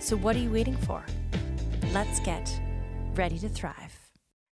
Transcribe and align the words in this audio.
So, 0.00 0.16
what 0.16 0.34
are 0.34 0.38
you 0.38 0.50
waiting 0.50 0.78
for? 0.78 1.04
Let's 1.92 2.20
get 2.20 2.58
ready 3.14 3.38
to 3.38 3.50
thrive. 3.50 3.94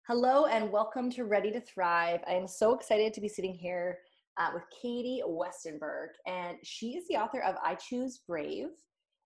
Hello 0.08 0.46
and 0.46 0.72
welcome 0.72 1.10
to 1.10 1.24
Ready 1.24 1.52
to 1.52 1.60
Thrive. 1.60 2.20
I 2.26 2.32
am 2.32 2.48
so 2.48 2.74
excited 2.74 3.12
to 3.12 3.20
be 3.20 3.28
sitting 3.28 3.52
here 3.52 3.98
uh, 4.38 4.52
with 4.54 4.62
Katie 4.80 5.22
Westenberg, 5.22 6.08
and 6.26 6.56
she 6.62 6.96
is 6.96 7.06
the 7.08 7.16
author 7.16 7.42
of 7.42 7.56
I 7.62 7.74
Choose 7.74 8.22
Brave 8.26 8.68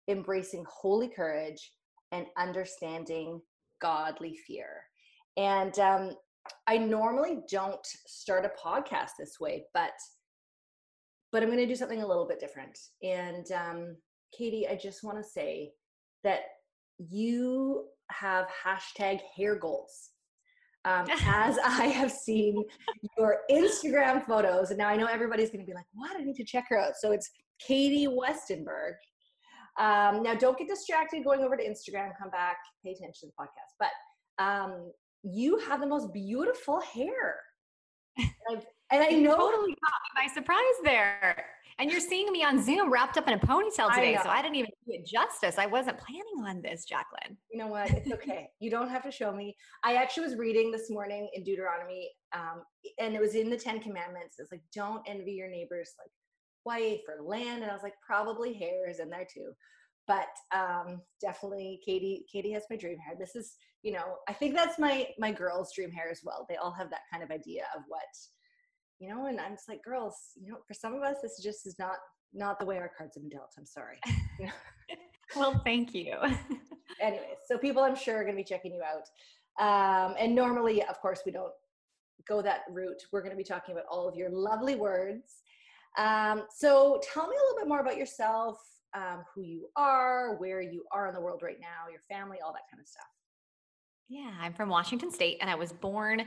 Embracing 0.09 0.65
Holy 0.69 1.07
Courage 1.09 1.73
and 2.11 2.27
Understanding 2.37 3.41
Godly 3.81 4.37
Fear. 4.45 4.71
And 5.37 5.79
um, 5.79 6.17
I 6.67 6.79
normally 6.79 7.43
don't 7.49 7.87
start 8.09 8.45
a 8.45 8.69
podcast 8.69 9.11
this 9.21 9.37
way, 9.41 9.67
but 9.73 9.93
but 11.31 11.45
I'm 11.45 11.49
going 11.49 11.61
to 11.61 11.67
do 11.67 11.77
something 11.77 12.03
a 12.03 12.07
little 12.07 12.27
bit 12.27 12.41
different. 12.41 12.77
And 13.05 13.47
um, 13.53 13.97
Katie, 14.37 14.67
I 14.67 14.75
just 14.75 15.05
want 15.05 15.17
to 15.19 15.25
say 15.25 15.71
that 16.29 16.41
you 16.99 17.85
have 18.11 18.47
hashtag 18.65 19.21
hair 19.37 19.57
goals 19.57 20.11
um, 20.85 21.07
as 21.27 21.59
I 21.65 21.87
have 21.87 22.13
seen 22.13 22.65
your 23.17 23.39
Instagram 23.51 24.27
photos. 24.27 24.71
And 24.71 24.79
now 24.79 24.89
I 24.89 24.97
know 24.97 25.07
everybody's 25.07 25.51
going 25.51 25.65
to 25.65 25.67
be 25.67 25.75
like, 25.75 25.87
what? 25.93 26.19
I 26.19 26.25
need 26.25 26.37
to 26.37 26.45
check 26.45 26.67
her 26.69 26.79
out. 26.79 26.93
So 27.01 27.13
it's 27.13 27.31
Katie 27.67 28.07
Westenberg. 28.09 28.93
Um, 29.79 30.23
now, 30.23 30.35
don't 30.35 30.59
get 30.59 30.69
distracted 30.69 31.25
going 31.25 31.41
over 31.41 31.57
to 31.57 31.63
Instagram. 31.63 32.11
Come 32.21 32.31
back, 32.31 32.57
pay 32.85 32.91
attention 32.91 33.15
to 33.21 33.27
the 33.29 33.33
podcast. 33.41 33.77
But 33.79 34.43
um, 34.45 34.93
you 35.23 35.59
have 35.59 35.81
the 35.81 35.87
most 35.87 36.13
beautiful 36.13 36.81
hair. 36.81 37.41
And, 38.51 38.63
and 38.91 39.03
I 39.05 39.11
know 39.11 39.37
totally 39.37 39.75
caught 39.75 40.01
me 40.03 40.27
by 40.27 40.33
surprise 40.33 40.65
there. 40.83 41.45
And 41.79 41.91
you're 41.91 42.01
seeing 42.01 42.33
me 42.33 42.43
on 42.43 42.63
Zoom 42.63 42.91
wrapped 42.91 43.17
up 43.17 43.29
in 43.29 43.35
a 43.35 43.39
ponytail 43.39 43.95
today. 43.95 44.17
I 44.17 44.23
so 44.23 44.29
I 44.29 44.43
didn't 44.43 44.57
even 44.57 44.71
do 44.85 44.95
it 44.95 45.07
justice. 45.07 45.59
I 45.59 45.67
wasn't 45.67 45.99
planning 45.99 46.45
on 46.45 46.61
this, 46.61 46.85
Jacqueline. 46.85 47.37
You 47.53 47.59
know 47.59 47.69
what? 47.69 47.89
It's 47.91 48.11
okay. 48.11 48.49
you 48.61 48.69
don't 48.69 48.89
have 48.89 49.05
to 49.05 49.13
show 49.13 49.33
me. 49.33 49.57
I 49.85 49.95
actually 49.95 50.25
was 50.25 50.37
reading 50.37 50.73
this 50.73 50.91
morning 50.91 51.29
in 51.35 51.45
Deuteronomy, 51.45 52.11
um, 52.35 52.63
and 52.99 53.15
it 53.15 53.21
was 53.21 53.37
in 53.37 53.49
the 53.49 53.57
Ten 53.57 53.79
Commandments. 53.79 54.37
It's 54.39 54.51
like, 54.51 54.63
don't 54.75 55.03
envy 55.07 55.33
your 55.33 55.49
neighbor's 55.49 55.95
like 55.99 56.11
wife 56.65 57.01
or 57.09 57.25
land. 57.25 57.63
And 57.63 57.71
I 57.71 57.75
was 57.75 57.85
like, 57.85 57.95
probably 58.05 58.53
hair 58.53 58.89
is 58.91 58.99
in 58.99 59.09
there 59.09 59.27
too. 59.33 59.53
But 60.09 60.29
um, 60.55 61.03
definitely 61.21 61.81
Katie, 61.85 62.25
Katie 62.33 62.53
has 62.53 62.65
my 62.71 62.77
dream 62.77 62.99
hair. 62.99 63.15
This 63.19 63.37
is, 63.37 63.55
you 63.83 63.93
know, 63.93 64.17
I 64.29 64.33
think 64.33 64.57
that's 64.57 64.79
my 64.79 65.07
my 65.19 65.31
girls' 65.31 65.73
dream 65.75 65.93
hair 65.93 66.11
as 66.11 66.21
well. 66.25 66.47
They 66.49 66.57
all 66.57 66.73
have 66.73 66.91
that 66.91 67.03
kind 67.13 67.23
of 67.23 67.31
idea 67.31 67.65
of 67.77 67.83
what 67.87 68.03
you 68.99 69.09
know 69.09 69.27
and 69.27 69.41
i'm 69.41 69.53
just 69.53 69.69
like 69.69 69.83
girls 69.83 70.15
you 70.41 70.51
know 70.51 70.59
for 70.67 70.75
some 70.75 70.95
of 70.95 71.03
us 71.03 71.17
this 71.23 71.41
just 71.43 71.67
is 71.67 71.79
not 71.79 71.97
not 72.35 72.59
the 72.59 72.65
way 72.65 72.77
our 72.79 72.91
cards 72.97 73.15
have 73.15 73.23
been 73.23 73.31
dealt 73.31 73.53
i'm 73.59 73.67
sorry. 73.67 73.99
Well 75.37 75.61
thank 75.63 75.95
you. 75.95 76.15
Anyways 77.03 77.37
so 77.47 77.59
people 77.59 77.83
i'm 77.83 77.95
sure 77.95 78.17
are 78.17 78.25
going 78.25 78.35
to 78.35 78.43
be 78.43 78.45
checking 78.45 78.73
you 78.73 78.83
out. 78.83 79.05
Um, 79.61 80.15
and 80.19 80.35
normally 80.35 80.83
of 80.85 80.99
course 81.01 81.21
we 81.27 81.33
don't 81.33 81.53
go 82.27 82.41
that 82.41 82.61
route. 82.71 83.03
We're 83.13 83.21
going 83.21 83.33
to 83.33 83.37
be 83.37 83.45
talking 83.45 83.73
about 83.75 83.85
all 83.91 84.09
of 84.09 84.15
your 84.15 84.31
lovely 84.31 84.75
words. 84.75 85.43
Um, 85.99 86.45
so 86.55 86.99
tell 87.13 87.29
me 87.29 87.37
a 87.37 87.41
little 87.41 87.59
bit 87.59 87.69
more 87.69 87.81
about 87.81 87.99
yourself 87.99 88.59
um, 88.95 89.25
who 89.35 89.43
you 89.43 89.69
are 89.77 90.37
where 90.37 90.61
you 90.61 90.85
are 90.93 91.09
in 91.09 91.15
the 91.15 91.21
world 91.21 91.41
right 91.43 91.61
now 91.61 91.91
your 91.91 92.01
family 92.09 92.39
all 92.45 92.53
that 92.53 92.63
kind 92.71 92.81
of 92.81 92.89
stuff. 92.89 93.05
Yeah 94.09 94.31
i'm 94.41 94.55
from 94.55 94.69
washington 94.69 95.11
state 95.11 95.37
and 95.41 95.51
i 95.51 95.55
was 95.55 95.73
born 95.73 96.25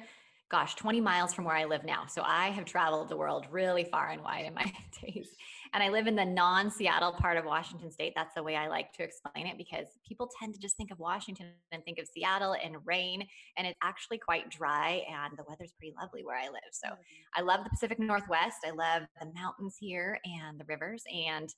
gosh, 0.52 0.76
20 0.76 1.00
miles 1.00 1.34
from 1.34 1.46
where 1.46 1.56
I 1.56 1.64
live 1.64 1.86
now. 1.86 2.06
So 2.08 2.22
I 2.26 2.50
have 2.50 2.66
traveled 2.66 3.08
the 3.08 3.16
world 3.16 3.48
really 3.50 3.86
far 3.86 4.10
and 4.10 4.22
wide 4.22 4.46
in 4.46 4.54
my 4.54 4.72
days. 5.02 5.30
And 5.74 5.82
I 5.82 5.88
live 5.88 6.08
in 6.08 6.18
the 6.18 6.26
non 6.26 6.70
Seattle 6.70 7.14
part 7.14 7.38
of 7.38 7.46
Washington 7.46 7.90
state. 7.90 8.12
That's 8.14 8.36
the 8.36 8.44
way 8.44 8.58
I 8.58 8.68
like 8.68 8.92
to 8.94 9.04
explain 9.04 9.48
it 9.48 9.58
because 9.58 9.86
people 10.06 10.30
tend 10.38 10.54
to 10.54 10.60
just 10.60 10.76
think 10.76 10.92
of 10.92 11.00
Washington 11.00 11.48
and 11.72 11.82
think 11.86 11.98
of 11.98 12.08
Seattle 12.14 12.58
and 12.62 12.76
rain. 12.84 13.26
And 13.58 13.66
it's 13.66 13.78
actually 13.82 14.18
quite 14.18 14.50
dry 14.50 15.04
and 15.10 15.38
the 15.38 15.46
weather's 15.48 15.72
pretty 15.72 15.96
lovely 16.00 16.26
where 16.26 16.38
I 16.38 16.50
live. 16.50 16.72
So 16.74 16.90
mm-hmm. 16.90 17.40
I 17.40 17.42
love 17.42 17.64
the 17.64 17.70
Pacific 17.70 18.00
Northwest. 18.00 18.58
I 18.66 18.72
love 18.72 19.04
the 19.22 19.32
mountains 19.34 19.78
here 19.80 20.20
and 20.26 20.60
the 20.60 20.66
rivers. 20.68 21.04
And 21.10 21.50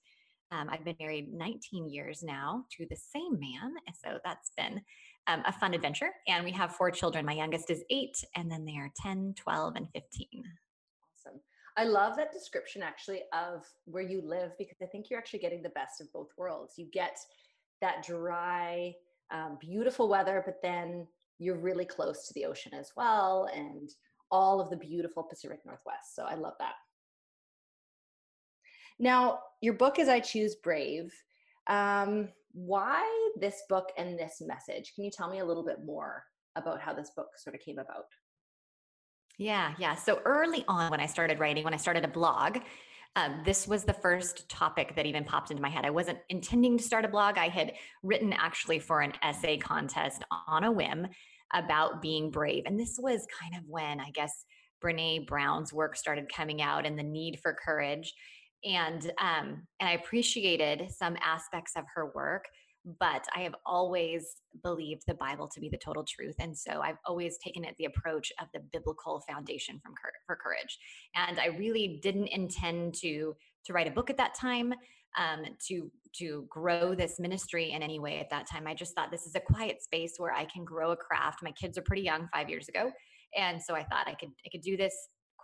um, 0.52 0.70
I've 0.70 0.86
been 0.86 0.96
married 1.00 1.34
19 1.34 1.90
years 1.90 2.22
now 2.22 2.66
to 2.78 2.86
the 2.88 2.96
same 2.96 3.40
man. 3.40 3.74
So 4.04 4.20
that's 4.24 4.52
been 4.56 4.82
um, 5.28 5.44
a 5.46 5.52
fun 5.52 5.74
adventure. 5.74 6.10
And 6.28 6.44
we 6.44 6.52
have 6.52 6.76
four 6.76 6.92
children. 6.92 7.26
My 7.26 7.34
youngest 7.34 7.70
is 7.70 7.84
eight, 7.90 8.24
and 8.36 8.52
then 8.52 8.66
they 8.66 8.78
are 8.78 8.92
10, 9.02 9.36
12, 9.38 9.76
and 9.76 9.88
15. 9.94 10.28
Awesome. 10.34 11.40
I 11.78 11.86
love 11.86 12.16
that 12.18 12.32
description 12.32 12.84
actually 12.84 13.22
of 13.34 13.66
where 13.86 14.04
you 14.04 14.22
live 14.24 14.52
because 14.58 14.78
I 14.82 14.86
think 14.86 15.10
you're 15.10 15.20
actually 15.20 15.40
getting 15.40 15.64
the 15.64 15.70
best 15.70 16.02
of 16.02 16.12
both 16.12 16.30
worlds. 16.38 16.74
You 16.78 16.88
get 16.92 17.18
that 17.82 18.04
dry, 18.04 18.94
um, 19.32 19.58
beautiful 19.60 20.08
weather, 20.08 20.44
but 20.46 20.62
then 20.62 21.08
you're 21.40 21.58
really 21.58 21.86
close 21.86 22.28
to 22.28 22.34
the 22.34 22.46
ocean 22.46 22.74
as 22.74 22.92
well 22.96 23.50
and 23.54 23.90
all 24.32 24.62
of 24.62 24.70
the 24.70 24.78
beautiful 24.78 25.24
Pacific 25.24 25.60
Northwest. 25.66 26.16
So 26.16 26.24
I 26.24 26.36
love 26.36 26.54
that. 26.60 26.74
Now, 29.00 29.40
your 29.62 29.74
book 29.74 30.00
is 30.00 30.08
I 30.08 30.20
Choose 30.20 30.56
Brave. 30.56 31.14
Um, 31.68 32.30
why 32.54 33.04
this 33.40 33.64
book 33.68 33.90
and 33.98 34.18
this 34.18 34.42
message? 34.42 34.94
Can 34.96 35.04
you 35.04 35.12
tell 35.12 35.30
me 35.30 35.40
a 35.40 35.46
little 35.46 35.66
bit 35.66 35.80
more 35.86 36.24
about 36.56 36.80
how 36.80 36.94
this 36.94 37.12
book 37.16 37.30
sort 37.38 37.56
of 37.56 37.62
came 37.62 37.80
about? 37.80 38.06
Yeah, 39.38 39.74
yeah. 39.80 39.96
So 39.96 40.22
early 40.26 40.64
on, 40.68 40.92
when 40.92 41.00
I 41.00 41.08
started 41.08 41.40
writing, 41.40 41.64
when 41.64 41.74
I 41.74 41.78
started 41.78 42.06
a 42.06 42.08
blog, 42.08 42.60
um, 43.16 43.42
this 43.46 43.68
was 43.68 43.84
the 43.84 43.94
first 43.94 44.48
topic 44.50 44.96
that 44.96 45.06
even 45.06 45.24
popped 45.24 45.52
into 45.52 45.62
my 45.62 45.70
head. 45.70 45.86
I 45.86 45.90
wasn't 45.92 46.20
intending 46.30 46.78
to 46.78 46.84
start 46.84 47.06
a 47.06 47.10
blog. 47.10 47.38
I 47.38 47.48
had 47.48 47.74
written 48.02 48.34
actually 48.34 48.80
for 48.80 49.02
an 49.02 49.14
essay 49.24 49.58
contest 49.58 50.24
on 50.48 50.64
a 50.64 50.72
whim 50.72 51.08
about 51.54 52.02
being 52.02 52.32
brave. 52.32 52.64
And 52.66 52.80
this 52.80 52.98
was 53.00 53.28
kind 53.40 53.56
of 53.56 53.70
when 53.70 54.00
I 54.00 54.10
guess 54.12 54.46
Brene 54.84 55.28
Brown's 55.28 55.72
work 55.72 55.96
started 55.96 56.32
coming 56.36 56.62
out 56.62 56.86
and 56.86 56.98
the 56.98 57.04
need 57.04 57.40
for 57.42 57.56
courage 57.64 58.14
and 58.66 59.12
um, 59.20 59.68
and 59.80 59.90
I 59.90 59.94
appreciated 59.94 60.92
some 60.92 61.18
aspects 61.24 61.74
of 61.76 61.84
her 61.96 62.12
work, 62.14 62.46
but 63.00 63.26
I 63.36 63.42
have 63.42 63.56
always 63.66 64.26
believed 64.64 65.04
the 65.08 65.14
Bible 65.16 65.48
to 65.50 65.60
be 65.60 65.70
the 65.70 65.78
total 65.78 66.04
truth, 66.04 66.36
and 66.40 66.58
so 66.58 66.82
I've 66.82 66.98
always 67.06 67.38
taken 67.38 67.64
it 67.64 67.76
the 67.78 67.86
approach 67.86 68.32
of 68.42 68.48
the 68.54 68.62
biblical 68.72 69.22
foundation 69.28 69.80
from 69.84 69.94
for 70.26 70.36
courage. 70.36 70.78
And 71.16 71.40
I 71.40 71.48
really 71.58 72.00
didn't 72.02 72.28
intend 72.28 72.96
to 72.96 73.36
to 73.66 73.74
write 73.74 73.88
a 73.88 73.92
book 73.92 74.10
at 74.10 74.18
that 74.18 74.34
time, 74.34 74.74
um, 75.18 75.46
to 75.68 75.92
to 76.20 76.46
grow 76.50 76.94
this 76.94 77.20
ministry 77.20 77.72
in 77.72 77.82
any 77.82 78.00
way 78.00 78.20
at 78.20 78.30
that 78.30 78.48
time. 78.48 78.68
I 78.68 78.76
just 78.76 78.94
thought 78.94 79.12
this 79.12 79.26
is 79.26 79.36
a 79.36 79.40
quiet 79.40 79.82
space 79.82 80.14
where 80.18 80.32
I 80.34 80.46
can 80.46 80.64
grow 80.64 80.92
a 80.92 80.98
craft. 80.98 81.40
My 81.42 81.52
kids 81.52 81.78
are 81.78 81.82
pretty 81.82 82.04
young, 82.04 82.28
five 82.34 82.50
years 82.50 82.70
ago, 82.70 82.92
and 83.36 83.62
so 83.62 83.76
I 83.76 83.84
thought 83.84 84.08
I 84.08 84.14
could 84.14 84.30
I 84.46 84.50
could 84.52 84.62
do 84.62 84.78
this 84.78 84.96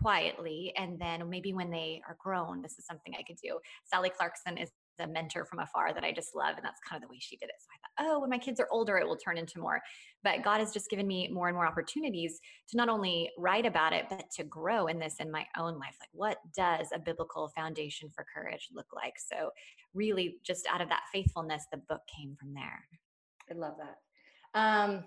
quietly 0.01 0.73
and 0.77 0.99
then 0.99 1.29
maybe 1.29 1.53
when 1.53 1.69
they 1.69 2.01
are 2.07 2.17
grown 2.19 2.61
this 2.61 2.77
is 2.77 2.85
something 2.85 3.13
i 3.17 3.23
could 3.23 3.37
do. 3.41 3.59
Sally 3.85 4.09
clarkson 4.09 4.57
is 4.57 4.69
a 4.99 5.07
mentor 5.07 5.45
from 5.45 5.59
afar 5.59 5.93
that 5.93 6.03
i 6.03 6.11
just 6.11 6.35
love 6.35 6.55
and 6.57 6.65
that's 6.65 6.79
kind 6.87 7.01
of 7.01 7.07
the 7.07 7.11
way 7.11 7.19
she 7.19 7.37
did 7.37 7.49
it. 7.49 7.55
So 7.59 7.67
i 7.73 8.03
thought 8.03 8.11
oh 8.11 8.19
when 8.19 8.29
my 8.29 8.37
kids 8.37 8.59
are 8.59 8.67
older 8.71 8.97
it 8.97 9.07
will 9.07 9.17
turn 9.17 9.37
into 9.37 9.59
more. 9.59 9.81
But 10.23 10.43
god 10.43 10.59
has 10.59 10.73
just 10.73 10.89
given 10.89 11.07
me 11.07 11.29
more 11.29 11.47
and 11.47 11.55
more 11.55 11.67
opportunities 11.67 12.39
to 12.69 12.77
not 12.77 12.89
only 12.89 13.29
write 13.37 13.65
about 13.65 13.93
it 13.93 14.05
but 14.09 14.25
to 14.37 14.43
grow 14.43 14.87
in 14.87 14.99
this 14.99 15.15
in 15.19 15.31
my 15.31 15.45
own 15.57 15.73
life. 15.79 15.95
Like 15.99 16.09
what 16.13 16.37
does 16.55 16.87
a 16.93 16.99
biblical 16.99 17.49
foundation 17.55 18.09
for 18.13 18.25
courage 18.33 18.67
look 18.73 18.87
like? 18.93 19.13
So 19.17 19.51
really 19.93 20.37
just 20.45 20.67
out 20.71 20.81
of 20.81 20.89
that 20.89 21.03
faithfulness 21.13 21.65
the 21.71 21.81
book 21.89 22.01
came 22.15 22.35
from 22.39 22.53
there. 22.53 22.85
I 23.49 23.53
love 23.55 23.75
that. 23.77 24.59
Um, 24.59 25.03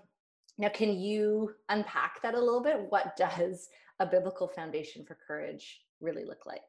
now 0.57 0.69
can 0.69 0.99
you 0.99 1.51
unpack 1.69 2.21
that 2.21 2.35
a 2.35 2.39
little 2.39 2.61
bit 2.61 2.87
what 2.89 3.15
does 3.15 3.69
a 3.99 4.05
biblical 4.05 4.47
foundation 4.47 5.05
for 5.05 5.17
courage 5.27 5.81
really 6.01 6.25
look 6.25 6.45
like? 6.45 6.61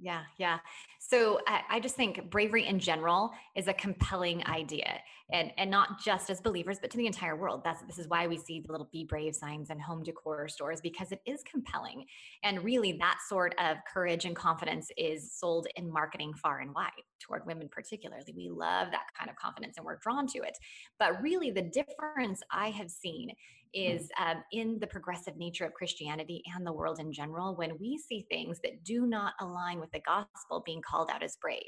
Yeah, 0.00 0.22
yeah. 0.38 0.58
So 1.00 1.40
I, 1.48 1.62
I, 1.70 1.80
just 1.80 1.96
think 1.96 2.30
bravery 2.30 2.66
in 2.66 2.78
general 2.78 3.32
is 3.56 3.66
a 3.66 3.72
compelling 3.72 4.46
idea, 4.46 5.00
and 5.32 5.50
and 5.58 5.70
not 5.70 6.00
just 6.04 6.30
as 6.30 6.40
believers, 6.40 6.78
but 6.80 6.90
to 6.92 6.96
the 6.96 7.06
entire 7.06 7.34
world. 7.34 7.62
That's 7.64 7.82
this 7.82 7.98
is 7.98 8.06
why 8.06 8.28
we 8.28 8.36
see 8.38 8.60
the 8.60 8.70
little 8.70 8.88
"Be 8.92 9.04
Brave" 9.04 9.34
signs 9.34 9.70
in 9.70 9.80
home 9.80 10.04
decor 10.04 10.46
stores 10.46 10.80
because 10.80 11.10
it 11.10 11.20
is 11.26 11.42
compelling, 11.50 12.04
and 12.44 12.62
really 12.62 12.92
that 12.92 13.18
sort 13.28 13.56
of 13.58 13.78
courage 13.92 14.24
and 14.24 14.36
confidence 14.36 14.88
is 14.96 15.36
sold 15.36 15.66
in 15.74 15.92
marketing 15.92 16.32
far 16.34 16.60
and 16.60 16.72
wide. 16.74 16.90
Toward 17.20 17.46
women 17.46 17.68
particularly 17.70 18.34
we 18.36 18.48
love 18.48 18.88
that 18.90 19.06
kind 19.18 19.30
of 19.30 19.36
confidence 19.36 19.76
and 19.76 19.84
we're 19.84 19.98
drawn 19.98 20.26
to 20.26 20.38
it 20.38 20.56
but 20.98 21.20
really 21.22 21.50
the 21.50 21.62
difference 21.62 22.42
i 22.52 22.70
have 22.70 22.90
seen 22.90 23.30
Mm. 23.76 23.96
is 23.96 24.08
um, 24.18 24.42
in 24.52 24.78
the 24.80 24.86
progressive 24.86 25.36
nature 25.36 25.64
of 25.64 25.74
Christianity 25.74 26.42
and 26.54 26.66
the 26.66 26.72
world 26.72 27.00
in 27.00 27.12
general 27.12 27.54
when 27.54 27.78
we 27.78 27.98
see 27.98 28.26
things 28.30 28.60
that 28.62 28.84
do 28.84 29.06
not 29.06 29.34
align 29.40 29.80
with 29.80 29.90
the 29.92 30.00
gospel 30.00 30.62
being 30.64 30.80
called 30.82 31.10
out 31.10 31.22
as 31.22 31.36
brave. 31.36 31.60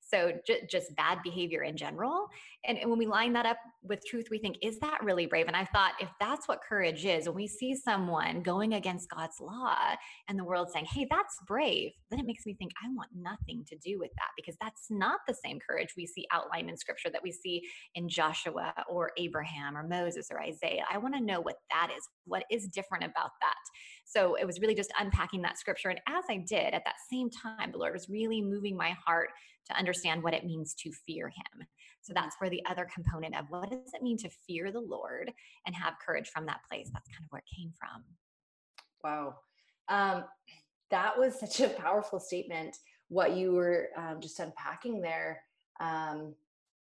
So 0.00 0.32
j- 0.46 0.66
just 0.70 0.94
bad 0.96 1.18
behavior 1.22 1.62
in 1.62 1.76
general. 1.76 2.28
And, 2.64 2.78
and 2.78 2.88
when 2.90 2.98
we 2.98 3.06
line 3.06 3.32
that 3.34 3.46
up 3.46 3.58
with 3.82 4.04
truth, 4.06 4.28
we 4.30 4.38
think, 4.38 4.56
is 4.62 4.78
that 4.80 5.02
really 5.02 5.26
brave? 5.26 5.46
And 5.46 5.56
I 5.56 5.64
thought, 5.66 5.92
if 6.00 6.08
that's 6.20 6.48
what 6.48 6.60
courage 6.66 7.04
is, 7.04 7.26
when 7.26 7.36
we 7.36 7.46
see 7.46 7.74
someone 7.74 8.42
going 8.42 8.74
against 8.74 9.10
God's 9.10 9.40
law 9.40 9.76
and 10.28 10.38
the 10.38 10.44
world 10.44 10.70
saying, 10.72 10.86
hey, 10.86 11.06
that's 11.10 11.36
brave, 11.46 11.92
then 12.10 12.20
it 12.20 12.26
makes 12.26 12.46
me 12.46 12.54
think, 12.54 12.72
I 12.82 12.88
want 12.94 13.10
nothing 13.14 13.64
to 13.68 13.76
do 13.76 13.98
with 13.98 14.10
that 14.16 14.30
because 14.36 14.56
that's 14.60 14.90
not 14.92 15.20
the 15.26 15.34
same 15.34 15.58
courage 15.58 15.90
we 15.96 16.06
see 16.06 16.26
outlined 16.32 16.70
in 16.70 16.76
scripture 16.76 17.10
that 17.10 17.22
we 17.22 17.32
see 17.32 17.62
in 17.94 18.08
Joshua 18.08 18.72
or 18.88 19.12
Abraham 19.16 19.76
or 19.76 19.86
Moses 19.86 20.28
or 20.30 20.40
Isaiah. 20.40 20.84
I 20.90 20.98
want 20.98 21.14
to 21.14 21.20
know 21.20 21.40
what 21.40 21.56
that 21.70 21.90
is. 21.96 22.06
What 22.24 22.44
is 22.50 22.68
different 22.68 23.04
about 23.04 23.30
that? 23.40 23.54
So 24.04 24.34
it 24.34 24.46
was 24.46 24.60
really 24.60 24.74
just 24.74 24.92
unpacking 24.98 25.42
that 25.42 25.58
scripture. 25.58 25.88
And 25.88 26.00
as 26.06 26.24
I 26.28 26.38
did 26.38 26.74
at 26.74 26.84
that 26.84 26.96
same 27.10 27.30
time, 27.30 27.72
the 27.72 27.78
Lord 27.78 27.92
was 27.92 28.08
really 28.08 28.42
moving 28.42 28.76
my 28.76 28.96
heart 29.04 29.30
to 29.70 29.76
understand 29.76 30.22
what 30.22 30.34
it 30.34 30.44
means 30.44 30.74
to 30.74 30.92
fear 31.06 31.28
Him. 31.28 31.66
So 32.02 32.12
that's 32.12 32.36
where 32.38 32.50
the 32.50 32.64
other 32.66 32.88
component 32.92 33.36
of 33.36 33.46
what 33.48 33.70
does 33.70 33.94
it 33.94 34.02
mean 34.02 34.18
to 34.18 34.30
fear 34.46 34.72
the 34.72 34.80
Lord 34.80 35.32
and 35.66 35.74
have 35.74 35.94
courage 36.04 36.28
from 36.28 36.46
that 36.46 36.60
place? 36.68 36.90
That's 36.92 37.08
kind 37.08 37.24
of 37.24 37.30
where 37.30 37.42
it 37.46 37.56
came 37.56 37.72
from. 37.78 38.04
Wow. 39.04 39.36
Um, 39.88 40.24
that 40.90 41.18
was 41.18 41.38
such 41.38 41.60
a 41.60 41.68
powerful 41.68 42.20
statement, 42.20 42.76
what 43.12 43.36
you 43.36 43.52
were 43.52 43.90
um, 43.94 44.20
just 44.20 44.40
unpacking 44.40 45.02
there. 45.02 45.42
Um, 45.80 46.34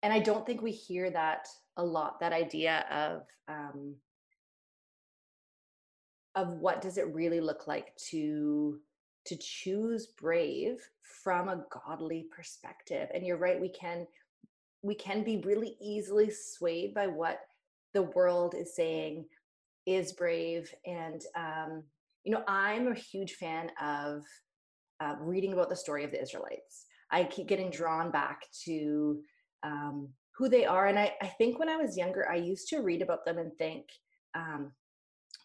and 0.02 0.12
I 0.14 0.18
don't 0.18 0.46
think 0.46 0.62
we 0.62 0.72
hear 0.72 1.10
that 1.10 1.46
a 1.76 1.84
lot, 1.84 2.20
that 2.20 2.32
idea 2.32 2.86
of 2.90 3.22
um, 3.48 3.94
of 6.34 6.52
what 6.54 6.80
does 6.80 6.96
it 6.96 7.14
really 7.14 7.40
look 7.40 7.66
like 7.66 7.94
to 8.10 8.78
to 9.26 9.36
choose 9.36 10.06
brave 10.06 10.78
from 11.02 11.48
a 11.48 11.64
godly 11.70 12.26
perspective 12.30 13.08
and 13.12 13.26
you're 13.26 13.38
right 13.38 13.60
we 13.60 13.68
can 13.68 14.06
we 14.82 14.94
can 14.94 15.24
be 15.24 15.38
really 15.38 15.76
easily 15.80 16.30
swayed 16.30 16.94
by 16.94 17.06
what 17.06 17.40
the 17.94 18.02
world 18.02 18.54
is 18.54 18.76
saying 18.76 19.24
is 19.86 20.12
brave 20.12 20.72
and 20.84 21.22
um, 21.34 21.82
you 22.24 22.32
know 22.32 22.42
i'm 22.46 22.88
a 22.88 22.94
huge 22.94 23.34
fan 23.34 23.70
of 23.80 24.22
uh, 25.00 25.14
reading 25.20 25.52
about 25.52 25.68
the 25.68 25.76
story 25.76 26.04
of 26.04 26.10
the 26.10 26.20
israelites 26.20 26.86
i 27.10 27.24
keep 27.24 27.46
getting 27.46 27.70
drawn 27.70 28.10
back 28.10 28.42
to 28.64 29.20
um, 29.62 30.08
who 30.36 30.48
they 30.48 30.64
are 30.64 30.86
and 30.86 30.98
I, 30.98 31.14
I 31.22 31.26
think 31.26 31.58
when 31.58 31.68
i 31.68 31.76
was 31.76 31.96
younger 31.96 32.28
i 32.30 32.36
used 32.36 32.68
to 32.68 32.80
read 32.80 33.02
about 33.02 33.24
them 33.24 33.38
and 33.38 33.52
think 33.56 33.86
um, 34.34 34.72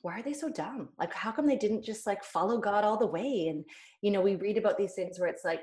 why 0.01 0.19
are 0.19 0.23
they 0.23 0.33
so 0.33 0.49
dumb? 0.49 0.89
Like, 0.99 1.13
how 1.13 1.31
come 1.31 1.45
they 1.45 1.55
didn't 1.55 1.83
just 1.83 2.07
like 2.07 2.23
follow 2.23 2.59
God 2.59 2.83
all 2.83 2.97
the 2.97 3.05
way? 3.05 3.47
And, 3.49 3.63
you 4.01 4.11
know, 4.11 4.21
we 4.21 4.35
read 4.35 4.57
about 4.57 4.77
these 4.77 4.93
things 4.93 5.19
where 5.19 5.29
it's 5.29 5.45
like 5.45 5.61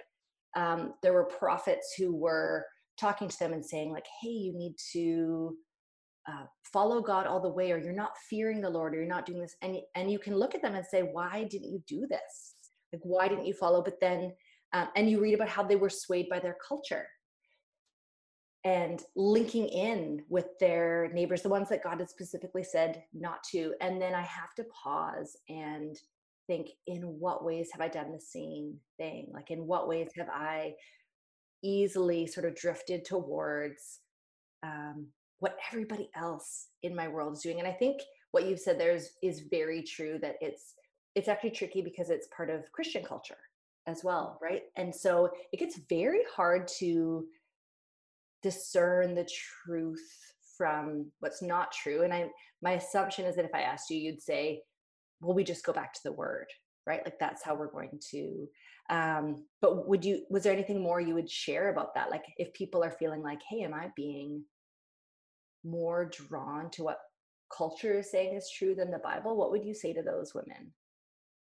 um, 0.56 0.94
there 1.02 1.12
were 1.12 1.24
prophets 1.24 1.94
who 1.96 2.14
were 2.14 2.64
talking 2.98 3.28
to 3.28 3.38
them 3.38 3.52
and 3.52 3.64
saying, 3.64 3.92
like, 3.92 4.06
hey, 4.22 4.28
you 4.28 4.52
need 4.54 4.74
to 4.92 5.56
uh, 6.28 6.44
follow 6.72 7.00
God 7.00 7.26
all 7.26 7.40
the 7.40 7.48
way, 7.48 7.72
or 7.72 7.78
you're 7.78 7.92
not 7.92 8.12
fearing 8.28 8.60
the 8.60 8.70
Lord, 8.70 8.94
or 8.94 8.98
you're 8.98 9.06
not 9.06 9.26
doing 9.26 9.40
this. 9.40 9.56
And, 9.62 9.78
and 9.94 10.10
you 10.10 10.18
can 10.18 10.36
look 10.36 10.54
at 10.54 10.62
them 10.62 10.74
and 10.74 10.84
say, 10.86 11.02
why 11.02 11.46
didn't 11.50 11.70
you 11.70 11.82
do 11.86 12.06
this? 12.08 12.54
Like, 12.92 13.02
why 13.02 13.28
didn't 13.28 13.46
you 13.46 13.54
follow? 13.54 13.82
But 13.82 14.00
then, 14.00 14.32
um, 14.72 14.88
and 14.96 15.10
you 15.10 15.20
read 15.20 15.34
about 15.34 15.48
how 15.48 15.62
they 15.62 15.76
were 15.76 15.90
swayed 15.90 16.28
by 16.28 16.38
their 16.38 16.56
culture 16.66 17.06
and 18.64 19.02
linking 19.14 19.68
in 19.68 20.22
with 20.28 20.46
their 20.58 21.10
neighbors, 21.12 21.42
the 21.42 21.48
ones 21.48 21.68
that 21.68 21.84
God 21.84 22.00
had 22.00 22.10
specifically 22.10 22.64
said 22.64 23.02
not 23.14 23.42
to. 23.52 23.74
And 23.80 24.00
then 24.00 24.14
I 24.14 24.22
have 24.22 24.54
to 24.56 24.64
pause 24.64 25.36
and 25.48 25.96
think, 26.46 26.70
in 26.86 27.02
what 27.02 27.44
ways 27.44 27.70
have 27.72 27.80
I 27.80 27.88
done 27.88 28.12
the 28.12 28.20
same 28.20 28.74
thing? 28.98 29.28
Like, 29.32 29.50
in 29.50 29.66
what 29.66 29.88
ways 29.88 30.10
have 30.16 30.28
I 30.28 30.74
easily 31.62 32.26
sort 32.26 32.46
of 32.46 32.56
drifted 32.56 33.04
towards 33.04 34.00
um, 34.62 35.06
what 35.38 35.56
everybody 35.70 36.10
else 36.16 36.68
in 36.82 36.96
my 36.96 37.06
world 37.06 37.36
is 37.36 37.42
doing? 37.42 37.60
And 37.60 37.68
I 37.68 37.72
think 37.72 38.00
what 38.32 38.46
you've 38.46 38.60
said 38.60 38.78
there 38.78 38.94
is, 38.94 39.10
is 39.22 39.44
very 39.50 39.82
true 39.82 40.18
that 40.20 40.36
it's 40.40 40.74
it's 41.14 41.28
actually 41.28 41.50
tricky 41.50 41.82
because 41.82 42.10
it's 42.10 42.28
part 42.28 42.50
of 42.50 42.70
Christian 42.72 43.04
culture 43.04 43.38
as 43.86 44.04
well, 44.04 44.38
right? 44.42 44.62
And 44.76 44.94
so 44.94 45.30
it 45.52 45.58
gets 45.58 45.80
very 45.88 46.20
hard 46.34 46.68
to 46.78 47.26
discern 48.42 49.14
the 49.14 49.28
truth 49.64 50.06
from 50.56 51.10
what's 51.20 51.40
not 51.40 51.70
true 51.70 52.02
and 52.02 52.12
i 52.12 52.28
my 52.62 52.72
assumption 52.72 53.24
is 53.24 53.36
that 53.36 53.44
if 53.44 53.54
i 53.54 53.62
asked 53.62 53.90
you 53.90 53.96
you'd 53.96 54.22
say 54.22 54.60
well 55.20 55.34
we 55.34 55.44
just 55.44 55.64
go 55.64 55.72
back 55.72 55.92
to 55.92 56.00
the 56.04 56.12
word 56.12 56.46
right? 56.88 57.04
Like 57.04 57.18
that's 57.20 57.44
how 57.44 57.54
we're 57.54 57.70
going 57.70 58.00
to 58.10 58.48
um 58.90 59.44
but 59.60 59.86
would 59.86 60.02
you 60.02 60.24
was 60.30 60.42
there 60.42 60.54
anything 60.54 60.82
more 60.82 61.00
you 61.00 61.14
would 61.14 61.30
share 61.30 61.68
about 61.68 61.94
that? 61.94 62.10
Like 62.10 62.24
if 62.38 62.52
people 62.54 62.82
are 62.82 62.90
feeling 62.90 63.22
like 63.22 63.40
hey 63.48 63.60
am 63.60 63.74
i 63.74 63.88
being 63.94 64.42
more 65.64 66.06
drawn 66.06 66.70
to 66.70 66.82
what 66.84 66.98
culture 67.54 67.98
is 67.98 68.10
saying 68.10 68.34
is 68.34 68.50
true 68.50 68.74
than 68.74 68.90
the 68.90 68.98
bible? 68.98 69.36
What 69.36 69.50
would 69.50 69.64
you 69.64 69.74
say 69.74 69.92
to 69.92 70.02
those 70.02 70.34
women 70.34 70.72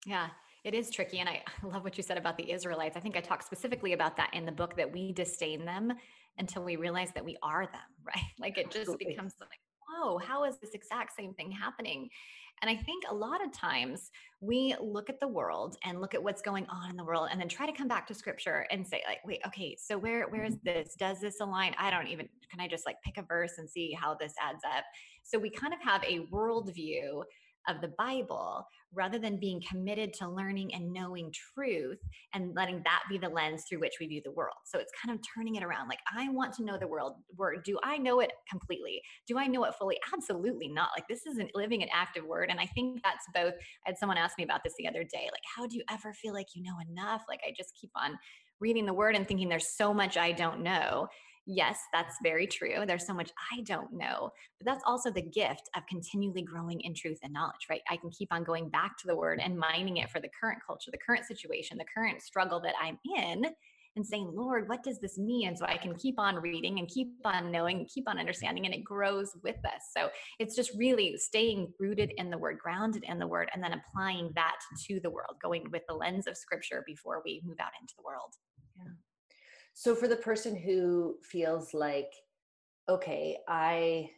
yeah 0.05 0.27
it 0.65 0.73
is 0.73 0.89
tricky 0.91 1.19
and 1.19 1.29
I, 1.29 1.41
I 1.63 1.67
love 1.67 1.83
what 1.83 1.97
you 1.97 2.03
said 2.03 2.17
about 2.17 2.37
the 2.37 2.51
israelites 2.51 2.97
i 2.97 2.99
think 2.99 3.17
i 3.17 3.21
talk 3.21 3.43
specifically 3.43 3.93
about 3.93 4.17
that 4.17 4.29
in 4.33 4.45
the 4.45 4.51
book 4.51 4.75
that 4.77 4.91
we 4.91 5.11
disdain 5.11 5.65
them 5.65 5.93
until 6.39 6.63
we 6.63 6.77
realize 6.77 7.11
that 7.13 7.23
we 7.23 7.37
are 7.43 7.65
them, 7.65 7.81
right? 8.05 8.23
Like 8.39 8.57
it 8.57 8.65
just 8.65 8.89
Absolutely. 8.89 9.05
becomes 9.07 9.35
like, 9.39 9.59
whoa, 9.87 10.17
how 10.17 10.45
is 10.45 10.57
this 10.59 10.71
exact 10.73 11.15
same 11.15 11.33
thing 11.33 11.51
happening? 11.51 12.09
And 12.61 12.69
I 12.69 12.75
think 12.75 13.05
a 13.09 13.13
lot 13.13 13.43
of 13.43 13.53
times 13.53 14.11
we 14.41 14.75
look 14.81 15.09
at 15.09 15.19
the 15.21 15.27
world 15.27 15.77
and 15.85 16.01
look 16.01 16.13
at 16.13 16.21
what's 16.21 16.41
going 16.41 16.65
on 16.67 16.89
in 16.89 16.97
the 16.97 17.03
world 17.05 17.29
and 17.31 17.39
then 17.39 17.47
try 17.47 17.65
to 17.65 17.71
come 17.71 17.87
back 17.87 18.05
to 18.07 18.13
scripture 18.13 18.65
and 18.69 18.85
say, 18.85 19.01
like, 19.07 19.19
wait, 19.25 19.39
okay, 19.47 19.77
so 19.79 19.97
where 19.97 20.27
where 20.27 20.43
is 20.43 20.57
this? 20.63 20.93
Does 20.97 21.21
this 21.21 21.39
align? 21.39 21.73
I 21.77 21.89
don't 21.89 22.07
even 22.07 22.27
can 22.51 22.59
I 22.59 22.67
just 22.67 22.85
like 22.85 22.97
pick 23.01 23.17
a 23.17 23.21
verse 23.21 23.53
and 23.59 23.69
see 23.69 23.93
how 23.93 24.13
this 24.13 24.33
adds 24.41 24.63
up? 24.75 24.83
So 25.23 25.39
we 25.39 25.49
kind 25.49 25.73
of 25.73 25.79
have 25.81 26.03
a 26.03 26.25
worldview 26.33 27.23
of 27.67 27.81
the 27.81 27.93
Bible 27.97 28.65
rather 28.93 29.19
than 29.19 29.39
being 29.39 29.61
committed 29.69 30.13
to 30.13 30.27
learning 30.27 30.73
and 30.73 30.91
knowing 30.91 31.31
truth 31.53 31.99
and 32.33 32.55
letting 32.55 32.81
that 32.83 33.03
be 33.09 33.17
the 33.17 33.29
lens 33.29 33.63
through 33.67 33.79
which 33.79 33.93
we 33.99 34.07
view 34.07 34.21
the 34.23 34.31
world. 34.31 34.55
So 34.65 34.79
it's 34.79 34.91
kind 35.03 35.15
of 35.15 35.23
turning 35.35 35.55
it 35.55 35.63
around. 35.63 35.87
Like, 35.87 35.99
I 36.15 36.29
want 36.29 36.53
to 36.55 36.63
know 36.63 36.77
the 36.77 36.87
world. 36.87 37.13
Word. 37.37 37.63
Do 37.63 37.77
I 37.83 37.97
know 37.97 38.19
it 38.19 38.31
completely? 38.49 39.01
Do 39.27 39.37
I 39.37 39.47
know 39.47 39.63
it 39.65 39.75
fully? 39.75 39.97
Absolutely 40.13 40.69
not. 40.69 40.89
Like, 40.95 41.07
this 41.07 41.25
is 41.25 41.37
not 41.37 41.49
living 41.53 41.83
an 41.83 41.89
active 41.93 42.25
word. 42.25 42.49
And 42.49 42.59
I 42.59 42.65
think 42.65 43.01
that's 43.03 43.25
both. 43.33 43.53
I 43.85 43.89
had 43.89 43.97
someone 43.97 44.17
ask 44.17 44.37
me 44.37 44.43
about 44.43 44.63
this 44.63 44.73
the 44.77 44.87
other 44.87 45.03
day. 45.03 45.29
Like, 45.31 45.43
how 45.55 45.67
do 45.67 45.77
you 45.77 45.83
ever 45.91 46.13
feel 46.13 46.33
like 46.33 46.47
you 46.55 46.63
know 46.63 46.77
enough? 46.89 47.23
Like, 47.29 47.41
I 47.47 47.53
just 47.55 47.77
keep 47.79 47.91
on 47.95 48.17
reading 48.59 48.85
the 48.85 48.93
word 48.93 49.15
and 49.15 49.27
thinking 49.27 49.49
there's 49.49 49.67
so 49.67 49.93
much 49.93 50.17
I 50.17 50.31
don't 50.31 50.61
know 50.61 51.07
yes, 51.49 51.79
that's 51.91 52.17
very 52.21 52.45
true. 52.45 52.85
There's 52.85 53.07
so 53.07 53.13
much 53.13 53.31
I 53.51 53.61
don't 53.61 53.91
know, 53.91 54.31
but 54.59 54.65
that's 54.65 54.83
also 54.85 55.09
the 55.11 55.21
gift 55.21 55.69
of 55.75 55.83
continually 55.87 56.43
growing 56.43 56.79
in 56.81 56.93
truth 56.93 57.17
and 57.23 57.33
knowledge, 57.33 57.67
right? 57.69 57.81
I 57.89 57.97
can 57.97 58.11
keep 58.11 58.31
on 58.31 58.43
going 58.43 58.69
back 58.69 58.97
to 58.99 59.07
the 59.07 59.15
word 59.15 59.39
and 59.43 59.57
mining 59.57 59.97
it 59.97 60.11
for 60.11 60.19
the 60.19 60.29
current 60.39 60.59
culture, 60.65 60.91
the 60.91 60.99
current 60.99 61.25
situation, 61.25 61.77
the 61.77 61.85
current 61.93 62.21
struggle 62.21 62.61
that 62.61 62.75
I'm 62.79 62.99
in, 63.17 63.45
and 63.95 64.05
saying, 64.05 64.31
Lord, 64.31 64.69
what 64.69 64.83
does 64.83 64.99
this 64.99 65.17
mean? 65.17 65.47
And 65.47 65.57
so 65.57 65.65
I 65.65 65.75
can 65.75 65.95
keep 65.95 66.19
on 66.19 66.35
reading 66.35 66.77
and 66.77 66.87
keep 66.87 67.09
on 67.25 67.51
knowing, 67.51 67.87
keep 67.91 68.07
on 68.07 68.19
understanding, 68.19 68.65
and 68.65 68.73
it 68.73 68.83
grows 68.83 69.31
with 69.43 69.57
us. 69.65 69.89
So 69.97 70.09
it's 70.37 70.55
just 70.55 70.71
really 70.77 71.17
staying 71.17 71.73
rooted 71.79 72.13
in 72.17 72.29
the 72.29 72.37
word, 72.37 72.59
grounded 72.59 73.03
in 73.07 73.17
the 73.17 73.27
word, 73.27 73.49
and 73.53 73.63
then 73.63 73.73
applying 73.73 74.31
that 74.35 74.57
to 74.87 74.99
the 75.01 75.09
world, 75.09 75.35
going 75.41 75.65
with 75.71 75.81
the 75.89 75.95
lens 75.95 76.27
of 76.27 76.37
scripture 76.37 76.83
before 76.85 77.23
we 77.25 77.41
move 77.43 77.57
out 77.59 77.71
into 77.81 77.95
the 77.97 78.03
world. 78.03 78.35
Yeah. 78.77 78.93
So 79.79 79.95
for 79.95 80.09
the 80.09 80.17
person 80.17 80.57
who 80.57 81.15
feels 81.23 81.73
like, 81.73 82.11
okay, 82.89 83.37
I 83.47 84.09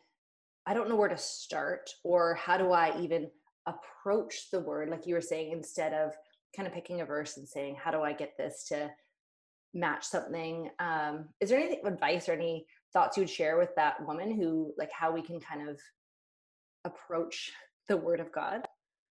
I 0.65 0.73
don't 0.73 0.89
know 0.89 0.95
where 0.95 1.07
to 1.07 1.17
start 1.17 1.87
or 2.03 2.33
how 2.33 2.57
do 2.57 2.71
I 2.71 2.99
even 2.99 3.29
approach 3.67 4.49
the 4.49 4.59
word 4.59 4.89
like 4.89 5.05
you 5.05 5.13
were 5.13 5.21
saying 5.21 5.51
instead 5.51 5.93
of 5.93 6.13
kind 6.55 6.67
of 6.67 6.73
picking 6.73 7.01
a 7.01 7.05
verse 7.05 7.37
and 7.37 7.47
saying 7.47 7.77
how 7.79 7.91
do 7.91 8.01
I 8.01 8.11
get 8.11 8.31
this 8.39 8.65
to 8.69 8.89
match 9.75 10.03
something 10.03 10.71
um 10.79 11.29
is 11.39 11.51
there 11.51 11.59
any 11.59 11.79
advice 11.85 12.27
or 12.27 12.33
any 12.33 12.65
thoughts 12.91 13.15
you 13.15 13.21
would 13.21 13.29
share 13.29 13.59
with 13.59 13.69
that 13.75 14.03
woman 14.07 14.33
who 14.33 14.73
like 14.79 14.91
how 14.91 15.11
we 15.11 15.21
can 15.21 15.39
kind 15.39 15.69
of 15.69 15.79
approach 16.85 17.51
the 17.87 17.97
word 17.97 18.19
of 18.19 18.31
God? 18.31 18.65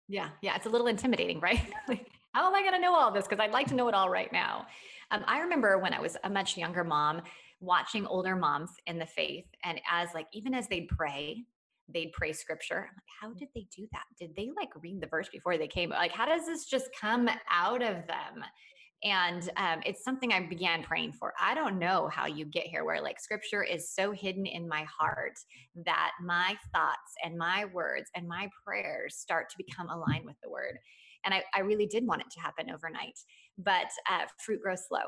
Yeah, 0.08 0.28
yeah, 0.42 0.54
it's 0.54 0.66
a 0.66 0.70
little 0.70 0.86
intimidating, 0.86 1.40
right? 1.40 1.60
how 2.36 2.46
am 2.46 2.54
I 2.54 2.60
going 2.60 2.74
to 2.74 2.78
know 2.78 2.94
all 2.94 3.10
this 3.10 3.26
because 3.26 3.40
I'd 3.40 3.52
like 3.52 3.66
to 3.68 3.74
know 3.74 3.88
it 3.88 3.94
all 3.94 4.10
right 4.10 4.30
now. 4.30 4.66
Um, 5.10 5.24
I 5.26 5.40
remember 5.40 5.78
when 5.78 5.94
I 5.94 6.00
was 6.00 6.18
a 6.22 6.28
much 6.28 6.54
younger 6.58 6.84
mom 6.84 7.22
watching 7.60 8.06
older 8.06 8.36
moms 8.36 8.72
in 8.86 8.98
the 8.98 9.06
faith, 9.06 9.46
and 9.64 9.80
as 9.90 10.10
like 10.12 10.26
even 10.34 10.52
as 10.52 10.68
they'd 10.68 10.86
pray, 10.88 11.44
they'd 11.88 12.12
pray 12.12 12.34
scripture. 12.34 12.90
Like, 12.94 13.06
how 13.22 13.32
did 13.32 13.48
they 13.54 13.66
do 13.74 13.86
that? 13.90 14.02
Did 14.20 14.36
they 14.36 14.50
like 14.54 14.68
read 14.82 15.00
the 15.00 15.06
verse 15.06 15.30
before 15.30 15.56
they 15.56 15.66
came? 15.66 15.88
Like, 15.88 16.12
how 16.12 16.26
does 16.26 16.44
this 16.44 16.66
just 16.66 16.88
come 17.00 17.26
out 17.50 17.80
of 17.80 18.06
them? 18.06 18.44
And 19.02 19.48
um, 19.56 19.80
it's 19.86 20.04
something 20.04 20.30
I 20.30 20.46
began 20.46 20.82
praying 20.82 21.12
for. 21.12 21.32
I 21.40 21.54
don't 21.54 21.78
know 21.78 22.10
how 22.12 22.26
you 22.26 22.44
get 22.44 22.66
here 22.66 22.84
where 22.84 23.00
like 23.00 23.18
scripture 23.18 23.62
is 23.62 23.94
so 23.94 24.12
hidden 24.12 24.44
in 24.44 24.68
my 24.68 24.84
heart 24.84 25.38
that 25.86 26.10
my 26.22 26.54
thoughts 26.74 27.14
and 27.24 27.38
my 27.38 27.64
words 27.72 28.10
and 28.14 28.28
my 28.28 28.50
prayers 28.62 29.16
start 29.16 29.48
to 29.48 29.56
become 29.56 29.88
aligned 29.88 30.26
with 30.26 30.36
the 30.42 30.50
word. 30.50 30.78
And 31.26 31.34
I, 31.34 31.42
I 31.54 31.60
really 31.60 31.86
did 31.86 32.06
want 32.06 32.22
it 32.22 32.30
to 32.30 32.40
happen 32.40 32.70
overnight, 32.70 33.18
but 33.58 33.88
uh, 34.10 34.26
fruit 34.38 34.62
grows 34.62 34.86
slow. 34.88 35.02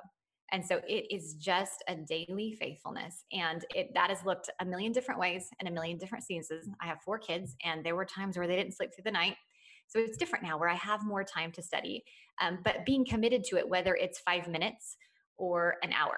And 0.50 0.64
so 0.64 0.80
it 0.88 1.06
is 1.14 1.34
just 1.34 1.84
a 1.88 1.94
daily 1.94 2.56
faithfulness. 2.58 3.24
And 3.32 3.64
it 3.74 3.88
that 3.94 4.10
has 4.10 4.24
looked 4.24 4.50
a 4.60 4.64
million 4.64 4.92
different 4.92 5.20
ways 5.20 5.48
in 5.60 5.66
a 5.66 5.70
million 5.70 5.98
different 5.98 6.24
seasons. 6.24 6.68
I 6.82 6.86
have 6.86 7.02
four 7.02 7.18
kids, 7.18 7.54
and 7.64 7.84
there 7.84 7.94
were 7.96 8.04
times 8.04 8.36
where 8.36 8.46
they 8.46 8.56
didn't 8.56 8.74
sleep 8.74 8.90
through 8.94 9.04
the 9.04 9.10
night. 9.10 9.36
So 9.86 9.98
it's 9.98 10.18
different 10.18 10.44
now 10.44 10.58
where 10.58 10.68
I 10.68 10.74
have 10.74 11.04
more 11.04 11.24
time 11.24 11.52
to 11.52 11.62
study. 11.62 12.04
Um, 12.42 12.58
but 12.62 12.84
being 12.84 13.06
committed 13.06 13.44
to 13.44 13.56
it, 13.56 13.68
whether 13.68 13.94
it's 13.94 14.18
five 14.20 14.48
minutes 14.48 14.96
or 15.36 15.76
an 15.82 15.92
hour, 15.92 16.16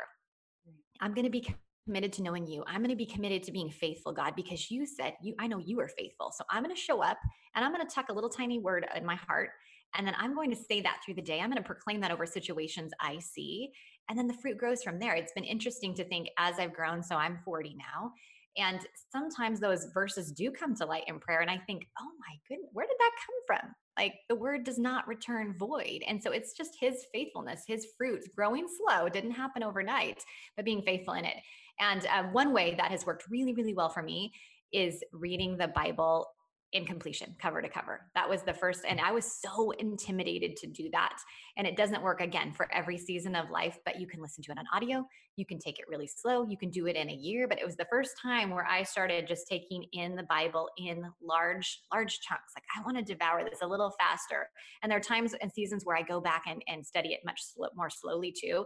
I'm 1.00 1.14
going 1.14 1.24
to 1.24 1.30
be 1.30 1.46
committed 1.86 2.12
to 2.14 2.22
knowing 2.22 2.46
you. 2.46 2.64
I'm 2.66 2.78
going 2.78 2.90
to 2.90 2.96
be 2.96 3.06
committed 3.06 3.42
to 3.44 3.52
being 3.52 3.70
faithful, 3.70 4.12
God, 4.12 4.34
because 4.36 4.70
you 4.70 4.86
said 4.86 5.14
you. 5.22 5.34
I 5.38 5.46
know 5.48 5.58
you 5.58 5.80
are 5.80 5.88
faithful. 5.88 6.32
So 6.36 6.44
I'm 6.50 6.62
going 6.62 6.74
to 6.74 6.80
show 6.80 7.02
up, 7.02 7.18
and 7.54 7.64
I'm 7.64 7.72
going 7.72 7.86
to 7.86 7.92
tuck 7.92 8.10
a 8.10 8.12
little 8.12 8.30
tiny 8.30 8.58
word 8.58 8.86
in 8.94 9.04
my 9.04 9.16
heart, 9.16 9.50
and 9.94 10.06
then 10.06 10.14
I'm 10.18 10.34
going 10.34 10.50
to 10.50 10.56
say 10.56 10.80
that 10.82 11.00
through 11.04 11.14
the 11.14 11.22
day. 11.22 11.40
I'm 11.40 11.50
going 11.50 11.62
to 11.62 11.66
proclaim 11.66 12.00
that 12.00 12.10
over 12.10 12.26
situations 12.26 12.92
I 13.00 13.18
see 13.18 13.72
and 14.10 14.18
then 14.18 14.26
the 14.26 14.34
fruit 14.34 14.58
grows 14.58 14.82
from 14.82 14.98
there. 14.98 15.14
It's 15.14 15.32
been 15.32 15.44
interesting 15.44 15.94
to 15.94 16.04
think 16.04 16.28
as 16.36 16.58
I've 16.58 16.74
grown. 16.74 17.00
So 17.00 17.14
I'm 17.14 17.38
40 17.44 17.76
now. 17.78 18.12
And 18.56 18.80
sometimes 19.12 19.60
those 19.60 19.86
verses 19.94 20.32
do 20.32 20.50
come 20.50 20.74
to 20.74 20.84
light 20.84 21.04
in 21.06 21.20
prayer. 21.20 21.38
And 21.40 21.50
I 21.50 21.58
think, 21.58 21.86
oh 22.00 22.10
my 22.18 22.36
goodness, 22.48 22.70
where 22.72 22.88
did 22.88 22.96
that 22.98 23.12
come 23.24 23.36
from? 23.46 23.74
Like 23.96 24.14
the 24.28 24.34
word 24.34 24.64
does 24.64 24.78
not 24.78 25.06
return 25.06 25.54
void. 25.56 26.02
And 26.08 26.20
so 26.20 26.32
it's 26.32 26.52
just 26.54 26.72
his 26.80 27.06
faithfulness, 27.14 27.62
his 27.68 27.86
fruits 27.96 28.28
growing 28.34 28.66
slow, 28.66 29.08
didn't 29.08 29.30
happen 29.30 29.62
overnight, 29.62 30.24
but 30.56 30.64
being 30.64 30.82
faithful 30.82 31.14
in 31.14 31.24
it. 31.24 31.36
And 31.78 32.04
uh, 32.06 32.24
one 32.32 32.52
way 32.52 32.74
that 32.74 32.90
has 32.90 33.06
worked 33.06 33.30
really, 33.30 33.54
really 33.54 33.74
well 33.74 33.90
for 33.90 34.02
me 34.02 34.32
is 34.72 35.04
reading 35.12 35.56
the 35.56 35.68
Bible 35.68 36.26
in 36.72 36.86
completion, 36.86 37.34
cover 37.40 37.60
to 37.60 37.68
cover. 37.68 38.02
That 38.14 38.28
was 38.28 38.42
the 38.42 38.54
first, 38.54 38.84
and 38.88 39.00
I 39.00 39.10
was 39.10 39.40
so 39.40 39.72
intimidated 39.72 40.56
to 40.58 40.68
do 40.68 40.88
that. 40.92 41.18
And 41.56 41.66
it 41.66 41.76
doesn't 41.76 42.02
work 42.02 42.20
again 42.20 42.52
for 42.52 42.72
every 42.72 42.96
season 42.96 43.34
of 43.34 43.50
life, 43.50 43.78
but 43.84 44.00
you 44.00 44.06
can 44.06 44.22
listen 44.22 44.44
to 44.44 44.52
it 44.52 44.58
on 44.58 44.64
audio. 44.72 45.04
You 45.36 45.44
can 45.44 45.58
take 45.58 45.78
it 45.80 45.86
really 45.88 46.06
slow. 46.06 46.44
You 46.44 46.56
can 46.56 46.70
do 46.70 46.86
it 46.86 46.94
in 46.94 47.10
a 47.10 47.14
year. 47.14 47.48
But 47.48 47.58
it 47.58 47.66
was 47.66 47.76
the 47.76 47.88
first 47.90 48.12
time 48.22 48.50
where 48.50 48.66
I 48.66 48.84
started 48.84 49.26
just 49.26 49.48
taking 49.48 49.84
in 49.92 50.14
the 50.14 50.22
Bible 50.24 50.68
in 50.78 51.04
large, 51.20 51.80
large 51.92 52.20
chunks. 52.20 52.52
Like, 52.54 52.64
I 52.76 52.82
want 52.82 52.98
to 52.98 53.02
devour 53.02 53.42
this 53.44 53.62
a 53.62 53.66
little 53.66 53.92
faster. 53.98 54.48
And 54.82 54.90
there 54.90 54.98
are 54.98 55.02
times 55.02 55.34
and 55.40 55.50
seasons 55.50 55.84
where 55.84 55.96
I 55.96 56.02
go 56.02 56.20
back 56.20 56.44
and, 56.46 56.62
and 56.68 56.86
study 56.86 57.10
it 57.10 57.20
much 57.24 57.40
slow, 57.42 57.68
more 57.74 57.90
slowly 57.90 58.32
too. 58.32 58.64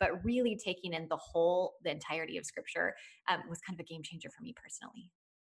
But 0.00 0.22
really 0.22 0.58
taking 0.62 0.92
in 0.92 1.08
the 1.08 1.16
whole, 1.16 1.74
the 1.82 1.90
entirety 1.90 2.36
of 2.36 2.44
scripture 2.44 2.94
um, 3.28 3.40
was 3.48 3.58
kind 3.60 3.78
of 3.78 3.84
a 3.84 3.88
game 3.88 4.02
changer 4.02 4.28
for 4.36 4.42
me 4.42 4.54
personally. 4.54 5.10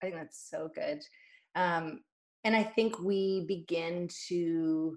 I 0.02 0.06
think 0.06 0.16
that's 0.16 0.48
so 0.48 0.70
good. 0.74 1.00
Um, 1.54 2.00
and 2.44 2.56
I 2.56 2.62
think 2.62 2.98
we 2.98 3.44
begin 3.46 4.08
to 4.28 4.96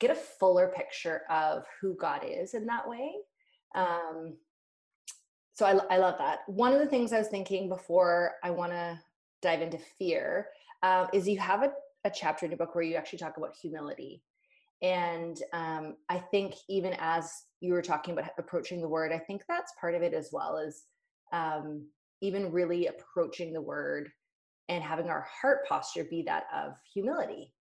get 0.00 0.10
a 0.10 0.14
fuller 0.14 0.72
picture 0.74 1.22
of 1.30 1.64
who 1.80 1.96
God 1.96 2.22
is 2.26 2.54
in 2.54 2.66
that 2.66 2.88
way. 2.88 3.12
Um, 3.74 4.36
so 5.54 5.64
I, 5.66 5.94
I 5.94 5.98
love 5.98 6.16
that. 6.18 6.40
One 6.46 6.72
of 6.72 6.80
the 6.80 6.86
things 6.86 7.12
I 7.12 7.18
was 7.18 7.28
thinking 7.28 7.68
before 7.68 8.32
I 8.42 8.50
want 8.50 8.72
to 8.72 9.00
dive 9.40 9.62
into 9.62 9.78
fear 9.98 10.48
uh, 10.82 11.06
is 11.12 11.28
you 11.28 11.38
have 11.38 11.62
a, 11.62 11.72
a 12.04 12.10
chapter 12.10 12.44
in 12.44 12.50
your 12.50 12.58
book 12.58 12.74
where 12.74 12.84
you 12.84 12.96
actually 12.96 13.20
talk 13.20 13.36
about 13.36 13.54
humility. 13.60 14.22
And 14.82 15.40
um, 15.52 15.96
I 16.08 16.18
think 16.18 16.54
even 16.68 16.94
as 16.98 17.32
you 17.60 17.72
were 17.72 17.82
talking 17.82 18.12
about 18.12 18.30
approaching 18.36 18.80
the 18.80 18.88
word, 18.88 19.12
I 19.12 19.18
think 19.18 19.42
that's 19.48 19.72
part 19.80 19.94
of 19.94 20.02
it 20.02 20.12
as 20.12 20.30
well 20.32 20.58
as 20.58 20.82
um, 21.32 21.86
even 22.20 22.52
really 22.52 22.88
approaching 22.88 23.52
the 23.52 23.62
word 23.62 24.10
and 24.68 24.82
having 24.82 25.08
our 25.08 25.26
heart 25.40 25.66
posture 25.68 26.04
be 26.04 26.22
that 26.22 26.44
of 26.54 26.72
humility. 26.92 27.52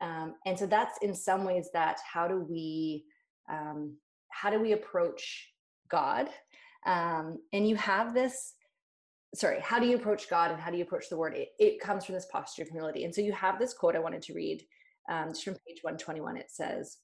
Um, 0.00 0.34
and 0.44 0.58
so 0.58 0.66
that's 0.66 0.98
in 1.02 1.14
some 1.14 1.44
ways 1.44 1.68
that 1.72 1.98
how 2.10 2.28
do 2.28 2.40
we 2.40 3.04
um, 3.50 3.96
how 4.28 4.50
do 4.50 4.60
we 4.60 4.72
approach 4.72 5.52
God? 5.88 6.28
Um, 6.84 7.38
and 7.52 7.68
you 7.68 7.76
have 7.76 8.14
this 8.14 8.54
sorry 9.34 9.60
how 9.60 9.78
do 9.78 9.86
you 9.86 9.96
approach 9.96 10.30
god 10.30 10.50
and 10.50 10.60
how 10.60 10.70
do 10.70 10.76
you 10.76 10.84
approach 10.84 11.08
the 11.08 11.16
word 11.16 11.34
it, 11.34 11.48
it 11.58 11.80
comes 11.80 12.04
from 12.04 12.14
this 12.14 12.26
posture 12.26 12.62
of 12.62 12.68
humility 12.68 13.04
and 13.04 13.14
so 13.14 13.20
you 13.20 13.32
have 13.32 13.58
this 13.58 13.74
quote 13.74 13.96
i 13.96 13.98
wanted 13.98 14.22
to 14.22 14.32
read 14.32 14.62
um, 15.10 15.28
just 15.28 15.44
from 15.44 15.54
page 15.54 15.82
121 15.82 16.36
it 16.36 16.50
says 16.50 16.98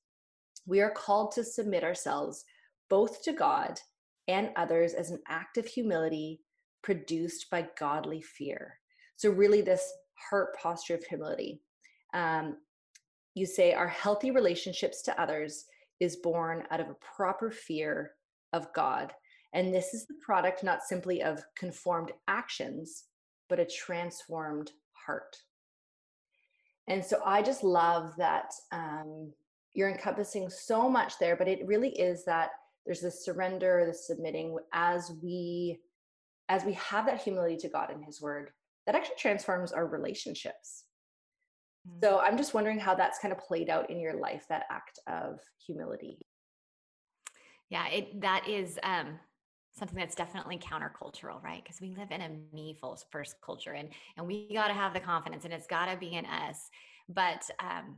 we 0.67 0.81
are 0.81 0.91
called 0.91 1.33
to 1.33 1.45
submit 1.45 1.85
ourselves 1.85 2.45
both 2.89 3.23
to 3.23 3.33
god 3.33 3.79
and 4.29 4.51
others 4.57 4.95
as 4.95 5.11
an 5.11 5.21
act 5.29 5.59
of 5.59 5.67
humility 5.67 6.41
produced 6.83 7.51
by 7.51 7.67
godly 7.79 8.23
fear 8.23 8.79
so, 9.23 9.31
really, 9.31 9.61
this 9.61 9.93
heart 10.15 10.57
posture 10.61 10.97
of 10.97 11.05
humility. 11.05 11.61
Um, 12.13 12.57
you 13.35 13.47
say, 13.47 13.73
our 13.73 13.87
healthy 13.87 14.33
relationships 14.33 15.01
to 15.03 15.21
others 15.21 15.67
is 16.01 16.17
born 16.17 16.65
out 16.73 16.81
of 16.81 16.89
a 16.89 16.97
proper 17.17 17.49
fear 17.49 18.15
of 18.53 18.73
God. 18.73 19.13
And 19.53 19.73
this 19.73 19.95
is 19.95 20.09
the 20.09 20.17
product 20.27 20.65
not 20.65 20.83
simply 20.83 21.23
of 21.23 21.41
conformed 21.57 22.11
actions, 22.27 23.05
but 23.49 23.61
a 23.61 23.65
transformed 23.65 24.73
heart. 25.07 25.37
And 26.89 27.05
so 27.05 27.21
I 27.25 27.43
just 27.43 27.63
love 27.63 28.15
that 28.19 28.53
um, 28.73 29.33
you're 29.73 29.89
encompassing 29.89 30.51
so 30.51 30.89
much 30.89 31.17
there, 31.21 31.37
but 31.37 31.47
it 31.47 31.65
really 31.65 31.91
is 31.91 32.25
that 32.25 32.51
there's 32.85 33.01
this 33.01 33.25
surrender, 33.25 33.85
the 33.87 33.95
submitting 33.95 34.57
as 34.73 35.13
we 35.23 35.79
as 36.49 36.65
we 36.65 36.73
have 36.73 37.07
that 37.07 37.23
humility 37.23 37.57
to 37.57 37.69
God 37.69 37.91
and 37.91 38.05
His 38.05 38.21
Word, 38.21 38.51
that 38.87 38.95
actually 38.95 39.17
transforms 39.19 39.73
our 39.73 39.87
relationships. 39.87 40.85
Mm-hmm. 41.89 41.99
So 42.05 42.19
I'm 42.21 42.37
just 42.37 42.55
wondering 42.55 42.79
how 42.79 42.95
that's 42.95 43.19
kind 43.19 43.33
of 43.33 43.39
played 43.39 43.71
out 43.71 43.91
in 43.91 44.01
your 44.01 44.15
life, 44.15 44.45
that 44.49 44.65
act 44.71 44.99
of 45.07 45.41
humility. 45.67 46.19
Yeah, 47.71 47.89
it 47.89 48.21
that 48.21 48.49
is 48.49 48.79
um 48.83 49.19
something 49.75 49.97
that's 49.97 50.15
definitely 50.15 50.59
countercultural, 50.59 51.43
right? 51.43 51.63
Because 51.63 51.81
we 51.81 51.95
live 51.95 52.11
in 52.11 52.21
a 52.21 52.31
me 52.55 52.79
first 53.11 53.37
culture 53.45 53.73
and 53.73 53.89
and 54.17 54.27
we 54.27 54.53
got 54.53 54.69
to 54.69 54.75
have 54.75 54.93
the 54.93 55.01
confidence 55.01 55.45
and 55.45 55.55
it's 55.55 55.67
got 55.67 55.87
to 55.87 55.97
be 55.97 56.15
in 56.15 56.27
us. 56.27 56.69
But 57.09 57.49
um 57.61 57.97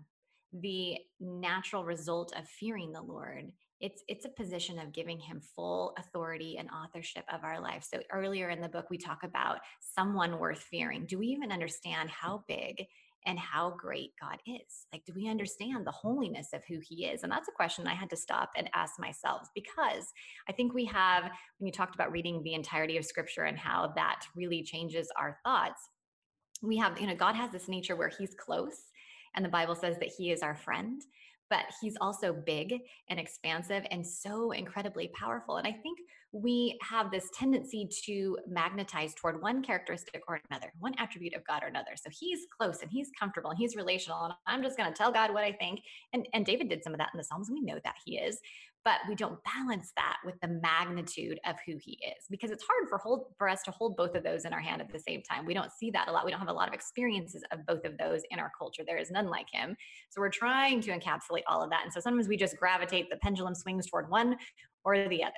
the 0.53 0.99
natural 1.19 1.85
result 1.85 2.33
of 2.39 2.49
fearing 2.49 2.93
the 2.93 3.03
Lord 3.03 3.51
it's 3.81 4.03
it's 4.09 4.25
a 4.25 4.29
position 4.29 4.79
of 4.79 4.93
giving 4.93 5.19
him 5.19 5.41
full 5.55 5.95
authority 5.99 6.57
and 6.59 6.69
authorship 6.71 7.25
of 7.33 7.43
our 7.43 7.61
life 7.61 7.87
so 7.89 8.01
earlier 8.13 8.49
in 8.49 8.61
the 8.61 8.69
book 8.69 8.87
we 8.91 8.99
talk 8.99 9.25
about 9.25 9.59
someone 9.81 10.39
worth 10.39 10.61
fearing 10.61 11.05
do 11.07 11.19
we 11.19 11.27
even 11.27 11.51
understand 11.51 12.09
how 12.09 12.45
big 12.47 12.87
and 13.27 13.39
how 13.39 13.71
great 13.71 14.13
God 14.21 14.39
is. 14.47 14.87
Like, 14.93 15.05
do 15.05 15.13
we 15.15 15.29
understand 15.29 15.87
the 15.87 15.93
holiness 15.93 16.49
of 16.53 16.63
who 16.69 16.79
He 16.87 17.07
is? 17.07 17.23
And 17.23 17.33
that's 17.33 17.49
a 17.49 17.53
question 17.53 17.87
I 17.87 17.95
had 17.95 18.11
to 18.11 18.17
stop 18.17 18.51
and 18.57 18.69
ask 18.75 18.95
myself 18.99 19.49
because 19.55 20.13
I 20.49 20.53
think 20.53 20.75
we 20.75 20.85
have, 20.87 21.25
when 21.59 21.67
you 21.67 21.73
talked 21.73 21.95
about 21.95 22.13
reading 22.13 22.43
the 22.43 22.55
entirety 22.55 22.97
of 22.97 23.05
Scripture 23.05 23.45
and 23.45 23.59
how 23.59 23.93
that 23.97 24.25
really 24.37 24.63
changes 24.63 25.09
our 25.19 25.39
thoughts, 25.45 25.81
we 26.63 26.77
have, 26.77 27.01
you 27.01 27.07
know, 27.07 27.17
God 27.17 27.35
has 27.35 27.51
this 27.51 27.69
nature 27.69 27.97
where 27.97 28.11
He's 28.11 28.35
close, 28.35 28.79
and 29.35 29.45
the 29.45 29.51
Bible 29.51 29.75
says 29.75 29.99
that 29.99 30.13
He 30.17 30.31
is 30.31 30.43
our 30.43 30.55
friend 30.55 31.03
but 31.51 31.65
he's 31.81 31.97
also 32.01 32.33
big 32.33 32.75
and 33.09 33.21
expansive 33.21 33.85
and 33.91 34.07
so 34.07 34.53
incredibly 34.53 35.11
powerful. 35.19 35.57
And 35.57 35.67
I 35.67 35.73
think 35.73 35.99
we 36.33 36.77
have 36.83 37.13
this 37.13 37.31
tendency 37.33 37.89
to 38.05 38.37
magnetize 38.49 39.15
toward 39.15 39.41
one 39.41 39.63
characteristic 39.63 40.23
or 40.27 40.41
another, 40.51 40.73
one 40.81 40.93
attribute 40.99 41.35
of 41.35 41.47
God 41.47 41.63
or 41.63 41.69
another. 41.69 41.93
So 41.95 42.11
he's 42.11 42.41
close 42.59 42.83
and 42.83 42.91
he's 42.91 43.11
comfortable 43.19 43.51
and 43.51 43.59
he's 43.59 43.77
relational. 43.77 44.25
And 44.25 44.35
I'm 44.47 44.63
just 44.63 44.77
going 44.77 44.93
to 44.93 44.97
tell 44.97 45.13
God 45.13 45.33
what 45.33 45.45
I 45.45 45.53
think. 45.53 45.81
And, 46.13 46.27
and 46.35 46.45
David 46.45 46.69
did 46.69 46.83
some 46.83 46.93
of 46.93 46.99
that 46.99 47.11
in 47.15 47.19
the 47.19 47.25
Psalms. 47.25 47.51
We 47.53 47.61
know 47.61 47.79
that 47.85 47.95
he 48.05 48.19
is 48.19 48.41
but 48.85 48.99
we 49.09 49.15
don't 49.15 49.39
balance 49.45 49.93
that 49.97 50.19
with 50.25 50.35
the 50.41 50.49
magnitude 50.49 51.41
of 51.47 51.57
who 51.67 51.77
he 51.81 51.93
is 51.93 52.27
because 52.31 52.51
it's 52.51 52.65
hard 52.65 52.89
for 52.89 52.99
hold 52.99 53.27
for 53.39 53.49
us 53.49 53.63
to 53.63 53.71
hold 53.71 53.97
both 53.97 54.15
of 54.15 54.23
those 54.23 54.45
in 54.45 54.53
our 54.53 54.61
hand 54.61 54.83
at 54.83 54.93
the 54.93 54.99
same 54.99 55.23
time. 55.23 55.47
We 55.47 55.55
don't 55.55 55.73
see 55.73 55.91
that 55.93 56.09
a 56.09 56.13
lot. 56.13 56.25
We 56.25 56.31
don't 56.31 56.41
have 56.41 56.49
a 56.49 56.53
lot 56.53 56.69
of 56.69 56.75
experiences 56.75 57.43
of 57.51 57.65
both 57.67 57.85
of 57.85 57.97
those 57.99 58.23
in 58.31 58.39
our 58.39 58.53
culture. 58.59 58.83
There 58.87 58.99
is 58.99 59.11
none 59.11 59.29
like 59.29 59.47
him. 59.51 59.77
So 60.11 60.21
we're 60.21 60.29
trying 60.29 60.81
to 60.83 60.91
encapsulate 60.91 61.43
all 61.49 61.63
of 61.63 61.71
that. 61.71 61.81
And 61.85 61.93
so 61.93 62.01
sometimes 62.01 62.29
we 62.29 62.37
just 62.37 62.57
gravitate 62.57 63.09
the 63.11 63.17
pendulum 63.17 63.55
swings 63.55 63.87
toward 63.89 64.11
one 64.11 64.37
or 64.85 65.09
the 65.09 65.23
other. 65.23 65.33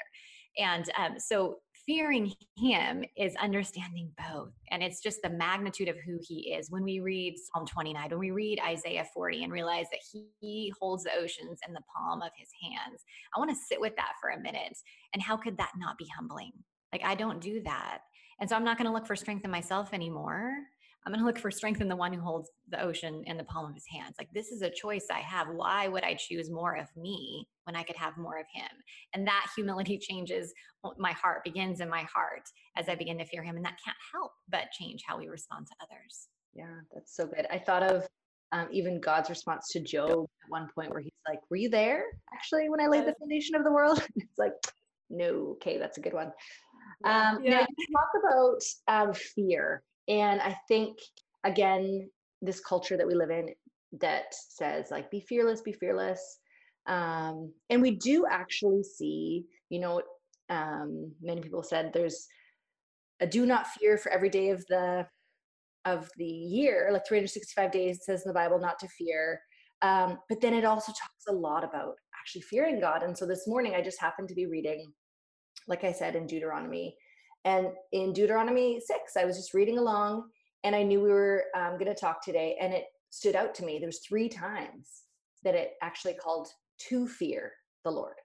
And 0.58 0.90
um, 0.98 1.18
so 1.18 1.58
fearing 1.86 2.32
him 2.58 3.04
is 3.16 3.34
understanding 3.36 4.10
both. 4.32 4.52
And 4.70 4.82
it's 4.82 5.00
just 5.00 5.22
the 5.22 5.30
magnitude 5.30 5.88
of 5.88 5.96
who 6.04 6.18
he 6.20 6.52
is. 6.52 6.70
When 6.70 6.82
we 6.82 7.00
read 7.00 7.36
Psalm 7.38 7.66
29, 7.66 8.10
when 8.10 8.18
we 8.18 8.32
read 8.32 8.60
Isaiah 8.66 9.06
40 9.14 9.44
and 9.44 9.52
realize 9.52 9.86
that 9.92 10.00
he 10.10 10.72
holds 10.78 11.04
the 11.04 11.14
oceans 11.14 11.60
in 11.66 11.72
the 11.72 11.82
palm 11.96 12.22
of 12.22 12.30
his 12.36 12.48
hands, 12.62 13.04
I 13.34 13.38
want 13.38 13.50
to 13.50 13.56
sit 13.56 13.80
with 13.80 13.94
that 13.96 14.14
for 14.20 14.30
a 14.30 14.40
minute. 14.40 14.76
And 15.14 15.22
how 15.22 15.36
could 15.36 15.56
that 15.58 15.72
not 15.78 15.96
be 15.96 16.06
humbling? 16.16 16.52
Like, 16.92 17.04
I 17.04 17.14
don't 17.14 17.40
do 17.40 17.62
that. 17.62 18.00
And 18.40 18.50
so 18.50 18.56
I'm 18.56 18.64
not 18.64 18.76
going 18.76 18.86
to 18.86 18.92
look 18.92 19.06
for 19.06 19.16
strength 19.16 19.44
in 19.44 19.50
myself 19.50 19.94
anymore. 19.94 20.52
I'm 21.06 21.12
going 21.12 21.20
to 21.20 21.26
look 21.26 21.38
for 21.38 21.52
strength 21.52 21.80
in 21.80 21.88
the 21.88 21.94
one 21.94 22.12
who 22.12 22.20
holds 22.20 22.50
the 22.68 22.82
ocean 22.82 23.22
in 23.26 23.36
the 23.36 23.44
palm 23.44 23.66
of 23.66 23.75
his 23.75 23.86
hands. 23.88 24.16
Like, 24.18 24.28
this 24.34 24.48
is 24.48 24.62
a 24.62 24.70
choice 24.70 25.06
I 25.08 25.20
have. 25.20 25.46
Why 25.54 25.86
would 25.86 26.02
I 26.02 26.14
choose 26.14 26.50
more 26.50 26.75
of 26.75 26.88
me 26.96 27.46
when 27.62 27.76
I 27.76 27.84
could 27.84 27.94
have 27.94 28.16
more 28.16 28.38
of 28.38 28.46
him? 28.52 28.68
And 29.14 29.25
that 29.28 29.46
humility 29.54 29.98
changes 30.02 30.52
my 30.98 31.12
heart, 31.12 31.44
begins 31.44 31.80
in 31.80 31.88
my 31.88 32.02
heart 32.02 32.42
as 32.76 32.88
I 32.88 32.96
begin 32.96 33.18
to 33.18 33.25
fear 33.25 33.44
him. 33.44 33.54
And 33.54 33.64
that 33.64 33.78
can't 33.84 33.96
help 34.12 34.32
but 34.48 34.72
change 34.72 35.02
how 35.06 35.16
we 35.16 35.28
respond 35.28 35.68
to 35.68 35.86
others. 35.86 36.26
Yeah, 36.54 36.80
that's 36.92 37.14
so 37.14 37.25
good. 37.26 37.46
I 37.52 37.58
thought 37.58 37.84
of 37.84 38.08
um, 38.50 38.66
even 38.72 39.00
God's 39.00 39.30
response 39.30 39.68
to 39.70 39.80
Job 39.80 40.26
at 40.44 40.50
one 40.50 40.68
point 40.75 40.90
where 40.90 41.00
he's 41.00 41.12
like, 41.28 41.38
Were 41.50 41.56
you 41.56 41.68
there 41.68 42.04
actually 42.34 42.68
when 42.68 42.80
I 42.80 42.88
laid 42.88 43.06
the 43.06 43.14
foundation 43.20 43.54
of 43.54 43.62
the 43.62 43.72
world? 43.72 44.04
it's 44.16 44.38
like, 44.38 44.54
No, 45.08 45.52
okay, 45.52 45.78
that's 45.78 45.98
a 45.98 46.00
good 46.00 46.14
one. 46.14 46.32
Um, 47.04 47.44
yeah. 47.44 47.50
Now, 47.50 47.66
you 47.76 47.86
talk 47.92 48.58
about 48.88 49.08
um, 49.08 49.14
fear 49.14 49.82
and 50.08 50.40
I 50.40 50.56
think, 50.68 50.98
again, 51.44 52.10
this 52.42 52.60
culture 52.60 52.96
that 52.96 53.06
we 53.06 53.14
live 53.14 53.30
in 53.30 53.48
that 54.00 54.32
says, 54.32 54.90
like, 54.90 55.10
be 55.10 55.20
fearless, 55.20 55.60
be 55.62 55.72
fearless. 55.72 56.38
Um, 56.86 57.52
and 57.70 57.82
we 57.82 57.92
do 57.92 58.26
actually 58.30 58.82
see, 58.82 59.46
you 59.70 59.80
know, 59.80 60.02
um, 60.48 61.12
many 61.20 61.40
people 61.40 61.62
said 61.62 61.90
there's 61.92 62.28
a 63.20 63.26
do 63.26 63.46
not 63.46 63.66
fear 63.66 63.98
for 63.98 64.10
every 64.12 64.30
day 64.30 64.50
of 64.50 64.64
the 64.68 65.06
of 65.84 66.10
the 66.16 66.25
year 66.25 66.88
like 66.92 67.06
365 67.06 67.70
days 67.70 68.00
says 68.02 68.22
in 68.25 68.28
the 68.28 68.34
bible 68.34 68.58
not 68.58 68.78
to 68.78 68.88
fear 68.88 69.40
um, 69.82 70.18
but 70.28 70.40
then 70.40 70.54
it 70.54 70.64
also 70.64 70.92
talks 70.92 71.25
a 71.28 71.32
lot 71.32 71.64
about 71.64 71.94
actually 72.20 72.42
fearing 72.42 72.80
god 72.80 73.02
and 73.02 73.16
so 73.16 73.26
this 73.26 73.46
morning 73.46 73.75
i 73.75 73.82
just 73.82 74.00
happened 74.00 74.28
to 74.28 74.34
be 74.34 74.46
reading 74.46 74.92
like 75.68 75.84
i 75.84 75.92
said 75.92 76.14
in 76.16 76.26
deuteronomy 76.26 76.94
and 77.46 77.68
in 77.92 78.12
Deuteronomy 78.12 78.80
6, 78.80 79.16
I 79.16 79.24
was 79.24 79.36
just 79.36 79.54
reading 79.54 79.78
along 79.78 80.24
and 80.64 80.74
I 80.74 80.82
knew 80.82 81.00
we 81.00 81.10
were 81.10 81.44
um, 81.54 81.78
going 81.78 81.86
to 81.86 81.94
talk 81.94 82.22
today. 82.22 82.58
And 82.60 82.74
it 82.74 82.86
stood 83.10 83.36
out 83.36 83.54
to 83.54 83.64
me. 83.64 83.78
There 83.78 83.86
was 83.86 84.00
three 84.00 84.28
times 84.28 84.90
that 85.44 85.54
it 85.54 85.74
actually 85.80 86.14
called 86.14 86.48
to 86.88 87.06
fear 87.06 87.52
the 87.84 87.90
Lord. 87.92 88.16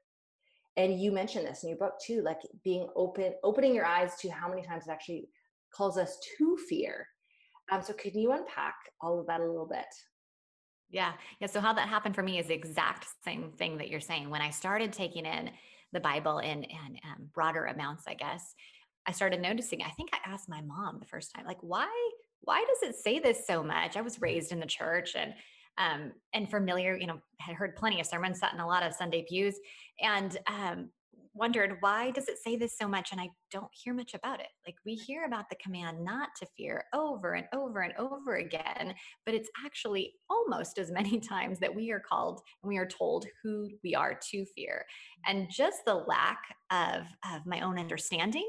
And 0.75 0.99
you 0.99 1.11
mentioned 1.11 1.45
this 1.45 1.61
in 1.61 1.69
your 1.69 1.77
book 1.77 1.93
too, 2.03 2.23
like 2.23 2.39
being 2.63 2.87
open, 2.95 3.33
opening 3.43 3.75
your 3.75 3.85
eyes 3.85 4.15
to 4.21 4.29
how 4.29 4.49
many 4.49 4.63
times 4.63 4.87
it 4.87 4.91
actually 4.91 5.29
calls 5.71 5.99
us 5.99 6.17
to 6.39 6.57
fear. 6.67 7.07
Um, 7.71 7.83
so 7.83 7.93
can 7.93 8.17
you 8.17 8.31
unpack 8.31 8.73
all 9.01 9.19
of 9.19 9.27
that 9.27 9.39
a 9.39 9.45
little 9.45 9.67
bit? 9.67 9.85
Yeah. 10.89 11.11
Yeah. 11.39 11.47
So 11.47 11.61
how 11.61 11.73
that 11.73 11.87
happened 11.87 12.15
for 12.15 12.23
me 12.23 12.39
is 12.39 12.47
the 12.47 12.55
exact 12.55 13.05
same 13.23 13.51
thing 13.51 13.77
that 13.77 13.89
you're 13.89 13.99
saying. 13.99 14.31
When 14.31 14.41
I 14.41 14.49
started 14.49 14.91
taking 14.91 15.27
in 15.27 15.51
the 15.93 15.99
Bible 15.99 16.39
in, 16.39 16.63
in 16.63 16.97
um, 17.05 17.29
broader 17.33 17.65
amounts, 17.65 18.05
I 18.07 18.15
guess, 18.15 18.55
I 19.07 19.11
started 19.11 19.41
noticing, 19.41 19.81
I 19.81 19.89
think 19.89 20.09
I 20.13 20.29
asked 20.29 20.49
my 20.49 20.61
mom 20.61 20.99
the 20.99 21.07
first 21.07 21.31
time, 21.35 21.45
like, 21.45 21.61
why, 21.61 21.89
why 22.41 22.63
does 22.67 22.89
it 22.89 22.95
say 22.95 23.19
this 23.19 23.45
so 23.45 23.63
much? 23.63 23.97
I 23.97 24.01
was 24.01 24.21
raised 24.21 24.51
in 24.51 24.59
the 24.59 24.65
church 24.65 25.15
and 25.15 25.33
um, 25.77 26.11
and 26.33 26.51
familiar, 26.51 26.97
you 26.97 27.07
know, 27.07 27.19
had 27.39 27.55
heard 27.55 27.77
plenty 27.77 28.01
of 28.01 28.05
sermons, 28.05 28.39
sat 28.39 28.53
in 28.53 28.59
a 28.59 28.67
lot 28.67 28.83
of 28.83 28.93
Sunday 28.93 29.25
pews, 29.27 29.55
and 30.01 30.37
um, 30.47 30.89
wondered 31.33 31.77
why 31.79 32.11
does 32.11 32.27
it 32.27 32.37
say 32.37 32.55
this 32.55 32.77
so 32.77 32.87
much 32.87 33.11
and 33.11 33.21
I 33.21 33.29
don't 33.51 33.71
hear 33.71 33.93
much 33.93 34.13
about 34.13 34.39
it. 34.39 34.47
Like 34.65 34.75
we 34.85 34.95
hear 34.95 35.25
about 35.25 35.49
the 35.49 35.55
command 35.63 36.03
not 36.03 36.29
to 36.39 36.47
fear 36.57 36.83
over 36.93 37.33
and 37.33 37.47
over 37.53 37.81
and 37.81 37.93
over 37.97 38.35
again, 38.35 38.93
but 39.25 39.33
it's 39.33 39.49
actually 39.65 40.13
almost 40.29 40.77
as 40.77 40.91
many 40.91 41.19
times 41.29 41.59
that 41.59 41.73
we 41.73 41.91
are 41.91 42.01
called 42.01 42.41
and 42.61 42.67
we 42.69 42.77
are 42.77 42.87
told 42.87 43.25
who 43.43 43.69
we 43.83 43.95
are 43.95 44.19
to 44.31 44.45
fear. 44.55 44.85
And 45.25 45.47
just 45.49 45.85
the 45.85 45.95
lack 45.95 46.41
of 46.69 47.03
of 47.33 47.45
my 47.45 47.61
own 47.61 47.79
understanding 47.79 48.47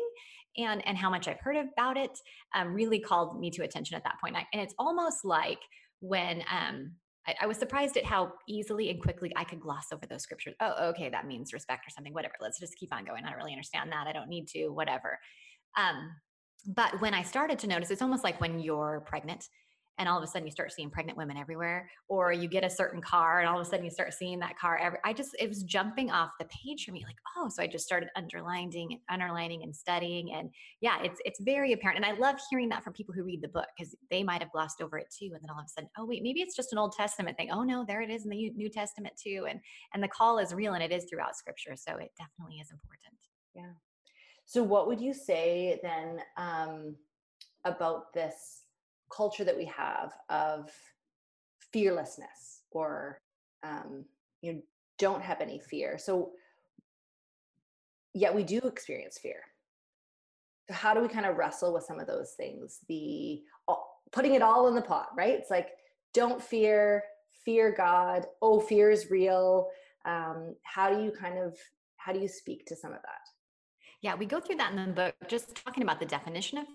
and 0.57 0.87
and 0.87 0.97
how 0.97 1.11
much 1.11 1.29
I've 1.29 1.41
heard 1.41 1.57
about 1.57 1.97
it 1.97 2.19
um, 2.55 2.75
really 2.75 3.01
called 3.01 3.39
me 3.41 3.51
to 3.53 3.63
attention 3.63 3.97
at 3.97 4.05
that 4.05 4.21
point. 4.21 4.37
I, 4.37 4.47
and 4.53 4.63
it's 4.63 4.75
almost 4.79 5.25
like 5.25 5.61
when 6.01 6.43
um, 6.51 6.93
I, 7.27 7.35
I, 7.43 7.47
was 7.47 7.57
surprised 7.57 7.97
at 7.97 8.05
how 8.05 8.33
easily 8.49 8.91
and 8.91 9.01
quickly 9.01 9.33
I 9.37 9.45
could 9.45 9.61
gloss 9.61 9.87
over 9.93 10.07
those 10.07 10.23
scriptures. 10.23 10.55
Oh, 10.61 10.89
okay, 10.91 11.09
that 11.09 11.27
means 11.27 11.53
respect 11.53 11.87
or 11.87 11.91
something. 11.91 12.13
Whatever. 12.13 12.35
Let's 12.41 12.59
just 12.59 12.77
keep 12.77 12.93
on 12.95 13.05
going. 13.05 13.25
I 13.25 13.31
don't 13.31 13.39
really 13.39 13.53
understand 13.53 13.93
that. 13.93 14.07
I 14.07 14.13
don't 14.13 14.29
need 14.29 14.49
to. 14.49 14.69
Whatever. 14.69 15.19
Um, 15.79 16.11
but 16.67 17.01
when 17.01 17.15
I 17.15 17.23
started 17.23 17.59
to 17.61 17.67
notice, 17.67 17.91
it's 17.91 18.03
almost 18.03 18.25
like 18.25 18.41
when 18.41 18.61
you're 18.61 19.05
pregnant 19.07 19.49
and 19.99 20.09
all 20.09 20.17
of 20.17 20.25
a 20.25 20.27
sudden 20.27 20.47
you 20.47 20.53
start 20.53 20.73
seeing 20.73 20.91
pregnant 20.91 21.19
women 21.19 21.37
everywhere 21.37 21.89
or 22.09 22.33
you 22.33 22.49
get 22.49 22.65
a 22.65 22.71
certain 22.71 23.01
car 23.01 23.41
and 23.41 23.49
all 23.49 23.61
of 23.61 23.67
a 23.67 23.69
sudden 23.69 23.85
you 23.85 23.91
start 23.91 24.13
seeing 24.13 24.39
that 24.39 24.59
car 24.59 24.79
every 24.79 24.99
i 25.05 25.13
just 25.13 25.31
it 25.39 25.49
was 25.49 25.63
jumping 25.63 26.11
off 26.11 26.31
the 26.39 26.47
page 26.47 26.85
for 26.85 26.93
me 26.93 27.05
like 27.07 27.17
oh 27.37 27.49
so 27.49 27.63
i 27.63 27.67
just 27.67 27.85
started 27.85 28.09
underlining 28.17 29.01
underlining 29.11 29.63
and 29.63 29.75
studying 29.75 30.33
and 30.33 30.51
yeah 30.81 31.03
it's 31.03 31.21
it's 31.25 31.41
very 31.43 31.73
apparent 31.73 31.97
and 31.97 32.07
i 32.07 32.19
love 32.19 32.37
hearing 32.51 32.69
that 32.69 32.83
from 32.83 32.93
people 32.93 33.15
who 33.15 33.23
read 33.23 33.43
the 33.43 33.49
book 33.49 33.67
because 33.77 33.95
they 34.11 34.23
might 34.23 34.43
have 34.43 34.53
glossed 34.53 34.81
over 34.81 34.99
it 34.99 35.07
too 35.17 35.31
and 35.33 35.43
then 35.43 35.51
all 35.51 35.59
of 35.59 35.67
a 35.67 35.69
sudden 35.69 35.91
oh 35.99 36.05
wait 36.05 36.23
maybe 36.23 36.41
it's 36.41 36.57
just 36.57 36.73
an 36.73 36.79
old 36.79 36.93
testament 36.93 37.37
thing. 37.37 37.51
Oh 37.51 37.63
no 37.63 37.85
there 37.87 38.03
it 38.03 38.11
is 38.11 38.25
in 38.25 38.31
the 38.31 38.51
new 38.51 38.69
testament 38.69 39.15
too 39.23 39.47
and 39.49 39.61
and 39.95 40.03
the 40.03 40.09
call 40.09 40.39
is 40.39 40.55
real 40.55 40.75
and 40.75 40.83
it 40.83 40.93
is 40.93 41.05
throughout 41.09 41.37
scripture 41.37 41.77
so 41.77 41.97
it 41.97 42.11
definitely 42.19 42.61
is 42.61 42.71
important. 42.71 43.19
Yeah. 43.55 43.73
So 44.45 44.63
what 44.63 44.87
would 44.87 45.01
you 45.01 45.15
say 45.15 45.81
then 45.83 46.21
um 46.37 46.97
about 47.65 48.13
this 48.13 48.62
culture 49.15 49.45
that 49.45 49.57
we 49.57 49.67
have 49.67 50.13
of 50.29 50.71
fearlessness 51.73 52.63
or 52.71 53.21
um, 53.63 54.05
you 54.41 54.53
know 54.53 54.63
don't 54.99 55.23
have 55.23 55.41
any 55.41 55.59
fear. 55.59 55.99
So 55.99 56.33
yet 58.15 58.35
we 58.35 58.43
do 58.43 58.59
experience 58.59 59.19
fear. 59.19 59.43
So 60.69 60.75
how 60.75 60.95
do 60.95 61.01
we 61.01 61.09
kind 61.09 61.27
of 61.27 61.37
wrestle 61.37 61.73
with 61.73 61.85
some 61.85 61.99
of 61.99 62.07
those 62.07 62.33
things? 62.37 62.81
The 62.89 63.43
putting 64.13 64.35
it 64.35 64.43
all 64.43 64.69
in 64.69 64.75
the 64.75 64.83
pot 64.83 65.09
right? 65.17 65.35
It's 65.35 65.51
like 65.51 65.71
don't 66.13 66.43
fear 66.43 67.03
fear 67.45 67.75
god. 67.77 68.27
Oh 68.41 68.61
fear 68.61 68.91
is 68.91 69.11
real. 69.11 69.69
Um, 70.05 70.55
how 70.63 70.91
do 70.91 71.03
you 71.03 71.11
kind 71.11 71.39
of 71.39 71.57
how 71.97 72.13
do 72.13 72.21
you 72.21 72.29
speak 72.29 72.67
to 72.67 72.77
some 72.77 72.93
of 72.93 73.03
that? 73.03 73.21
Yeah 74.03 74.15
we 74.15 74.27
go 74.27 74.41
through 74.41 74.57
that 74.57 74.73
in 74.73 74.77
the 74.77 74.93
book 74.93 75.15
just 75.29 75.55
talking 75.65 75.83
about 75.83 75.99
the 75.99 76.07
definition 76.07 76.59
of 76.59 76.67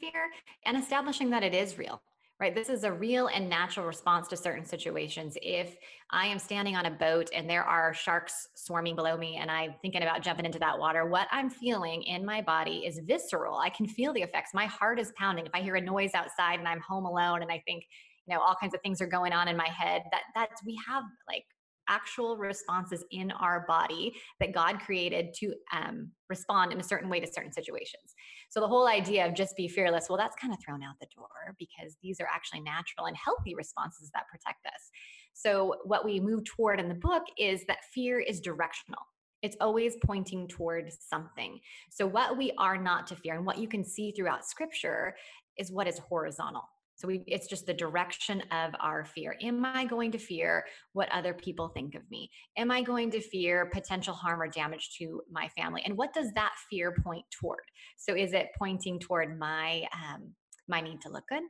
fear 0.00 0.30
and 0.64 0.76
establishing 0.76 1.30
that 1.30 1.42
it 1.42 1.54
is 1.54 1.78
real 1.78 2.00
right? 2.38 2.54
This 2.54 2.68
is 2.68 2.84
a 2.84 2.92
real 2.92 3.28
and 3.28 3.48
natural 3.48 3.86
response 3.86 4.28
to 4.28 4.36
certain 4.36 4.64
situations. 4.64 5.38
If 5.40 5.76
I 6.10 6.26
am 6.26 6.38
standing 6.38 6.76
on 6.76 6.86
a 6.86 6.90
boat 6.90 7.30
and 7.34 7.48
there 7.48 7.64
are 7.64 7.94
sharks 7.94 8.48
swarming 8.54 8.94
below 8.94 9.16
me 9.16 9.36
and 9.36 9.50
I'm 9.50 9.74
thinking 9.80 10.02
about 10.02 10.22
jumping 10.22 10.44
into 10.44 10.58
that 10.58 10.78
water, 10.78 11.06
what 11.06 11.28
I'm 11.30 11.48
feeling 11.48 12.02
in 12.02 12.26
my 12.26 12.42
body 12.42 12.84
is 12.86 13.00
visceral. 13.06 13.56
I 13.56 13.70
can 13.70 13.86
feel 13.86 14.12
the 14.12 14.22
effects. 14.22 14.50
My 14.52 14.66
heart 14.66 15.00
is 15.00 15.12
pounding. 15.16 15.46
If 15.46 15.52
I 15.54 15.62
hear 15.62 15.76
a 15.76 15.80
noise 15.80 16.10
outside 16.14 16.58
and 16.58 16.68
I'm 16.68 16.80
home 16.80 17.06
alone 17.06 17.40
and 17.40 17.50
I 17.50 17.62
think, 17.66 17.84
you 18.26 18.34
know, 18.34 18.40
all 18.42 18.56
kinds 18.60 18.74
of 18.74 18.82
things 18.82 19.00
are 19.00 19.06
going 19.06 19.32
on 19.32 19.48
in 19.48 19.56
my 19.56 19.68
head, 19.68 20.02
that 20.12 20.22
that's 20.34 20.62
we 20.64 20.78
have 20.86 21.04
like 21.26 21.44
actual 21.88 22.36
responses 22.36 23.04
in 23.10 23.30
our 23.32 23.64
body 23.66 24.14
that 24.40 24.52
God 24.52 24.80
created 24.80 25.34
to 25.40 25.54
um, 25.72 26.10
respond 26.28 26.72
in 26.72 26.80
a 26.80 26.82
certain 26.82 27.08
way 27.08 27.20
to 27.20 27.26
certain 27.26 27.52
situations. 27.52 28.14
So 28.50 28.60
the 28.60 28.68
whole 28.68 28.86
idea 28.86 29.26
of 29.26 29.34
just 29.34 29.56
be 29.56 29.68
fearless, 29.68 30.06
well, 30.08 30.18
that's 30.18 30.36
kind 30.36 30.52
of 30.52 30.58
thrown 30.64 30.82
out 30.82 30.94
the 31.00 31.06
door 31.14 31.54
because 31.58 31.96
these 32.02 32.20
are 32.20 32.28
actually 32.32 32.60
natural 32.60 33.06
and 33.06 33.16
healthy 33.16 33.54
responses 33.54 34.10
that 34.14 34.28
protect 34.28 34.66
us. 34.66 34.90
So 35.34 35.76
what 35.84 36.04
we 36.04 36.20
move 36.20 36.44
toward 36.44 36.80
in 36.80 36.88
the 36.88 36.94
book 36.94 37.24
is 37.38 37.64
that 37.66 37.84
fear 37.92 38.20
is 38.20 38.40
directional. 38.40 39.02
It's 39.42 39.56
always 39.60 39.96
pointing 40.04 40.48
toward 40.48 40.90
something. 40.92 41.60
So, 41.90 42.06
what 42.06 42.38
we 42.38 42.52
are 42.58 42.78
not 42.78 43.06
to 43.08 43.16
fear, 43.16 43.36
and 43.36 43.44
what 43.44 43.58
you 43.58 43.68
can 43.68 43.84
see 43.84 44.10
throughout 44.10 44.46
scripture, 44.46 45.14
is 45.58 45.70
what 45.70 45.86
is 45.86 45.98
horizontal. 45.98 46.62
So 46.96 47.06
we, 47.06 47.22
it's 47.26 47.46
just 47.46 47.66
the 47.66 47.74
direction 47.74 48.42
of 48.50 48.74
our 48.80 49.04
fear. 49.04 49.36
Am 49.42 49.64
I 49.64 49.84
going 49.84 50.10
to 50.12 50.18
fear 50.18 50.64
what 50.92 51.10
other 51.12 51.34
people 51.34 51.68
think 51.68 51.94
of 51.94 52.02
me? 52.10 52.30
Am 52.56 52.70
I 52.70 52.82
going 52.82 53.10
to 53.12 53.20
fear 53.20 53.70
potential 53.72 54.14
harm 54.14 54.40
or 54.40 54.48
damage 54.48 54.96
to 54.98 55.20
my 55.30 55.48
family? 55.48 55.82
And 55.84 55.96
what 55.96 56.14
does 56.14 56.32
that 56.32 56.52
fear 56.70 56.96
point 57.04 57.24
toward? 57.30 57.60
So 57.96 58.16
is 58.16 58.32
it 58.32 58.48
pointing 58.58 58.98
toward 58.98 59.38
my 59.38 59.84
um, 59.92 60.32
my 60.68 60.80
need 60.80 61.00
to 61.02 61.10
look 61.10 61.24
good? 61.28 61.42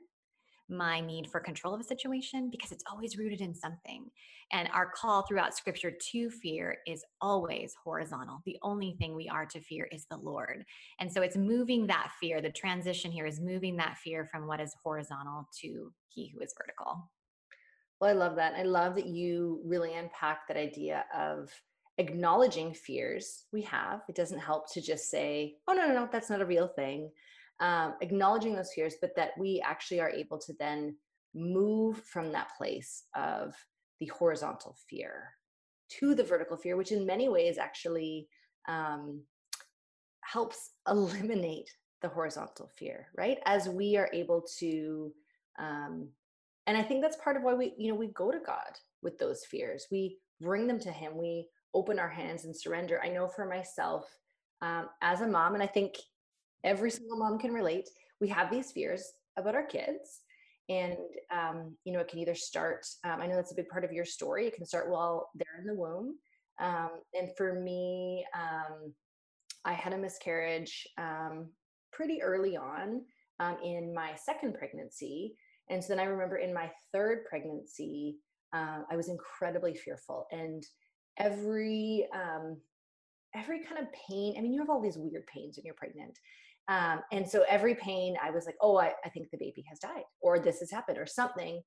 My 0.68 1.00
need 1.00 1.28
for 1.30 1.40
control 1.40 1.74
of 1.74 1.80
a 1.80 1.84
situation 1.84 2.50
because 2.50 2.72
it's 2.72 2.84
always 2.90 3.16
rooted 3.16 3.40
in 3.40 3.54
something. 3.54 4.06
And 4.52 4.68
our 4.72 4.90
call 4.90 5.22
throughout 5.22 5.56
scripture 5.56 5.92
to 6.12 6.30
fear 6.30 6.78
is 6.86 7.04
always 7.20 7.74
horizontal. 7.82 8.42
The 8.44 8.58
only 8.62 8.96
thing 8.98 9.14
we 9.14 9.28
are 9.28 9.46
to 9.46 9.60
fear 9.60 9.88
is 9.92 10.06
the 10.10 10.16
Lord. 10.16 10.64
And 11.00 11.12
so 11.12 11.22
it's 11.22 11.36
moving 11.36 11.86
that 11.86 12.12
fear. 12.20 12.40
The 12.40 12.50
transition 12.50 13.10
here 13.10 13.26
is 13.26 13.40
moving 13.40 13.76
that 13.76 13.98
fear 13.98 14.28
from 14.30 14.46
what 14.46 14.60
is 14.60 14.74
horizontal 14.82 15.48
to 15.62 15.92
he 16.08 16.28
who 16.28 16.40
is 16.40 16.54
vertical. 16.56 17.10
Well, 18.00 18.10
I 18.10 18.12
love 18.12 18.36
that. 18.36 18.54
I 18.54 18.62
love 18.62 18.94
that 18.96 19.06
you 19.06 19.60
really 19.64 19.94
unpack 19.94 20.46
that 20.48 20.56
idea 20.56 21.04
of 21.16 21.50
acknowledging 21.98 22.74
fears 22.74 23.44
we 23.52 23.62
have. 23.62 24.02
It 24.08 24.14
doesn't 24.14 24.38
help 24.38 24.70
to 24.74 24.82
just 24.82 25.10
say, 25.10 25.56
oh, 25.66 25.72
no, 25.72 25.86
no, 25.86 25.94
no, 25.94 26.08
that's 26.12 26.28
not 26.28 26.42
a 26.42 26.46
real 26.46 26.68
thing 26.68 27.10
um, 27.60 27.94
acknowledging 28.00 28.54
those 28.54 28.72
fears, 28.74 28.94
but 29.00 29.14
that 29.16 29.30
we 29.38 29.62
actually 29.64 30.00
are 30.00 30.10
able 30.10 30.38
to 30.38 30.52
then 30.58 30.96
move 31.34 32.02
from 32.04 32.32
that 32.32 32.48
place 32.56 33.04
of 33.14 33.54
the 34.00 34.06
horizontal 34.06 34.76
fear 34.88 35.30
to 35.88 36.14
the 36.14 36.24
vertical 36.24 36.56
fear, 36.56 36.76
which 36.76 36.92
in 36.92 37.06
many 37.06 37.28
ways 37.28 37.58
actually 37.58 38.28
um, 38.68 39.22
helps 40.22 40.72
eliminate 40.88 41.70
the 42.02 42.08
horizontal 42.08 42.70
fear, 42.76 43.08
right? 43.16 43.38
As 43.46 43.68
we 43.68 43.96
are 43.96 44.10
able 44.12 44.42
to 44.58 45.12
Um, 45.58 46.10
and 46.66 46.76
I 46.76 46.82
think 46.82 47.00
that's 47.02 47.16
part 47.16 47.36
of 47.36 47.42
why 47.42 47.54
we, 47.54 47.74
you 47.78 47.88
know, 47.88 47.94
we 47.98 48.08
go 48.08 48.30
to 48.30 48.38
God 48.44 48.78
with 49.02 49.18
those 49.18 49.44
fears. 49.44 49.86
We 49.90 50.18
bring 50.40 50.66
them 50.66 50.80
to 50.80 50.90
Him. 50.90 51.16
We 51.16 51.48
open 51.74 51.98
our 51.98 52.08
hands 52.08 52.44
and 52.44 52.56
surrender. 52.56 53.00
I 53.02 53.08
know 53.08 53.28
for 53.28 53.46
myself, 53.46 54.04
um, 54.62 54.88
as 55.00 55.20
a 55.20 55.28
mom, 55.28 55.54
and 55.54 55.62
I 55.62 55.66
think 55.66 55.94
every 56.64 56.90
single 56.90 57.18
mom 57.18 57.38
can 57.38 57.52
relate, 57.52 57.88
we 58.20 58.28
have 58.28 58.50
these 58.50 58.72
fears 58.72 59.04
about 59.36 59.54
our 59.54 59.66
kids. 59.66 60.20
And, 60.68 60.96
um, 61.30 61.76
you 61.84 61.92
know, 61.92 62.00
it 62.00 62.08
can 62.08 62.18
either 62.18 62.34
start, 62.34 62.86
um, 63.04 63.20
I 63.20 63.26
know 63.26 63.36
that's 63.36 63.52
a 63.52 63.56
big 63.56 63.68
part 63.68 63.84
of 63.84 63.92
your 63.92 64.04
story. 64.04 64.46
It 64.46 64.54
can 64.56 64.66
start 64.66 64.90
while 64.90 65.30
they're 65.34 65.60
in 65.60 65.66
the 65.66 65.74
womb. 65.74 66.16
Um, 66.58 66.90
and 67.14 67.28
for 67.36 67.54
me, 67.54 68.24
um, 68.34 68.92
I 69.64 69.74
had 69.74 69.92
a 69.92 69.98
miscarriage 69.98 70.86
um, 70.98 71.48
pretty 71.92 72.22
early 72.22 72.56
on 72.56 73.02
um, 73.38 73.56
in 73.62 73.94
my 73.94 74.14
second 74.16 74.54
pregnancy. 74.54 75.36
And 75.68 75.82
so 75.82 75.88
then 75.88 76.00
I 76.00 76.08
remember 76.08 76.36
in 76.36 76.54
my 76.54 76.70
third 76.92 77.24
pregnancy, 77.28 78.16
uh, 78.52 78.80
I 78.90 78.96
was 78.96 79.08
incredibly 79.08 79.74
fearful. 79.74 80.26
And 80.30 80.64
every 81.18 82.08
um, 82.14 82.56
every 83.34 83.60
kind 83.64 83.80
of 83.80 83.92
pain, 84.08 84.34
I 84.38 84.40
mean, 84.40 84.52
you 84.52 84.60
have 84.60 84.70
all 84.70 84.80
these 84.80 84.96
weird 84.96 85.26
pains 85.26 85.56
when 85.56 85.66
you're 85.66 85.74
pregnant. 85.74 86.18
Um, 86.68 87.00
and 87.12 87.28
so 87.28 87.44
every 87.48 87.74
pain, 87.76 88.16
I 88.22 88.30
was 88.30 88.44
like, 88.46 88.56
oh, 88.60 88.76
I, 88.76 88.92
I 89.04 89.08
think 89.08 89.30
the 89.30 89.38
baby 89.38 89.64
has 89.68 89.78
died, 89.78 90.02
or 90.20 90.38
this 90.38 90.60
has 90.60 90.70
happened, 90.70 90.98
or 90.98 91.06
something. 91.06 91.62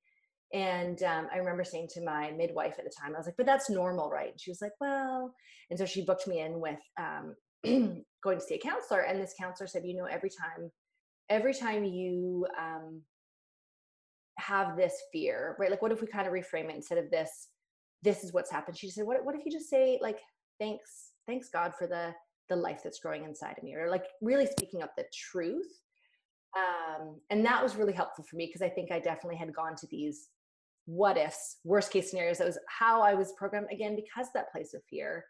And 0.52 1.02
um, 1.04 1.28
I 1.34 1.38
remember 1.38 1.64
saying 1.64 1.90
to 1.94 2.04
my 2.04 2.32
midwife 2.32 2.76
at 2.80 2.84
the 2.84 2.92
time, 3.00 3.14
I 3.14 3.20
was 3.20 3.28
like, 3.28 3.38
but 3.38 3.46
that's 3.46 3.70
normal, 3.70 4.10
right? 4.10 4.32
And 4.32 4.42
she 4.42 4.50
was 4.50 4.62
like, 4.62 4.72
well, 4.82 5.34
and 5.70 5.78
so 5.78 5.86
she 5.86 6.04
booked 6.04 6.28
me 6.28 6.42
in 6.42 6.60
with 6.60 6.80
um, 7.00 7.36
going 8.24 8.40
to 8.40 8.44
see 8.44 8.56
a 8.56 8.60
counselor. 8.60 9.02
And 9.02 9.22
this 9.22 9.36
counselor 9.40 9.68
said, 9.68 9.84
you 9.86 9.96
know, 9.96 10.06
every 10.06 10.30
time, 10.30 10.72
every 11.30 11.54
time 11.54 11.84
you 11.84 12.48
um, 12.60 13.02
have 14.40 14.76
this 14.76 14.96
fear, 15.14 15.56
right? 15.60 15.70
Like, 15.70 15.82
what 15.84 15.92
if 15.92 16.02
we 16.02 16.08
kind 16.08 16.28
of 16.28 16.34
reframe 16.34 16.70
it 16.70 16.76
instead 16.76 16.98
of 16.98 17.12
this, 17.12 17.50
this 18.02 18.24
is 18.24 18.34
what's 18.34 18.52
happened? 18.52 18.78
She 18.78 18.90
said, 18.90 19.06
what, 19.06 19.24
what 19.24 19.36
if 19.36 19.46
you 19.46 19.52
just 19.52 19.70
say, 19.70 20.00
like, 20.02 20.20
thanks, 20.60 21.12
thanks 21.28 21.50
God 21.50 21.74
for 21.78 21.86
the, 21.86 22.14
the 22.50 22.56
life 22.56 22.82
that's 22.84 23.00
growing 23.00 23.24
inside 23.24 23.58
of 23.58 23.64
me, 23.64 23.76
or 23.76 23.90
like 23.90 24.06
really 24.22 24.46
speaking 24.46 24.82
up 24.82 24.96
the 24.96 25.06
truth. 25.14 25.68
Um, 26.58 27.20
and 27.30 27.46
that 27.46 27.62
was 27.62 27.76
really 27.76 27.94
helpful 27.94 28.26
for 28.28 28.36
me 28.36 28.48
because 28.48 28.62
I 28.62 28.70
think 28.70 28.92
I 28.92 29.00
definitely 29.00 29.38
had 29.38 29.54
gone 29.54 29.76
to 29.78 29.88
these 29.88 30.30
what 30.86 31.18
ifs, 31.18 31.58
worst 31.64 31.92
case 31.92 32.10
scenarios. 32.10 32.40
That 32.40 32.48
was 32.48 32.58
how 32.68 33.02
I 33.02 33.14
was 33.14 33.34
programmed 33.38 33.68
again 33.72 33.96
because 33.96 34.28
that 34.34 34.52
place 34.52 34.74
of 34.74 34.82
fear. 34.90 35.26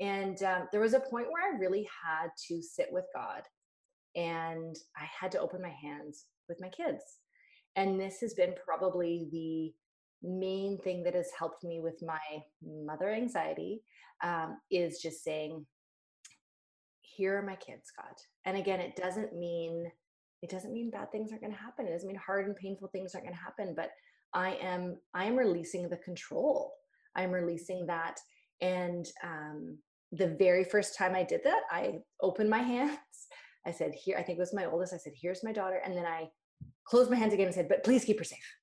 And 0.00 0.42
um, 0.42 0.68
there 0.72 0.80
was 0.80 0.94
a 0.94 1.00
point 1.00 1.26
where 1.30 1.54
I 1.54 1.58
really 1.58 1.86
had 2.04 2.28
to 2.48 2.62
sit 2.62 2.88
with 2.90 3.04
God 3.14 3.42
and 4.16 4.74
I 4.96 5.06
had 5.20 5.30
to 5.32 5.40
open 5.40 5.60
my 5.60 5.72
hands 5.82 6.24
with 6.48 6.58
my 6.60 6.68
kids. 6.68 7.02
And 7.76 8.00
this 8.00 8.20
has 8.20 8.34
been 8.34 8.54
probably 8.64 9.28
the 9.30 9.72
main 10.28 10.78
thing 10.78 11.02
that 11.02 11.14
has 11.14 11.28
helped 11.38 11.64
me 11.64 11.80
with 11.80 12.02
my 12.02 12.18
mother 12.64 13.10
anxiety 13.10 13.82
um, 14.22 14.58
is 14.70 15.00
just 15.00 15.22
saying, 15.22 15.66
here 17.16 17.38
are 17.38 17.42
my 17.42 17.56
kids, 17.56 17.90
God. 17.96 18.14
And 18.44 18.56
again, 18.56 18.80
it 18.80 18.96
doesn't 18.96 19.36
mean 19.36 19.90
it 20.42 20.50
doesn't 20.50 20.74
mean 20.74 20.90
bad 20.90 21.10
things 21.10 21.30
aren't 21.30 21.42
going 21.42 21.54
to 21.54 21.58
happen. 21.58 21.86
It 21.86 21.92
doesn't 21.92 22.06
mean 22.06 22.20
hard 22.24 22.46
and 22.46 22.54
painful 22.56 22.88
things 22.88 23.14
aren't 23.14 23.26
going 23.26 23.36
to 23.36 23.42
happen. 23.42 23.74
But 23.74 23.90
I 24.34 24.54
am 24.56 24.96
I 25.14 25.24
am 25.24 25.36
releasing 25.36 25.88
the 25.88 25.96
control. 25.98 26.72
I'm 27.16 27.30
releasing 27.30 27.86
that. 27.86 28.18
And 28.60 29.06
um, 29.22 29.78
the 30.12 30.36
very 30.38 30.64
first 30.64 30.98
time 30.98 31.14
I 31.14 31.22
did 31.22 31.40
that, 31.44 31.62
I 31.70 32.00
opened 32.20 32.50
my 32.50 32.58
hands. 32.74 32.98
I 33.66 33.70
said, 33.70 33.94
"Here." 33.94 34.16
I 34.18 34.22
think 34.22 34.38
it 34.38 34.40
was 34.40 34.54
my 34.54 34.66
oldest. 34.66 34.92
I 34.92 34.98
said, 34.98 35.14
"Here's 35.20 35.44
my 35.44 35.52
daughter," 35.52 35.80
and 35.84 35.96
then 35.96 36.06
I 36.06 36.28
closed 36.86 37.10
my 37.10 37.16
hands 37.16 37.32
again 37.32 37.46
and 37.46 37.54
said, 37.54 37.68
"But 37.68 37.84
please 37.84 38.04
keep 38.04 38.18
her 38.18 38.24
safe." 38.24 38.56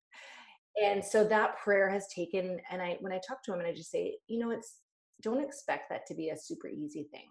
And 0.82 1.04
so 1.04 1.24
that 1.28 1.58
prayer 1.58 1.90
has 1.90 2.08
taken. 2.14 2.60
And 2.70 2.82
I 2.82 2.98
when 3.00 3.12
I 3.12 3.20
talk 3.28 3.44
to 3.44 3.54
him, 3.54 3.60
and 3.60 3.68
I 3.68 3.74
just 3.74 3.92
say, 3.92 4.18
you 4.28 4.40
know, 4.40 4.52
it's 4.52 4.78
don't 5.22 5.44
expect 5.44 5.90
that 5.90 6.06
to 6.08 6.16
be 6.16 6.30
a 6.30 6.38
super 6.38 6.68
easy 6.68 7.08
thing, 7.12 7.30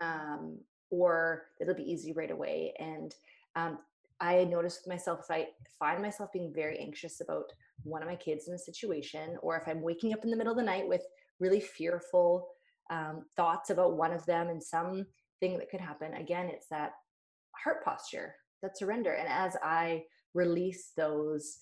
um, 0.00 0.58
or 0.90 1.44
it'll 1.60 1.74
be 1.74 1.90
easy 1.90 2.12
right 2.12 2.30
away. 2.30 2.74
And 2.78 3.14
um, 3.54 3.78
I 4.20 4.44
notice 4.44 4.80
with 4.82 4.92
myself 4.92 5.20
if 5.24 5.30
I 5.30 5.48
find 5.78 6.02
myself 6.02 6.32
being 6.32 6.52
very 6.54 6.78
anxious 6.78 7.20
about 7.20 7.52
one 7.82 8.02
of 8.02 8.08
my 8.08 8.16
kids 8.16 8.48
in 8.48 8.54
a 8.54 8.58
situation, 8.58 9.36
or 9.42 9.56
if 9.56 9.68
I'm 9.68 9.82
waking 9.82 10.12
up 10.12 10.24
in 10.24 10.30
the 10.30 10.36
middle 10.36 10.52
of 10.52 10.58
the 10.58 10.64
night 10.64 10.88
with 10.88 11.02
really 11.38 11.60
fearful 11.60 12.48
um, 12.90 13.24
thoughts 13.36 13.70
about 13.70 13.96
one 13.96 14.12
of 14.12 14.24
them 14.26 14.48
and 14.48 14.62
some 14.62 15.06
thing 15.40 15.58
that 15.58 15.70
could 15.70 15.80
happen, 15.80 16.14
again, 16.14 16.46
it's 16.46 16.68
that 16.68 16.92
heart 17.52 17.84
posture, 17.84 18.34
that 18.62 18.78
surrender. 18.78 19.12
And 19.12 19.28
as 19.28 19.56
I 19.62 20.04
release 20.34 20.92
those 20.96 21.60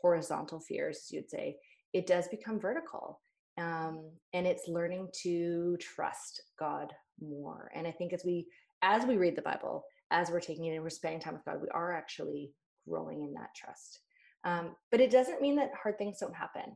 horizontal 0.00 0.60
fears, 0.60 1.08
you'd 1.10 1.30
say, 1.30 1.56
it 1.92 2.06
does 2.06 2.26
become 2.28 2.58
vertical. 2.58 3.20
Um, 3.58 4.10
and 4.32 4.46
it's 4.46 4.66
learning 4.66 5.08
to 5.22 5.76
trust 5.78 6.42
God 6.58 6.92
more. 7.20 7.70
And 7.74 7.86
I 7.86 7.92
think 7.92 8.12
as 8.12 8.22
we 8.24 8.46
as 8.82 9.06
we 9.06 9.16
read 9.16 9.36
the 9.36 9.42
Bible, 9.42 9.84
as 10.10 10.30
we're 10.30 10.40
taking 10.40 10.66
it 10.66 10.74
and 10.74 10.82
we're 10.82 10.90
spending 10.90 11.20
time 11.20 11.34
with 11.34 11.44
God, 11.44 11.62
we 11.62 11.68
are 11.72 11.92
actually 11.92 12.52
growing 12.88 13.22
in 13.22 13.32
that 13.34 13.54
trust. 13.54 14.00
Um, 14.44 14.74
but 14.90 15.00
it 15.00 15.10
doesn't 15.10 15.40
mean 15.40 15.56
that 15.56 15.70
hard 15.80 15.98
things 15.98 16.18
don't 16.18 16.34
happen. 16.34 16.74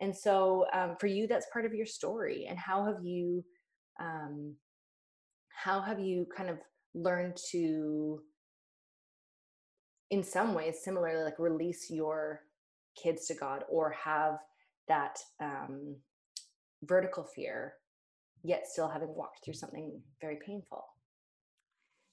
And 0.00 0.14
so 0.14 0.66
um, 0.72 0.96
for 0.98 1.06
you, 1.06 1.26
that's 1.26 1.46
part 1.52 1.64
of 1.64 1.72
your 1.72 1.86
story. 1.86 2.46
And 2.48 2.58
how 2.58 2.84
have 2.84 3.04
you, 3.04 3.44
um, 4.00 4.54
how 5.50 5.80
have 5.80 6.00
you 6.00 6.26
kind 6.36 6.50
of 6.50 6.58
learned 6.94 7.36
to, 7.52 8.20
in 10.10 10.22
some 10.22 10.52
ways, 10.52 10.80
similarly, 10.82 11.24
like 11.24 11.38
release 11.38 11.90
your 11.90 12.42
kids 13.00 13.26
to 13.26 13.34
God 13.34 13.64
or 13.70 13.90
have 13.92 14.38
that 14.88 15.18
um, 15.40 15.96
vertical 16.82 17.24
fear, 17.24 17.74
yet 18.46 18.66
still 18.66 18.88
having 18.88 19.14
walked 19.14 19.44
through 19.44 19.54
something 19.54 20.00
very 20.20 20.38
painful? 20.44 20.84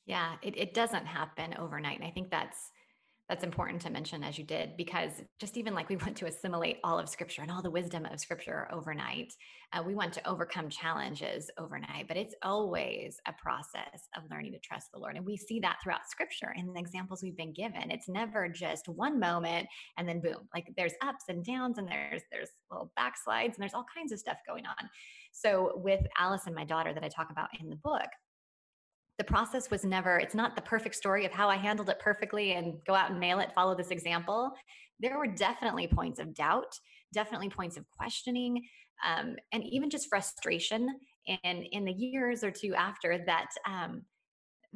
Yeah, 0.06 0.36
it, 0.41 0.58
it 0.58 0.74
doesn't 0.74 1.06
happen 1.06 1.56
overnight. 1.58 2.00
And 2.00 2.08
I 2.08 2.12
think 2.12 2.30
that's 2.30 2.72
that's 3.34 3.43
important 3.43 3.82
to 3.82 3.89
mention 3.89 4.24
as 4.24 4.38
you 4.38 4.43
did 4.43 4.78
because 4.78 5.10
just 5.39 5.58
even 5.58 5.74
like 5.74 5.89
we 5.89 5.96
want 5.96 6.15
to 6.15 6.28
assimilate 6.28 6.78
all 6.84 7.00
of 7.00 7.10
scripture 7.10 7.41
and 7.41 7.50
all 7.50 7.63
the 7.63 7.72
wisdom 7.72 8.06
of 8.06 8.19
scripture 8.19 8.67
overnight 8.72 9.34
uh, 9.74 9.82
we 9.82 9.96
want 9.96 10.13
to 10.13 10.30
overcome 10.30 10.69
challenges 10.69 11.50
overnight 11.58 12.08
but 12.08 12.15
it's 12.15 12.36
always 12.43 13.19
a 13.28 13.34
process 13.41 14.08
of 14.15 14.22
learning 14.30 14.52
to 14.52 14.60
trust 14.60 14.91
the 14.93 15.00
lord 15.00 15.15
and 15.15 15.26
we 15.26 15.36
see 15.36 15.60
that 15.60 15.78
throughout 15.84 16.08
scripture 16.08 16.54
in 16.56 16.72
the 16.72 16.80
examples 16.80 17.24
we've 17.24 17.36
been 17.36 17.54
given. 17.54 17.89
It's 17.89 18.08
never 18.08 18.48
just 18.48 18.88
one 18.88 19.19
moment 19.19 19.67
and 19.98 20.08
then 20.08 20.22
boom 20.22 20.48
like 20.54 20.72
there's 20.78 20.93
ups 21.02 21.24
and 21.28 21.43
downs 21.43 21.80
and 21.80 21.88
there's 21.88 22.22
there's 22.32 22.50
little 22.69 22.91
backslides 23.00 23.56
and 23.56 23.58
there's 23.58 23.74
all 23.74 23.86
kinds 23.96 24.12
of 24.12 24.19
stuff 24.19 24.38
going 24.48 24.67
on. 24.67 24.89
So 25.32 25.72
with 25.76 26.02
alice 26.19 26.43
and 26.46 26.54
my 26.54 26.65
daughter 26.65 26.93
that 26.93 27.04
i 27.04 27.08
talk 27.08 27.32
about 27.32 27.50
in 27.60 27.72
the 27.72 27.76
book 27.78 28.10
the 29.17 29.23
process 29.23 29.69
was 29.69 29.84
never 29.84 30.17
it's 30.17 30.36
not 30.36 30.56
the 30.56 30.62
perfect 30.62 30.95
story 30.95 31.26
of 31.26 31.32
how 31.32 31.49
i 31.49 31.56
handled 31.56 31.89
it 31.89 31.99
perfectly 31.99 32.54
and 32.54 32.76
go 32.86 32.93
out 32.93 33.12
and 33.12 33.19
nail 33.19 33.39
it 33.39 33.52
follow 33.54 33.76
this 33.76 33.91
example 33.91 34.52
there 34.99 35.17
were 35.17 35.28
definitely 35.28 35.88
points 35.88 36.19
of 36.19 36.34
doubt 36.34 36.78
definitely 37.13 37.49
points 37.49 37.78
of 37.78 37.86
questioning 37.89 38.62
um, 39.06 39.36
and 39.52 39.63
even 39.65 39.89
just 39.89 40.08
frustration 40.10 40.88
and 41.43 41.63
in 41.71 41.86
the 41.86 41.91
years 41.91 42.43
or 42.43 42.52
two 42.52 42.73
after 42.73 43.23
that 43.26 43.47
um, 43.67 44.04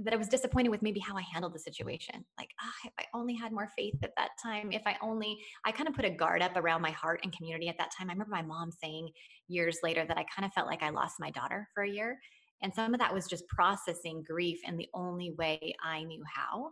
that 0.04 0.14
I 0.14 0.18
was 0.18 0.28
disappointed 0.28 0.70
with 0.70 0.84
maybe 0.84 1.00
how 1.00 1.18
I 1.18 1.24
handled 1.34 1.56
the 1.56 1.60
situation. 1.60 2.24
Like, 2.38 2.50
ah, 2.62 2.72
if 2.86 2.94
I 3.00 3.06
only 3.18 3.34
had 3.34 3.52
more 3.52 3.70
faith 3.76 3.96
at 4.04 4.12
that 4.16 4.30
time, 4.42 4.72
if 4.72 4.84
I 4.86 4.96
only, 5.02 5.38
I 5.66 5.72
kind 5.72 5.90
of 5.90 5.96
put 5.96 6.06
a 6.06 6.10
guard 6.10 6.44
up 6.44 6.56
around 6.56 6.84
my 6.84 6.92
heart 6.92 7.22
and 7.24 7.36
community 7.36 7.68
at 7.68 7.78
that 7.80 7.90
time. 7.98 8.10
I 8.10 8.14
remember 8.14 8.32
my 8.32 8.44
mom 8.44 8.72
saying 8.72 9.10
years 9.48 9.80
later 9.82 10.06
that 10.08 10.18
I 10.18 10.26
kind 10.34 10.46
of 10.46 10.54
felt 10.54 10.68
like 10.68 10.84
I 10.84 10.90
lost 10.90 11.16
my 11.20 11.32
daughter 11.32 11.68
for 11.74 11.84
a 11.84 11.90
year 11.90 12.20
and 12.62 12.74
some 12.74 12.94
of 12.94 13.00
that 13.00 13.14
was 13.14 13.28
just 13.28 13.48
processing 13.48 14.24
grief 14.28 14.60
in 14.64 14.78
the 14.78 14.90
only 14.94 15.32
way 15.38 15.76
I 15.84 16.04
knew 16.04 16.24
how. 16.26 16.72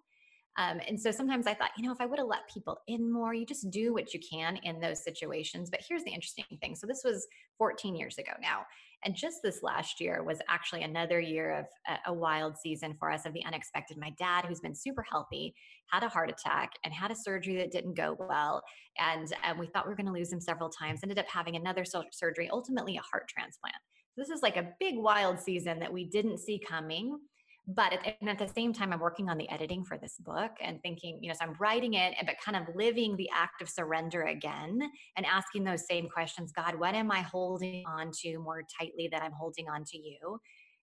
Um, 0.58 0.80
and 0.88 1.00
so 1.00 1.12
sometimes 1.12 1.48
I 1.48 1.54
thought, 1.54 1.72
you 1.78 1.84
know, 1.84 1.92
if 1.92 2.00
I 2.00 2.06
would 2.06 2.20
have 2.20 2.30
let 2.30 2.50
people 2.52 2.80
in 2.88 3.12
more, 3.12 3.34
you 3.34 3.46
just 3.46 3.70
do 3.72 3.94
what 3.94 4.14
you 4.14 4.20
can 4.22 4.56
in 4.64 4.80
those 4.80 5.04
situations. 5.04 5.70
But 5.70 5.82
here's 5.88 6.04
the 6.04 6.12
interesting 6.12 6.46
thing. 6.62 6.76
So 6.76 6.88
this 6.88 7.02
was 7.04 7.28
14 7.58 7.94
years 7.96 8.18
ago 8.18 8.32
now. 8.42 8.66
And 9.04 9.14
just 9.14 9.42
this 9.44 9.62
last 9.62 10.00
year 10.00 10.24
was 10.24 10.40
actually 10.48 10.84
another 10.84 11.20
year 11.20 11.60
of 11.60 11.66
a, 12.08 12.14
wild 12.14 12.58
season 12.58 12.96
for 12.98 13.12
us 13.12 13.26
of 13.26 13.34
the 13.34 13.46
unexpected. 13.46 13.98
My 13.98 14.12
dad, 14.18 14.46
who's 14.46 14.62
been 14.62 14.74
super 14.74 15.04
healthy, 15.04 15.54
had 15.92 16.04
a 16.04 16.10
heart 16.10 16.32
attack 16.32 16.72
and 16.86 16.94
had 16.94 17.12
a 17.12 17.16
surgery 17.16 17.58
that 17.58 17.72
didn't 17.72 17.96
go 17.96 18.16
well. 18.18 18.64
And 18.98 19.32
um, 19.44 19.60
we 19.60 19.68
thought 19.68 19.86
we 19.86 19.90
were 19.90 19.98
going 19.98 20.08
to 20.08 20.14
lose 20.14 20.32
him 20.32 20.40
several 20.40 20.70
times, 20.70 21.02
ended 21.04 21.20
up 21.20 21.28
having 21.28 21.58
another 21.58 21.84
surgery, 22.12 22.50
ultimately 22.50 22.96
a 22.96 23.02
heart 23.02 23.28
transplant 23.28 23.76
this 24.18 24.30
is 24.30 24.42
like 24.42 24.58
a 24.58 24.70
big 24.80 24.96
wild 24.98 25.40
season 25.40 25.80
that 25.80 25.92
we 25.92 26.06
didn't 26.06 26.40
see 26.40 26.60
coming 26.60 27.18
but 27.68 27.94
at, 27.94 28.16
and 28.22 28.30
at 28.30 28.38
the 28.38 28.54
same 28.54 28.74
time 28.74 28.94
i'm 28.94 29.00
working 29.00 29.30
on 29.30 29.38
the 29.38 29.50
editing 29.50 29.84
for 29.84 29.98
this 29.98 30.18
book 30.20 30.52
and 30.62 30.82
thinking 30.82 31.18
you 31.22 31.30
know 31.30 31.36
so 31.40 31.46
i'm 31.46 31.56
writing 31.60 31.96
it 31.96 32.14
but 32.26 32.36
kind 32.44 32.56
of 32.58 32.76
living 32.76 33.16
the 33.18 33.30
act 33.34 33.62
of 33.62 33.70
surrender 33.70 34.24
again 34.24 34.80
and 35.18 35.26
asking 35.26 35.64
those 35.64 35.88
same 35.88 36.08
questions 36.08 36.52
god 36.52 36.76
what 36.78 36.94
am 36.96 37.12
i 37.12 37.22
holding 37.22 37.84
on 37.88 38.12
to 38.12 38.38
more 38.40 38.62
tightly 38.80 39.10
that 39.12 39.22
i'm 39.22 39.34
holding 39.34 39.68
on 39.68 39.84
to 39.84 39.98
you 39.98 40.40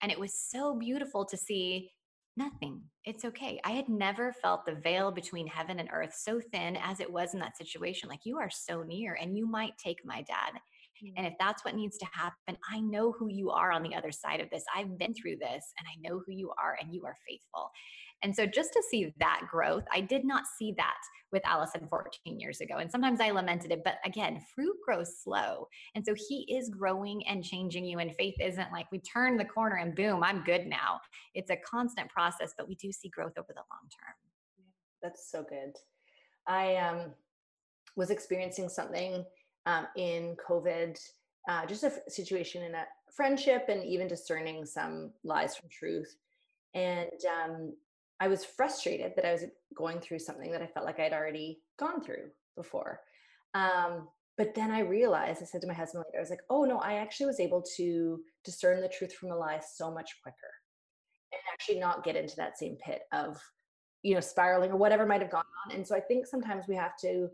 and 0.03 0.11
it 0.11 0.19
was 0.19 0.35
so 0.35 0.77
beautiful 0.79 1.25
to 1.27 1.37
see 1.37 1.91
nothing. 2.37 2.83
It's 3.05 3.25
okay. 3.25 3.61
I 3.65 3.71
had 3.71 3.89
never 3.89 4.33
felt 4.33 4.65
the 4.65 4.75
veil 4.75 5.11
between 5.11 5.47
heaven 5.47 5.79
and 5.79 5.89
earth 5.93 6.15
so 6.17 6.41
thin 6.53 6.77
as 6.77 7.01
it 7.01 7.13
was 7.13 7.35
in 7.35 7.41
that 7.41 7.57
situation. 7.57 8.09
Like, 8.09 8.25
you 8.25 8.39
are 8.39 8.51
so 8.51 8.83
near, 8.83 9.15
and 9.21 9.37
you 9.37 9.47
might 9.47 9.77
take 9.79 9.99
my 10.05 10.23
dad. 10.23 10.53
And 11.17 11.27
if 11.27 11.35
that's 11.39 11.65
what 11.65 11.75
needs 11.75 11.99
to 11.99 12.07
happen, 12.13 12.57
I 12.71 12.81
know 12.81 13.13
who 13.13 13.29
you 13.29 13.51
are 13.51 13.73
on 13.73 13.83
the 13.83 13.95
other 13.95 14.13
side 14.13 14.41
of 14.41 14.51
this. 14.51 14.65
I've 14.75 14.99
been 14.99 15.15
through 15.15 15.37
this 15.37 15.73
and 15.79 15.87
I 15.87 16.09
know 16.09 16.23
who 16.25 16.33
you 16.33 16.53
are, 16.63 16.77
and 16.81 16.95
you 16.95 17.05
are 17.05 17.17
faithful. 17.29 17.71
And 18.23 18.35
so 18.35 18.47
just 18.47 18.73
to 18.73 18.83
see 18.89 19.13
that 19.19 19.43
growth, 19.51 19.85
I 19.93 20.01
did 20.01 20.25
not 20.25 20.45
see 20.59 20.73
that 20.77 20.99
with 21.33 21.45
Allison 21.45 21.89
14 21.89 22.39
years 22.39 22.61
ago. 22.61 22.77
And 22.77 22.91
sometimes 22.91 23.21
I 23.21 23.31
lamented 23.31 23.73
it, 23.73 23.83
but 23.85 23.97
again, 24.05 24.41
fruit 24.55 24.77
grows 24.87 25.19
slow. 25.23 25.67
And 25.97 26.05
so 26.07 26.15
he 26.15 26.47
is 26.49 26.69
growing 26.69 27.27
and 27.27 27.43
changing 27.43 27.85
you. 27.85 27.99
And 27.99 28.15
faith 28.15 28.37
isn't 28.41 28.71
like 28.71 28.87
we 28.93 29.01
turn 29.01 29.37
the 29.37 29.45
corner 29.45 29.77
and 29.77 29.97
boom, 29.97 30.23
I'm 30.23 30.45
good 30.45 30.67
now. 30.67 31.01
It's 31.35 31.51
a 31.51 31.57
constant 31.57 32.11
process, 32.11 32.55
but 32.57 32.69
we 32.69 32.77
do 32.77 32.93
see 32.93 33.09
growth 33.09 33.33
over 33.37 33.49
the 33.49 33.55
long 33.57 33.89
term. 33.91 34.15
That's 35.03 35.31
so 35.31 35.43
good. 35.43 35.73
I 36.47 36.77
um, 36.77 37.13
was 37.97 38.11
experiencing 38.11 38.69
something 38.69 39.25
um, 39.67 39.87
in 39.97 40.37
COVID, 40.49 40.99
uh, 41.49 41.67
just 41.67 41.85
a 41.85 41.93
situation 42.09 42.63
in 42.63 42.75
a 42.75 42.85
friendship 43.15 43.67
and 43.69 43.85
even 43.85 44.09
discerning 44.09 44.65
some 44.65 45.13
lies 45.25 45.57
from 45.57 45.69
truth. 45.71 46.17
And 46.75 47.11
um, 47.31 47.75
I 48.21 48.29
was 48.29 48.45
frustrated 48.45 49.13
that 49.17 49.27
I 49.27 49.33
was 49.33 49.45
going 49.77 50.01
through 50.01 50.21
something 50.21 50.53
that 50.53 50.63
I 50.63 50.67
felt 50.67 50.87
like 50.87 51.01
I'd 51.01 51.13
already 51.13 51.61
gone 51.79 52.03
through 52.03 52.31
before. 52.57 53.01
Um, 53.55 54.09
but 54.39 54.55
then 54.55 54.71
I 54.71 54.81
realized, 54.81 55.43
I 55.43 55.47
said 55.47 55.61
to 55.61 55.67
my 55.67 55.75
husband 55.75 56.05
later, 56.07 56.19
I 56.19 56.23
was 56.23 56.31
like, 56.31 56.43
oh 56.49 56.65
no, 56.65 56.79
I 56.79 56.95
actually 56.95 57.27
was 57.27 57.41
able 57.41 57.63
to 57.77 58.21
discern 58.45 58.81
the 58.81 58.89
truth 58.89 59.13
from 59.13 59.31
a 59.31 59.37
lie 59.37 59.61
so 59.75 59.93
much 59.93 60.11
quicker 60.23 60.37
and 61.33 61.41
actually 61.53 61.79
not 61.79 62.05
get 62.05 62.17
into 62.17 62.37
that 62.37 62.59
same 62.59 62.77
pit 62.77 63.03
of, 63.13 63.39
you 64.03 64.15
know, 64.15 64.21
spiraling 64.21 64.71
or 64.71 64.77
whatever 64.77 65.05
might 65.05 65.21
have 65.21 65.31
gone 65.31 65.45
on. 65.67 65.77
And 65.77 65.87
so 65.87 65.95
I 65.95 66.01
think 66.01 66.27
sometimes 66.27 66.67
we 66.67 66.77
have 66.77 66.97
to, 67.03 67.29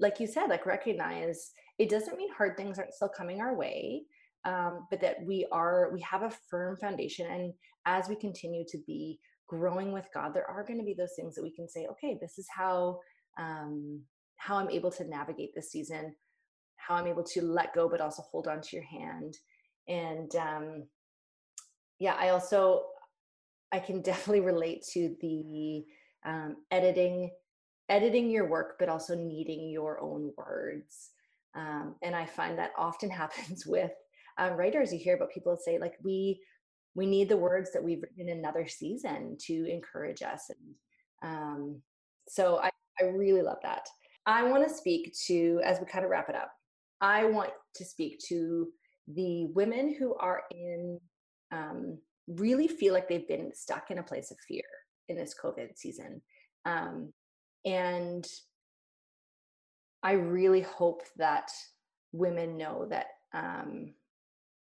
like 0.00 0.20
you 0.20 0.26
said, 0.26 0.48
like 0.48 0.66
recognize 0.66 1.52
it 1.78 1.88
doesn't 1.88 2.16
mean 2.16 2.32
hard 2.32 2.56
things 2.56 2.78
aren't 2.78 2.94
still 2.94 3.08
coming 3.08 3.40
our 3.40 3.54
way. 3.54 4.02
Um, 4.44 4.86
but 4.90 5.00
that 5.00 5.24
we 5.24 5.46
are 5.52 5.90
we 5.92 6.02
have 6.02 6.22
a 6.22 6.32
firm 6.50 6.76
foundation 6.76 7.30
and 7.30 7.54
as 7.86 8.08
we 8.08 8.16
continue 8.16 8.64
to 8.68 8.78
be 8.86 9.18
growing 9.48 9.92
with 9.92 10.08
God, 10.12 10.34
there 10.34 10.48
are 10.48 10.64
going 10.64 10.78
to 10.78 10.84
be 10.84 10.94
those 10.94 11.14
things 11.16 11.34
that 11.34 11.42
we 11.42 11.50
can 11.50 11.68
say, 11.68 11.86
okay, 11.90 12.18
this 12.20 12.38
is 12.38 12.46
how 12.54 12.98
um, 13.38 14.00
how 14.36 14.56
I'm 14.56 14.70
able 14.70 14.90
to 14.92 15.04
navigate 15.04 15.54
this 15.54 15.70
season, 15.70 16.14
how 16.76 16.96
I'm 16.96 17.06
able 17.06 17.24
to 17.24 17.42
let 17.42 17.74
go, 17.74 17.88
but 17.88 18.00
also 18.00 18.22
hold 18.22 18.48
on 18.48 18.60
to 18.60 18.76
your 18.76 18.84
hand. 18.84 19.36
And 19.88 20.34
um, 20.36 20.84
yeah, 21.98 22.16
I 22.18 22.30
also 22.30 22.84
I 23.72 23.78
can 23.78 24.02
definitely 24.02 24.40
relate 24.40 24.84
to 24.92 25.14
the 25.20 25.84
um, 26.26 26.56
editing 26.70 27.30
editing 27.88 28.30
your 28.30 28.48
work, 28.48 28.76
but 28.78 28.88
also 28.88 29.14
needing 29.14 29.68
your 29.68 30.00
own 30.00 30.32
words. 30.36 31.10
Um, 31.54 31.94
and 32.02 32.14
I 32.14 32.26
find 32.26 32.58
that 32.58 32.72
often 32.76 33.10
happens 33.22 33.66
with 33.66 33.92
um, 34.38 34.54
writers. 34.54 34.92
You 34.92 34.98
hear 34.98 35.16
about 35.16 35.32
people 35.32 35.56
say 35.56 35.78
like 35.78 35.94
we 36.02 36.40
we 36.94 37.06
need 37.06 37.28
the 37.28 37.36
words 37.36 37.72
that 37.72 37.82
we've 37.82 38.02
written 38.02 38.28
in 38.28 38.38
another 38.38 38.66
season 38.66 39.36
to 39.40 39.66
encourage 39.70 40.22
us 40.22 40.50
and 40.50 40.74
um, 41.22 41.82
so 42.28 42.58
I, 42.58 42.70
I 43.00 43.04
really 43.04 43.42
love 43.42 43.58
that 43.62 43.86
i 44.26 44.42
want 44.42 44.66
to 44.66 44.74
speak 44.74 45.14
to 45.26 45.60
as 45.64 45.80
we 45.80 45.86
kind 45.86 46.04
of 46.04 46.10
wrap 46.10 46.28
it 46.28 46.34
up 46.34 46.52
i 47.00 47.24
want 47.24 47.50
to 47.74 47.84
speak 47.84 48.20
to 48.28 48.68
the 49.08 49.46
women 49.46 49.94
who 49.98 50.14
are 50.14 50.42
in 50.50 50.98
um, 51.52 51.98
really 52.26 52.68
feel 52.68 52.94
like 52.94 53.08
they've 53.08 53.28
been 53.28 53.50
stuck 53.54 53.90
in 53.90 53.98
a 53.98 54.02
place 54.02 54.30
of 54.30 54.38
fear 54.46 54.64
in 55.08 55.16
this 55.16 55.34
covid 55.42 55.76
season 55.76 56.20
um, 56.64 57.12
and 57.64 58.26
i 60.02 60.12
really 60.12 60.60
hope 60.60 61.02
that 61.16 61.50
women 62.12 62.56
know 62.56 62.86
that 62.88 63.06
um, 63.32 63.92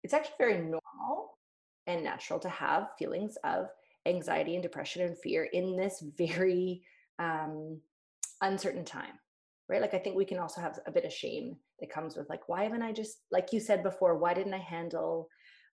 it's 0.02 0.14
actually 0.14 0.34
very 0.38 0.58
normal 0.58 1.38
and 1.86 2.02
natural 2.02 2.40
to 2.40 2.48
have 2.48 2.88
feelings 2.98 3.36
of 3.44 3.68
anxiety 4.06 4.54
and 4.54 4.62
depression 4.62 5.02
and 5.02 5.16
fear 5.18 5.44
in 5.44 5.76
this 5.76 6.02
very 6.16 6.82
um, 7.18 7.80
uncertain 8.42 8.84
time 8.84 9.18
right? 9.68 9.82
Like 9.82 9.94
i 9.94 9.98
think 9.98 10.16
we 10.16 10.24
can 10.24 10.38
also 10.38 10.60
have 10.60 10.78
a 10.86 10.92
bit 10.92 11.04
of 11.04 11.12
shame 11.12 11.56
that 11.80 11.90
comes 11.90 12.16
with 12.16 12.28
like 12.30 12.48
why 12.48 12.64
haven't 12.64 12.82
i 12.82 12.90
just 12.90 13.18
like 13.30 13.52
you 13.52 13.60
said 13.60 13.82
before 13.82 14.16
why 14.16 14.32
didn't 14.32 14.54
i 14.54 14.58
handle 14.58 15.28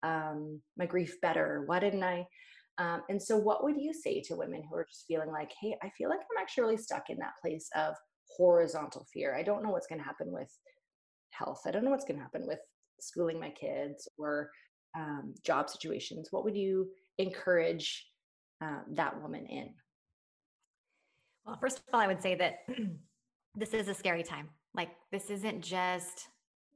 um, 0.03 0.61
my 0.77 0.85
grief 0.85 1.19
better? 1.21 1.63
Why 1.65 1.79
didn't 1.79 2.03
i 2.03 2.27
um, 2.79 3.01
and 3.09 3.21
so 3.21 3.37
what 3.37 3.63
would 3.63 3.79
you 3.79 3.93
say 3.93 4.21
to 4.21 4.35
women 4.35 4.63
who 4.69 4.75
are 4.75 4.85
just 4.85 5.05
feeling 5.07 5.31
like 5.31 5.51
hey 5.61 5.75
i 5.83 5.89
feel 5.97 6.09
like 6.09 6.19
i'm 6.19 6.41
actually 6.41 6.63
really 6.63 6.77
stuck 6.77 7.09
in 7.09 7.17
that 7.17 7.33
place 7.41 7.69
of 7.75 7.95
horizontal 8.37 9.05
fear 9.13 9.35
i 9.35 9.43
don't 9.43 9.63
know 9.63 9.69
what's 9.69 9.87
going 9.87 9.99
to 9.99 10.05
happen 10.05 10.31
with 10.31 10.49
health 11.31 11.61
i 11.65 11.71
don't 11.71 11.83
know 11.83 11.91
what's 11.91 12.05
going 12.05 12.17
to 12.17 12.23
happen 12.23 12.45
with 12.47 12.59
schooling 12.99 13.39
my 13.39 13.49
kids 13.49 14.07
or 14.17 14.49
um, 14.95 15.33
job 15.43 15.69
situations, 15.69 16.29
what 16.31 16.43
would 16.43 16.55
you 16.55 16.89
encourage 17.17 18.07
um, 18.61 18.83
that 18.91 19.21
woman 19.21 19.45
in? 19.47 19.69
Well, 21.45 21.57
first 21.59 21.79
of 21.79 21.83
all, 21.93 21.99
I 21.99 22.07
would 22.07 22.21
say 22.21 22.35
that 22.35 22.59
this 23.55 23.73
is 23.73 23.87
a 23.87 23.93
scary 23.93 24.23
time. 24.23 24.49
Like, 24.73 24.89
this 25.11 25.29
isn't 25.29 25.61
just, 25.61 26.27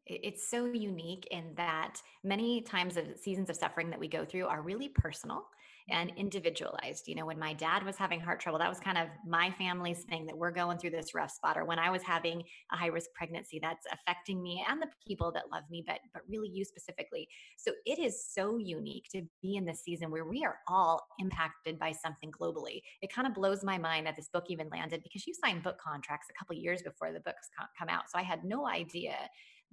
it's 0.05 0.49
so 0.49 0.65
unique 0.65 1.27
in 1.31 1.53
that 1.55 2.01
many 2.23 2.61
times 2.61 2.97
of 2.97 3.05
seasons 3.17 3.49
of 3.49 3.55
suffering 3.55 3.89
that 3.89 3.99
we 3.99 4.07
go 4.07 4.25
through 4.25 4.45
are 4.47 4.61
really 4.61 4.89
personal 4.89 5.45
and 5.89 6.11
individualized. 6.17 7.07
You 7.07 7.15
know, 7.15 7.25
when 7.25 7.39
my 7.39 7.53
dad 7.53 7.83
was 7.83 7.95
having 7.95 8.19
heart 8.19 8.39
trouble, 8.39 8.59
that 8.59 8.69
was 8.69 8.79
kind 8.79 8.97
of 8.97 9.07
my 9.25 9.51
family's 9.57 10.03
thing 10.03 10.25
that 10.25 10.37
we're 10.37 10.51
going 10.51 10.77
through 10.77 10.89
this 10.91 11.13
rough 11.13 11.31
spot. 11.31 11.57
Or 11.57 11.65
when 11.65 11.79
I 11.79 11.89
was 11.89 12.03
having 12.03 12.43
a 12.71 12.77
high 12.77 12.87
risk 12.87 13.09
pregnancy, 13.15 13.59
that's 13.61 13.85
affecting 13.91 14.41
me 14.41 14.65
and 14.69 14.81
the 14.81 14.87
people 15.05 15.31
that 15.33 15.51
love 15.51 15.63
me, 15.69 15.83
but 15.85 15.99
but 16.13 16.23
really 16.27 16.49
you 16.49 16.65
specifically. 16.65 17.27
So 17.57 17.71
it 17.85 17.99
is 17.99 18.25
so 18.33 18.57
unique 18.57 19.05
to 19.11 19.23
be 19.41 19.55
in 19.55 19.65
this 19.65 19.81
season 19.81 20.11
where 20.11 20.25
we 20.25 20.43
are 20.43 20.57
all 20.67 21.07
impacted 21.19 21.79
by 21.79 21.91
something 21.91 22.31
globally. 22.31 22.81
It 23.01 23.13
kind 23.13 23.27
of 23.27 23.33
blows 23.33 23.63
my 23.63 23.77
mind 23.77 24.07
that 24.07 24.15
this 24.15 24.29
book 24.29 24.45
even 24.49 24.69
landed 24.69 25.03
because 25.03 25.25
you 25.25 25.33
signed 25.33 25.63
book 25.63 25.79
contracts 25.79 26.27
a 26.29 26.37
couple 26.37 26.55
years 26.55 26.81
before 26.81 27.13
the 27.13 27.19
books 27.19 27.49
come 27.77 27.89
out. 27.89 28.09
So 28.11 28.19
I 28.19 28.23
had 28.23 28.43
no 28.43 28.67
idea 28.67 29.15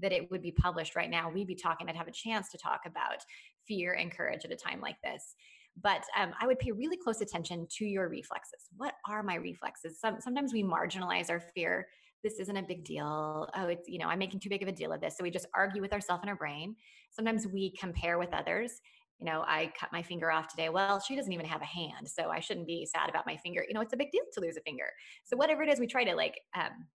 that 0.01 0.13
it 0.13 0.31
would 0.31 0.43
be 0.43 0.53
published 0.53 0.97
right 0.97 1.11
now. 1.11 1.31
We'd 1.31 1.47
be 1.47 1.55
talking, 1.55 1.89
I'd 1.89 1.97
have 1.97 2.09
a 2.09 2.13
chance 2.13 2.51
to 2.51 2.59
talk 2.59 2.81
about 2.87 3.25
fear 3.67 3.93
and 3.93 4.11
courage 4.11 4.45
at 4.45 4.53
a 4.53 4.57
time 4.57 4.81
like 4.81 5.01
this. 5.03 5.35
But 5.83 6.05
um, 6.19 6.33
I 6.41 6.47
would 6.47 6.59
pay 6.59 6.71
really 6.71 6.97
close 6.97 7.21
attention 7.21 7.67
to 7.79 7.85
your 7.85 8.09
reflexes. 8.09 8.61
What 8.77 8.95
are 9.09 9.23
my 9.23 9.35
reflexes? 9.35 9.99
Some, 10.01 10.21
sometimes 10.21 10.53
we 10.53 10.63
marginalize 10.63 11.31
our 11.31 11.41
fear. 11.41 11.87
This 12.23 12.39
isn't 12.39 12.57
a 12.57 12.63
big 12.63 12.85
deal. 12.85 13.49
Oh, 13.55 13.67
it's, 13.67 13.89
you 13.89 13.99
know, 13.99 14.07
I'm 14.07 14.19
making 14.19 14.41
too 14.41 14.49
big 14.49 14.63
of 14.63 14.69
a 14.69 14.73
deal 14.73 14.93
of 14.93 15.01
this. 15.01 15.17
So 15.17 15.25
we 15.25 15.31
just 15.31 15.47
argue 15.55 15.83
with 15.83 15.93
ourselves 15.93 16.23
in 16.23 16.29
our 16.29 16.37
brain. 16.37 16.77
Sometimes 17.11 17.47
we 17.47 17.75
compare 17.79 18.19
with 18.19 18.33
others. 18.33 18.81
You 19.19 19.27
know, 19.27 19.45
I 19.47 19.73
cut 19.79 19.93
my 19.93 20.03
finger 20.03 20.31
off 20.31 20.49
today. 20.49 20.69
Well, 20.69 21.01
she 21.01 21.17
doesn't 21.17 21.33
even 21.33 21.47
have 21.47 21.61
a 21.61 21.67
hand. 21.67 22.09
So 22.09 22.31
I 22.31 22.41
shouldn't 22.41 22.67
be 22.67 22.87
sad 22.87 23.11
about 23.11 23.27
my 23.27 23.37
finger. 23.37 23.65
You 23.67 23.75
know, 23.75 23.81
it's 23.81 23.93
a 23.93 23.97
big 23.97 24.11
deal 24.11 24.23
to 24.33 24.41
lose 24.41 24.57
a 24.57 24.61
finger. 24.63 24.87
So 25.25 25.37
whatever 25.37 25.63
it 25.63 25.69
is, 25.69 25.79
we 25.81 25.87
try 25.87 26.05
to 26.05 26.15
like 26.15 26.41
um, 26.57 26.87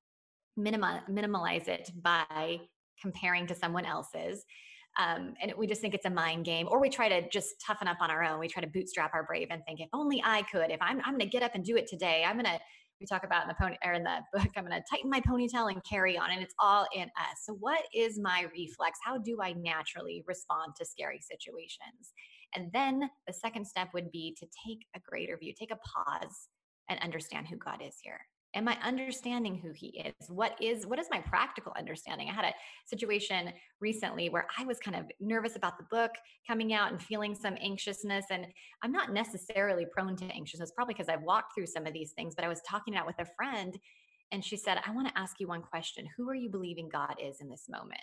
minimize, 0.57 1.01
minimalize 1.09 1.67
it 1.67 1.91
by 2.01 2.59
comparing 3.01 3.47
to 3.47 3.55
someone 3.55 3.85
else's. 3.85 4.45
Um, 4.99 5.33
and 5.41 5.53
we 5.57 5.65
just 5.65 5.79
think 5.79 5.93
it's 5.93 6.05
a 6.05 6.09
mind 6.09 6.43
game, 6.43 6.67
or 6.69 6.79
we 6.79 6.89
try 6.89 7.07
to 7.07 7.27
just 7.29 7.62
toughen 7.65 7.88
up 7.88 7.97
on 8.01 8.12
our 8.12 8.21
own. 8.21 8.38
We 8.38 8.49
try 8.49 8.62
to 8.62 8.67
bootstrap 8.67 9.13
our 9.13 9.23
brave 9.23 9.47
and 9.49 9.63
think, 9.65 9.79
if 9.79 9.88
only 9.93 10.21
I 10.25 10.41
could, 10.51 10.71
if 10.71 10.81
I'm, 10.81 10.99
I'm 11.05 11.13
going 11.13 11.19
to 11.19 11.25
get 11.25 11.41
up 11.41 11.55
and 11.55 11.63
do 11.63 11.77
it 11.77 11.88
today, 11.88 12.25
I'm 12.27 12.35
going 12.35 12.45
to, 12.45 12.59
we 12.99 13.05
talk 13.05 13.23
about 13.23 13.43
in 13.43 13.47
the 13.47 13.53
pony 13.53 13.77
or 13.85 13.93
in 13.93 14.03
the 14.03 14.17
book, 14.33 14.49
I'm 14.57 14.65
going 14.65 14.77
to 14.77 14.83
tighten 14.89 15.09
my 15.09 15.21
ponytail 15.21 15.71
and 15.71 15.81
carry 15.89 16.17
on. 16.17 16.31
And 16.31 16.41
it's 16.41 16.53
all 16.59 16.85
in 16.93 17.03
us. 17.03 17.38
So 17.45 17.53
what 17.53 17.83
is 17.95 18.19
my 18.19 18.47
reflex? 18.53 18.99
How 19.01 19.17
do 19.17 19.38
I 19.41 19.53
naturally 19.53 20.21
respond 20.27 20.73
to 20.77 20.85
scary 20.85 21.21
situations? 21.21 22.13
And 22.53 22.69
then 22.73 23.09
the 23.25 23.33
second 23.33 23.65
step 23.65 23.89
would 23.93 24.12
be 24.12 24.35
to 24.38 24.45
take 24.67 24.85
a 24.95 24.99
greater 24.99 25.38
view, 25.38 25.53
take 25.57 25.71
a 25.71 25.77
pause 25.77 26.49
and 26.89 26.99
understand 26.99 27.47
who 27.47 27.55
God 27.55 27.81
is 27.81 27.95
here 28.03 28.19
am 28.55 28.67
i 28.67 28.77
understanding 28.83 29.55
who 29.55 29.71
he 29.71 29.88
is? 30.19 30.29
What 30.29 30.55
is 30.62 30.85
what 30.85 30.99
is 30.99 31.07
my 31.12 31.19
practical 31.19 31.73
understanding? 31.77 32.29
I 32.29 32.33
had 32.33 32.45
a 32.45 32.53
situation 32.85 33.51
recently 33.81 34.29
where 34.29 34.47
i 34.57 34.65
was 34.65 34.79
kind 34.79 34.97
of 34.97 35.05
nervous 35.19 35.55
about 35.55 35.77
the 35.77 35.85
book 35.89 36.12
coming 36.47 36.73
out 36.73 36.91
and 36.91 37.01
feeling 37.01 37.35
some 37.35 37.55
anxiousness 37.62 38.25
and 38.31 38.45
i'm 38.83 38.91
not 38.91 39.13
necessarily 39.13 39.85
prone 39.91 40.15
to 40.15 40.25
anxiousness 40.25 40.71
probably 40.75 40.93
because 40.93 41.09
i've 41.09 41.21
walked 41.21 41.53
through 41.53 41.65
some 41.65 41.85
of 41.85 41.93
these 41.93 42.12
things 42.12 42.35
but 42.35 42.43
i 42.43 42.47
was 42.47 42.62
talking 42.67 42.95
out 42.95 43.05
with 43.05 43.19
a 43.19 43.27
friend 43.38 43.77
and 44.31 44.43
she 44.43 44.57
said 44.57 44.79
i 44.85 44.91
want 44.91 45.07
to 45.07 45.17
ask 45.17 45.39
you 45.39 45.47
one 45.47 45.62
question. 45.62 46.07
Who 46.17 46.29
are 46.29 46.35
you 46.35 46.49
believing 46.49 46.89
god 46.89 47.15
is 47.21 47.41
in 47.41 47.49
this 47.49 47.65
moment? 47.69 48.01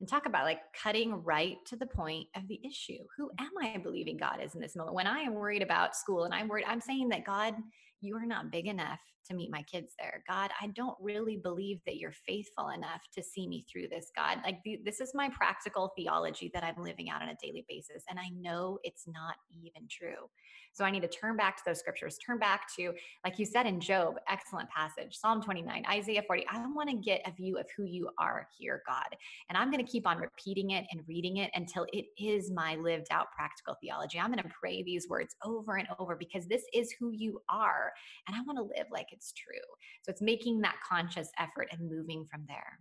And 0.00 0.08
talk 0.08 0.24
about 0.26 0.44
like 0.44 0.60
cutting 0.82 1.22
right 1.22 1.56
to 1.66 1.76
the 1.76 1.86
point 1.86 2.26
of 2.34 2.48
the 2.48 2.58
issue. 2.64 2.98
Who 3.16 3.30
am 3.38 3.50
i 3.60 3.76
believing 3.78 4.16
god 4.16 4.40
is 4.42 4.54
in 4.54 4.60
this 4.60 4.76
moment? 4.76 4.94
When 4.94 5.06
i 5.06 5.20
am 5.20 5.34
worried 5.34 5.62
about 5.62 5.96
school 5.96 6.24
and 6.24 6.34
i'm 6.34 6.48
worried 6.48 6.66
i'm 6.66 6.80
saying 6.80 7.08
that 7.10 7.24
god 7.24 7.54
you 8.00 8.16
are 8.16 8.26
not 8.26 8.50
big 8.50 8.66
enough 8.66 9.00
to 9.30 9.36
meet 9.36 9.50
my 9.50 9.62
kids 9.62 9.94
there. 9.98 10.22
God, 10.28 10.50
I 10.60 10.66
don't 10.68 10.96
really 11.00 11.36
believe 11.36 11.80
that 11.86 11.96
you're 11.96 12.12
faithful 12.12 12.68
enough 12.68 13.02
to 13.14 13.22
see 13.22 13.46
me 13.46 13.64
through 13.70 13.88
this, 13.88 14.10
God. 14.14 14.38
Like, 14.44 14.58
this 14.84 15.00
is 15.00 15.12
my 15.14 15.30
practical 15.30 15.92
theology 15.96 16.50
that 16.52 16.64
I'm 16.64 16.82
living 16.82 17.08
out 17.08 17.22
on 17.22 17.28
a 17.28 17.36
daily 17.42 17.64
basis. 17.68 18.04
And 18.10 18.18
I 18.18 18.28
know 18.30 18.78
it's 18.84 19.06
not 19.06 19.36
even 19.50 19.88
true. 19.88 20.28
So 20.72 20.84
I 20.84 20.90
need 20.90 21.02
to 21.02 21.08
turn 21.08 21.36
back 21.36 21.56
to 21.56 21.62
those 21.66 21.80
scriptures, 21.80 22.16
turn 22.18 22.38
back 22.38 22.72
to, 22.76 22.92
like 23.24 23.38
you 23.38 23.44
said 23.44 23.66
in 23.66 23.80
Job, 23.80 24.14
excellent 24.28 24.68
passage, 24.70 25.16
Psalm 25.16 25.42
29, 25.42 25.84
Isaiah 25.90 26.22
40. 26.26 26.46
I 26.48 26.64
want 26.68 26.88
to 26.90 26.96
get 26.96 27.22
a 27.26 27.32
view 27.32 27.58
of 27.58 27.66
who 27.76 27.82
you 27.84 28.08
are 28.18 28.46
here, 28.56 28.82
God. 28.86 29.16
And 29.48 29.58
I'm 29.58 29.72
going 29.72 29.84
to 29.84 29.90
keep 29.90 30.06
on 30.06 30.18
repeating 30.18 30.70
it 30.70 30.86
and 30.92 31.02
reading 31.08 31.38
it 31.38 31.50
until 31.54 31.86
it 31.92 32.06
is 32.16 32.52
my 32.52 32.76
lived 32.76 33.08
out 33.10 33.32
practical 33.36 33.76
theology. 33.80 34.20
I'm 34.20 34.32
going 34.32 34.42
to 34.42 34.54
pray 34.60 34.82
these 34.82 35.08
words 35.08 35.34
over 35.44 35.76
and 35.76 35.88
over 35.98 36.14
because 36.14 36.46
this 36.46 36.62
is 36.72 36.94
who 36.98 37.10
you 37.10 37.42
are. 37.48 37.92
And 38.28 38.36
I 38.36 38.40
want 38.42 38.58
to 38.58 38.62
live 38.62 38.86
like 38.92 39.08
it's 39.20 39.32
true. 39.32 39.60
So 40.02 40.10
it's 40.10 40.22
making 40.22 40.62
that 40.62 40.76
conscious 40.88 41.30
effort 41.38 41.68
and 41.70 41.90
moving 41.90 42.24
from 42.24 42.44
there. 42.48 42.78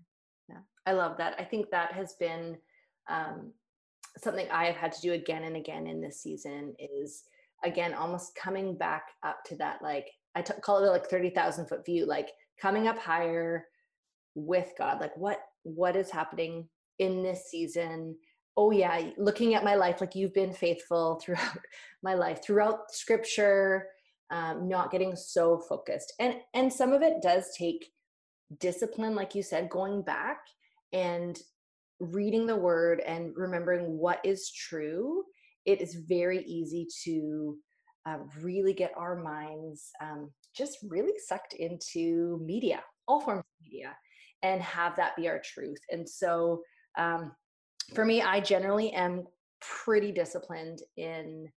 Yeah, 0.48 0.62
I 0.86 0.94
love 0.94 1.18
that. 1.18 1.36
I 1.38 1.44
think 1.44 1.70
that 1.70 1.92
has 1.92 2.14
been 2.14 2.58
um, 3.10 3.52
something 4.18 4.48
I 4.50 4.66
have 4.66 4.78
had 4.78 4.94
to 4.94 5.02
do 5.02 5.14
again 5.14 5.44
and 5.44 5.58
again 5.58 5.86
in 5.86 6.00
this 6.00 6.22
season 6.22 6.76
is 6.80 7.24
again 7.64 7.94
almost 7.94 8.36
coming 8.36 8.78
back 8.78 9.04
up 9.24 9.44
to 9.46 9.56
that 9.58 9.82
like 9.82 10.08
I 10.36 10.42
t- 10.42 10.54
call 10.62 10.84
it 10.84 10.90
like 10.90 11.08
30,000 11.10 11.68
foot 11.68 11.86
view 11.86 12.06
like 12.06 12.30
coming 12.62 12.88
up 12.88 12.98
higher 12.98 13.66
with 14.36 14.72
God 14.78 15.02
like 15.02 15.16
what 15.18 15.42
what 15.64 15.98
is 15.98 16.10
happening 16.10 16.70
in 17.00 17.22
this 17.22 17.50
season 17.50 18.16
oh 18.56 18.72
yeah 18.72 19.10
looking 19.18 19.56
at 19.56 19.64
my 19.64 19.76
life 19.76 20.00
like 20.00 20.16
you've 20.16 20.34
been 20.34 20.54
faithful 20.54 21.20
throughout 21.22 21.60
my 22.04 22.14
life 22.14 22.42
throughout 22.44 22.92
scripture 22.92 23.88
um, 24.32 24.68
not 24.68 24.92
getting 24.92 25.16
so 25.16 25.60
focused 25.68 26.14
and 26.20 26.36
and 26.54 26.72
some 26.72 26.94
of 26.94 27.02
it 27.02 27.22
does 27.22 27.56
take 27.58 27.92
discipline 28.60 29.16
like 29.16 29.36
you 29.36 29.44
said 29.44 29.70
going 29.70 30.02
back 30.02 30.40
and 30.94 31.40
reading 32.00 32.46
the 32.46 32.56
word 32.56 33.02
and 33.02 33.32
remembering 33.36 33.98
what 33.98 34.20
is 34.24 34.52
true 34.52 35.24
it 35.66 35.82
is 35.82 35.96
very 36.08 36.44
easy 36.46 36.88
to 37.04 37.58
uh, 38.06 38.18
really 38.42 38.74
get 38.74 38.92
our 38.98 39.16
minds 39.16 39.92
um, 40.02 40.32
just 40.56 40.80
really 40.88 41.18
sucked 41.18 41.54
into 41.54 42.40
media, 42.44 42.82
all 43.08 43.22
forms 43.22 43.40
of 43.40 43.66
media, 43.66 43.96
and 44.44 44.62
have 44.62 44.96
that 44.96 45.16
be 45.16 45.28
our 45.28 45.42
truth. 45.44 45.80
And 45.90 46.08
so 46.08 46.62
um, 46.98 47.32
for 47.94 48.06
me, 48.06 48.22
I 48.22 48.40
generally 48.40 48.92
am 48.94 49.26
pretty 49.62 50.12
disciplined 50.12 50.80
in 50.98 51.48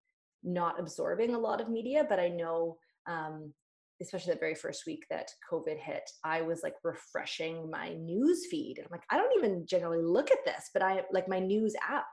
not 0.42 0.78
absorbing 0.78 1.34
a 1.34 1.38
lot 1.38 1.60
of 1.60 1.68
media, 1.68 2.04
but 2.08 2.18
I 2.18 2.28
know, 2.28 2.76
um, 3.06 3.52
especially 4.00 4.34
the 4.34 4.40
very 4.40 4.54
first 4.54 4.84
week 4.86 5.04
that 5.10 5.30
COVID 5.50 5.78
hit, 5.78 6.10
I 6.24 6.42
was 6.42 6.62
like 6.62 6.74
refreshing 6.82 7.70
my 7.70 7.94
news 7.94 8.46
feed. 8.50 8.78
And 8.78 8.86
I'm 8.86 8.92
like, 8.92 9.04
I 9.10 9.16
don't 9.16 9.36
even 9.38 9.66
generally 9.66 10.02
look 10.02 10.30
at 10.30 10.44
this, 10.44 10.70
but 10.72 10.82
I 10.82 11.02
like 11.12 11.28
my 11.28 11.38
news 11.38 11.74
app 11.88 12.06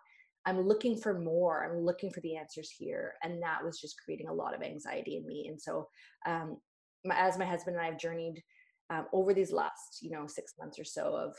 I'm 0.46 0.62
looking 0.62 0.98
for 0.98 1.20
more. 1.20 1.64
I'm 1.64 1.80
looking 1.80 2.12
for 2.12 2.22
the 2.22 2.36
answers 2.36 2.72
here. 2.72 3.14
And 3.24 3.42
that 3.44 3.64
was 3.64 3.80
just 3.80 3.96
creating 4.04 4.30
a 4.30 4.34
lot 4.34 4.56
of 4.56 4.62
anxiety 4.62 5.18
in 5.18 5.26
me. 5.26 5.48
And 5.50 5.62
so, 5.62 5.88
um, 6.26 6.58
my, 7.06 7.16
as 7.16 7.38
my 7.38 7.46
husband 7.46 7.76
and 7.76 7.86
I 7.86 7.90
have 7.90 8.00
journeyed 8.00 8.42
um, 8.90 9.06
over 9.14 9.34
these 9.34 9.52
last, 9.52 10.00
you 10.02 10.12
know, 10.12 10.26
six 10.28 10.54
months 10.60 10.80
or 10.80 10.84
so 10.84 11.16
of 11.16 11.36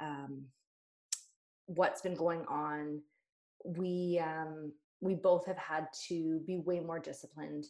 um, 0.00 0.44
what's 1.66 2.02
been 2.02 2.14
going 2.14 2.44
on, 2.46 3.02
we 3.64 4.20
um, 4.24 4.72
we 5.00 5.14
both 5.14 5.46
have 5.46 5.58
had 5.58 5.86
to 6.08 6.40
be 6.46 6.58
way 6.58 6.80
more 6.80 6.98
disciplined 6.98 7.66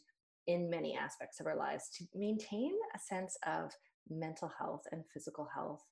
in 0.47 0.71
many 0.71 0.97
aspects 0.97 1.41
of 1.41 1.47
our 1.47 1.57
lives 1.57 1.89
to 1.99 2.05
maintain 2.15 2.73
a 2.95 2.99
sense 2.99 3.37
of 3.47 3.73
mental 4.09 4.51
health 4.59 4.83
and 4.93 5.03
physical 5.13 5.49
health. 5.53 5.83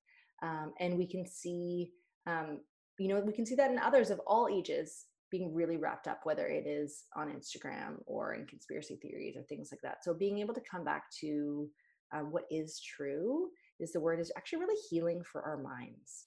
Um, 0.43 0.73
and 0.79 0.97
we 0.97 1.07
can 1.07 1.27
see 1.27 1.93
um, 2.27 2.61
you 2.99 3.09
know 3.09 3.21
we 3.21 3.33
can 3.33 3.47
see 3.47 3.55
that 3.57 3.71
in 3.71 3.79
others 3.79 4.11
of 4.11 4.21
all 4.27 4.49
ages 4.49 5.07
being 5.31 5.53
really 5.53 5.77
wrapped 5.77 6.07
up 6.07 6.21
whether 6.23 6.47
it 6.47 6.67
is 6.67 7.05
on 7.17 7.29
instagram 7.29 7.97
or 8.07 8.35
in 8.35 8.47
conspiracy 8.47 8.97
theories 9.03 9.37
or 9.37 9.43
things 9.43 9.71
like 9.73 9.81
that. 9.83 10.05
So 10.05 10.15
being 10.15 10.39
able 10.39 10.55
to 10.55 10.63
come 10.71 10.85
back 10.85 11.05
to 11.21 11.69
uh, 12.15 12.21
what 12.21 12.45
is 12.51 12.81
true 12.81 13.49
is 13.81 13.93
the 13.93 14.01
word 14.01 14.21
is 14.21 14.31
actually 14.37 14.61
really 14.61 14.81
healing 14.89 15.23
for 15.25 15.43
our 15.43 15.57
minds. 15.57 16.27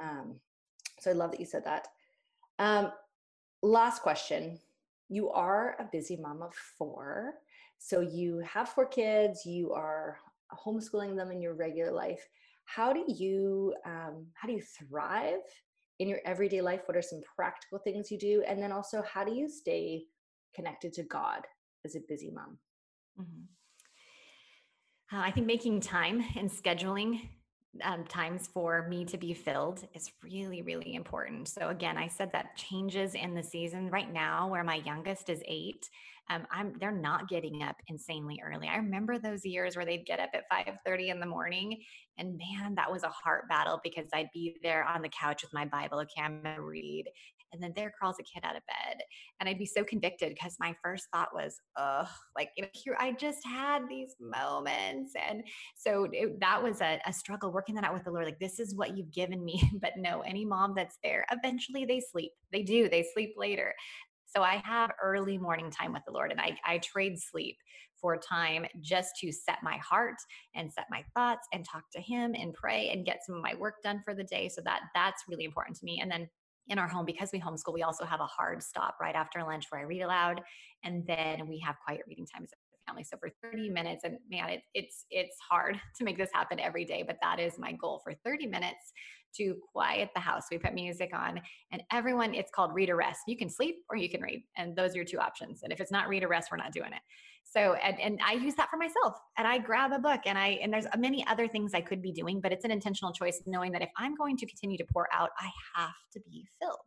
Um, 0.00 0.36
so 1.00 1.10
i 1.10 1.14
love 1.14 1.30
that 1.30 1.40
you 1.40 1.46
said 1.46 1.64
that. 1.64 1.88
Um, 2.58 2.92
last 3.62 4.02
question. 4.02 4.58
You 5.08 5.30
are 5.30 5.76
a 5.78 5.88
busy 5.90 6.16
mom 6.16 6.42
of 6.42 6.54
four. 6.54 7.34
So 7.78 8.00
you 8.00 8.38
have 8.40 8.68
four 8.68 8.86
kids 8.86 9.44
you 9.44 9.72
are 9.72 10.18
homeschooling 10.52 11.16
them 11.16 11.30
in 11.30 11.40
your 11.40 11.54
regular 11.54 11.92
life. 11.92 12.28
How 12.64 12.92
do 12.92 13.04
you 13.08 13.74
um, 13.84 14.26
how 14.34 14.46
do 14.46 14.54
you 14.54 14.62
thrive 14.62 15.40
in 15.98 16.08
your 16.08 16.20
everyday 16.24 16.60
life? 16.60 16.82
What 16.86 16.96
are 16.96 17.02
some 17.02 17.20
practical 17.36 17.78
things 17.78 18.10
you 18.10 18.18
do? 18.18 18.44
And 18.46 18.62
then 18.62 18.72
also 18.72 19.02
how 19.02 19.24
do 19.24 19.34
you 19.34 19.48
stay 19.48 20.04
connected 20.54 20.92
to 20.94 21.02
god 21.02 21.46
as 21.84 21.96
a 21.96 22.00
busy 22.08 22.30
mom? 22.30 22.58
Mm-hmm. 23.20 25.16
uh, 25.16 25.20
i 25.20 25.30
think 25.30 25.46
making 25.46 25.80
time 25.80 26.24
and 26.36 26.50
scheduling 26.50 27.28
um, 27.82 28.04
times 28.04 28.48
for 28.52 28.86
me 28.88 29.04
to 29.04 29.16
be 29.16 29.32
filled 29.32 29.86
is 29.94 30.12
really 30.22 30.60
really 30.62 30.94
important 30.94 31.48
so 31.48 31.68
again 31.68 31.96
i 31.96 32.06
said 32.06 32.30
that 32.32 32.56
changes 32.56 33.14
in 33.14 33.34
the 33.34 33.42
season 33.42 33.88
right 33.90 34.12
now 34.12 34.48
where 34.48 34.64
my 34.64 34.76
youngest 34.76 35.30
is 35.30 35.42
eight 35.46 35.88
um, 36.30 36.46
I'm 36.50 36.74
they're 36.78 36.92
not 36.92 37.28
getting 37.28 37.62
up 37.62 37.76
insanely 37.88 38.40
early. 38.44 38.68
I 38.68 38.76
remember 38.76 39.18
those 39.18 39.44
years 39.44 39.76
where 39.76 39.84
they'd 39.84 40.06
get 40.06 40.20
up 40.20 40.30
at 40.34 40.48
5:30 40.48 41.10
in 41.10 41.20
the 41.20 41.26
morning, 41.26 41.82
and 42.16 42.38
man, 42.38 42.74
that 42.76 42.90
was 42.90 43.02
a 43.02 43.08
heart 43.08 43.48
battle 43.48 43.80
because 43.82 44.06
I'd 44.12 44.30
be 44.32 44.56
there 44.62 44.84
on 44.84 45.02
the 45.02 45.08
couch 45.08 45.42
with 45.42 45.52
my 45.52 45.64
Bible, 45.64 45.98
a 45.98 46.06
camera 46.06 46.60
read, 46.60 47.06
and 47.52 47.62
then 47.62 47.72
there 47.76 47.92
crawls 47.98 48.16
a 48.20 48.22
kid 48.22 48.44
out 48.44 48.56
of 48.56 48.62
bed, 48.66 48.98
and 49.40 49.48
I'd 49.48 49.58
be 49.58 49.66
so 49.66 49.84
convicted 49.84 50.34
because 50.34 50.56
my 50.58 50.74
first 50.82 51.08
thought 51.12 51.34
was, 51.34 51.60
"Ugh, 51.76 52.08
like 52.36 52.50
you 52.56 52.62
know, 52.62 52.70
here 52.72 52.96
I 52.98 53.12
just 53.12 53.40
had 53.44 53.82
these 53.88 54.14
moments," 54.20 55.12
and 55.28 55.42
so 55.76 56.08
it, 56.12 56.40
that 56.40 56.62
was 56.62 56.80
a, 56.80 57.00
a 57.06 57.12
struggle 57.12 57.52
working 57.52 57.74
that 57.76 57.84
out 57.84 57.94
with 57.94 58.04
the 58.04 58.10
Lord. 58.10 58.24
Like 58.24 58.40
this 58.40 58.58
is 58.58 58.74
what 58.74 58.96
you've 58.96 59.12
given 59.12 59.44
me, 59.44 59.62
but 59.80 59.92
no, 59.96 60.20
any 60.20 60.44
mom 60.44 60.74
that's 60.76 60.98
there, 61.02 61.26
eventually 61.30 61.84
they 61.84 62.00
sleep. 62.00 62.32
They 62.52 62.62
do. 62.62 62.88
They 62.88 63.06
sleep 63.14 63.34
later. 63.36 63.74
So 64.34 64.42
I 64.42 64.62
have 64.64 64.92
early 65.02 65.36
morning 65.36 65.70
time 65.70 65.92
with 65.92 66.02
the 66.06 66.12
Lord 66.12 66.30
and 66.30 66.40
I, 66.40 66.56
I 66.64 66.78
trade 66.78 67.18
sleep 67.18 67.56
for 68.00 68.16
time 68.16 68.66
just 68.80 69.12
to 69.20 69.30
set 69.30 69.58
my 69.62 69.76
heart 69.76 70.16
and 70.54 70.72
set 70.72 70.86
my 70.90 71.04
thoughts 71.14 71.46
and 71.52 71.64
talk 71.64 71.84
to 71.92 72.00
him 72.00 72.34
and 72.34 72.54
pray 72.54 72.90
and 72.90 73.04
get 73.04 73.20
some 73.24 73.36
of 73.36 73.42
my 73.42 73.54
work 73.54 73.76
done 73.82 74.00
for 74.04 74.14
the 74.14 74.24
day. 74.24 74.48
So 74.48 74.60
that 74.64 74.80
that's 74.94 75.22
really 75.28 75.44
important 75.44 75.76
to 75.78 75.84
me. 75.84 76.00
And 76.00 76.10
then 76.10 76.28
in 76.68 76.78
our 76.78 76.88
home 76.88 77.04
because 77.04 77.30
we 77.32 77.40
homeschool 77.40 77.74
we 77.74 77.82
also 77.82 78.04
have 78.04 78.20
a 78.20 78.26
hard 78.26 78.62
stop 78.62 78.96
right 79.00 79.14
after 79.14 79.42
lunch 79.42 79.66
where 79.70 79.80
i 79.80 79.84
read 79.84 80.02
aloud 80.02 80.40
and 80.84 81.06
then 81.06 81.46
we 81.48 81.58
have 81.58 81.76
quiet 81.84 82.00
reading 82.06 82.26
times 82.26 82.50
as 82.52 82.58
a 82.74 82.90
family 82.90 83.04
so 83.04 83.16
for 83.18 83.30
30 83.42 83.70
minutes 83.70 84.04
and 84.04 84.16
man 84.30 84.48
it, 84.48 84.62
it's 84.74 85.04
it's 85.10 85.36
hard 85.48 85.80
to 85.96 86.04
make 86.04 86.18
this 86.18 86.30
happen 86.32 86.60
every 86.60 86.84
day 86.84 87.02
but 87.06 87.16
that 87.22 87.40
is 87.40 87.58
my 87.58 87.72
goal 87.72 88.00
for 88.04 88.12
30 88.24 88.46
minutes 88.46 88.92
to 89.36 89.56
quiet 89.72 90.10
the 90.14 90.20
house. 90.20 90.44
We 90.50 90.58
put 90.58 90.74
music 90.74 91.10
on, 91.14 91.40
and 91.70 91.82
everyone, 91.92 92.34
it's 92.34 92.50
called 92.54 92.74
read 92.74 92.90
or 92.90 92.96
rest. 92.96 93.20
You 93.26 93.36
can 93.36 93.48
sleep 93.48 93.76
or 93.90 93.96
you 93.96 94.08
can 94.08 94.20
read, 94.20 94.42
and 94.56 94.76
those 94.76 94.92
are 94.92 94.96
your 94.96 95.04
two 95.04 95.18
options. 95.18 95.62
And 95.62 95.72
if 95.72 95.80
it's 95.80 95.90
not 95.90 96.08
read 96.08 96.22
or 96.22 96.28
rest, 96.28 96.48
we're 96.50 96.58
not 96.58 96.72
doing 96.72 96.92
it. 96.92 97.00
So, 97.54 97.74
and, 97.74 98.00
and 98.00 98.18
I 98.26 98.32
use 98.32 98.54
that 98.54 98.70
for 98.70 98.78
myself. 98.78 99.16
And 99.36 99.46
I 99.46 99.58
grab 99.58 99.92
a 99.92 99.98
book, 99.98 100.20
and 100.24 100.38
I 100.38 100.58
and 100.62 100.72
there's 100.72 100.86
many 100.96 101.26
other 101.26 101.46
things 101.46 101.74
I 101.74 101.82
could 101.82 102.00
be 102.00 102.10
doing, 102.10 102.40
but 102.40 102.50
it's 102.50 102.64
an 102.64 102.70
intentional 102.70 103.12
choice, 103.12 103.42
knowing 103.46 103.72
that 103.72 103.82
if 103.82 103.90
I'm 103.98 104.14
going 104.14 104.36
to 104.38 104.46
continue 104.46 104.78
to 104.78 104.86
pour 104.90 105.06
out, 105.12 105.30
I 105.38 105.50
have 105.74 105.92
to 106.14 106.20
be 106.20 106.46
filled. 106.60 106.78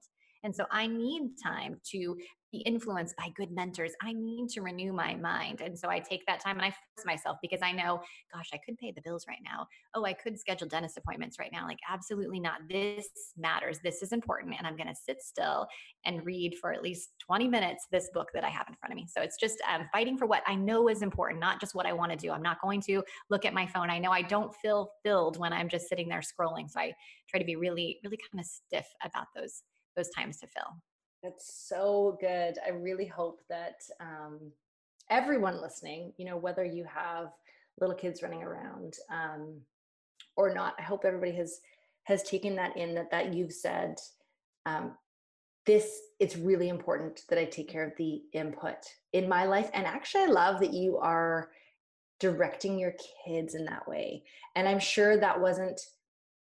And 0.46 0.56
so 0.56 0.66
I 0.72 0.86
need 0.86 1.32
time 1.44 1.82
to 1.92 2.16
be 2.52 2.60
influenced 2.60 3.18
by 3.18 3.30
good 3.36 3.52
mentors. 3.52 3.94
I 4.02 4.14
need 4.14 4.48
to 4.50 4.62
renew 4.62 4.94
my 4.94 5.16
mind. 5.16 5.60
And 5.60 5.78
so 5.78 5.90
I 5.90 6.00
take 6.00 6.24
that 6.28 6.40
time 6.40 6.58
and 6.58 6.66
I 6.66 6.70
force 6.70 7.06
myself 7.06 7.38
because 7.42 7.62
I 7.64 7.72
know, 7.72 8.00
gosh, 8.34 8.50
I 8.54 8.60
could 8.64 8.78
pay 8.78 8.94
the 8.96 9.02
bills 9.02 9.26
right 9.28 9.40
now. 9.44 9.68
Oh, 9.96 10.06
I 10.06 10.14
could 10.14 10.40
schedule 10.40 10.68
dentist 10.68 10.98
appointments 10.98 11.40
right 11.40 11.50
now. 11.52 11.66
Like, 11.66 11.80
absolutely 11.92 12.40
not. 12.40 12.60
This 12.70 13.08
matters. 13.36 13.80
This 13.84 14.04
is 14.04 14.12
important. 14.12 14.56
And 14.58 14.68
I'm 14.68 14.78
going 14.78 14.88
to 14.88 14.96
sit 14.96 15.22
still 15.22 15.68
and 16.06 16.24
read 16.24 16.56
for 16.62 16.72
at 16.72 16.84
least 16.84 17.10
20 17.26 17.48
minutes 17.48 17.88
this 17.92 18.10
book 18.14 18.28
that 18.36 18.44
I 18.44 18.50
have 18.50 18.68
in 18.70 18.76
front 18.76 18.94
of 18.94 18.98
me. 18.98 19.08
So 19.10 19.24
it's 19.24 19.38
just 19.38 19.58
um, 19.68 19.90
fighting 19.92 20.16
for 20.16 20.28
what 20.28 20.44
I 20.46 20.54
know 20.54 20.90
is 20.90 21.02
important, 21.02 21.40
not 21.40 21.60
just 21.60 21.74
what 21.74 21.88
I 21.88 21.94
want 21.94 22.12
to 22.12 22.18
do. 22.18 22.32
I'm 22.32 22.44
not 22.44 22.62
going 22.62 22.82
to 22.82 23.04
look 23.32 23.46
at 23.46 23.54
my 23.56 23.66
phone. 23.66 23.90
I 23.90 23.98
know 23.98 24.12
I 24.12 24.22
don't 24.22 24.54
feel 24.56 24.92
filled 25.04 25.40
when 25.40 25.54
I'm 25.54 25.70
just 25.70 25.90
sitting 25.90 26.08
there 26.08 26.22
scrolling. 26.22 26.70
So 26.70 26.80
I 26.80 26.94
try 27.28 27.40
to 27.40 27.46
be 27.46 27.56
really, 27.56 27.98
really 28.04 28.20
kind 28.32 28.40
of 28.40 28.46
stiff 28.46 28.86
about 29.04 29.26
those 29.36 29.64
those 29.96 30.10
times 30.10 30.38
to 30.38 30.48
fill. 30.48 30.76
That's 31.24 31.66
so 31.68 32.18
good. 32.20 32.56
I 32.66 32.70
really 32.70 33.08
hope 33.08 33.42
that 33.50 33.76
um, 34.00 34.40
everyone 35.10 35.62
listening, 35.62 36.14
you 36.18 36.26
know, 36.26 36.38
whether 36.38 36.64
you 36.64 36.86
have 36.86 37.30
little 37.80 37.96
kids 37.96 38.22
running 38.22 38.44
around 38.44 38.96
um, 39.12 39.60
or 40.38 40.54
not, 40.54 40.76
I 40.78 40.84
hope 40.84 41.04
everybody 41.06 41.34
has 41.34 41.60
has 42.04 42.22
taken 42.22 42.56
that 42.56 42.78
in 42.78 42.94
that 42.96 43.10
that 43.10 43.34
you've 43.34 43.52
said 43.52 43.96
um, 44.68 44.94
this 45.66 46.00
it's 46.20 46.38
really 46.38 46.70
important 46.70 47.22
that 47.30 47.40
I 47.40 47.46
take 47.46 47.68
care 47.68 47.86
of 47.86 47.94
the 47.98 48.22
input 48.34 48.78
in 49.14 49.28
my 49.28 49.46
life. 49.46 49.70
And 49.74 49.86
actually, 49.86 50.24
I 50.24 50.28
love 50.28 50.60
that 50.60 50.74
you 50.74 50.98
are 50.98 51.50
directing 52.20 52.80
your 52.80 52.94
kids 53.26 53.56
in 53.56 53.66
that 53.66 53.88
way. 53.88 54.24
And 54.56 54.68
I'm 54.68 54.80
sure 54.80 55.18
that 55.18 55.42
wasn't 55.42 55.82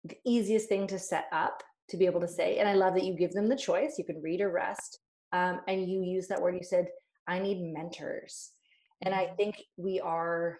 the 0.03 0.17
easiest 0.25 0.67
thing 0.67 0.87
to 0.87 0.99
set 0.99 1.27
up 1.31 1.63
to 1.89 1.97
be 1.97 2.05
able 2.05 2.21
to 2.21 2.27
say. 2.27 2.57
And 2.57 2.67
I 2.67 2.73
love 2.73 2.93
that 2.95 3.03
you 3.03 3.15
give 3.15 3.33
them 3.33 3.49
the 3.49 3.55
choice. 3.55 3.95
You 3.97 4.05
can 4.05 4.21
read 4.21 4.41
or 4.41 4.51
rest. 4.51 4.99
Um, 5.31 5.61
and 5.67 5.89
you 5.89 6.01
use 6.01 6.27
that 6.27 6.41
word. 6.41 6.55
You 6.55 6.63
said, 6.63 6.87
I 7.27 7.39
need 7.39 7.73
mentors. 7.73 8.51
And 9.01 9.13
I 9.13 9.25
mm-hmm. 9.25 9.35
think 9.35 9.61
we 9.77 9.99
are 9.99 10.59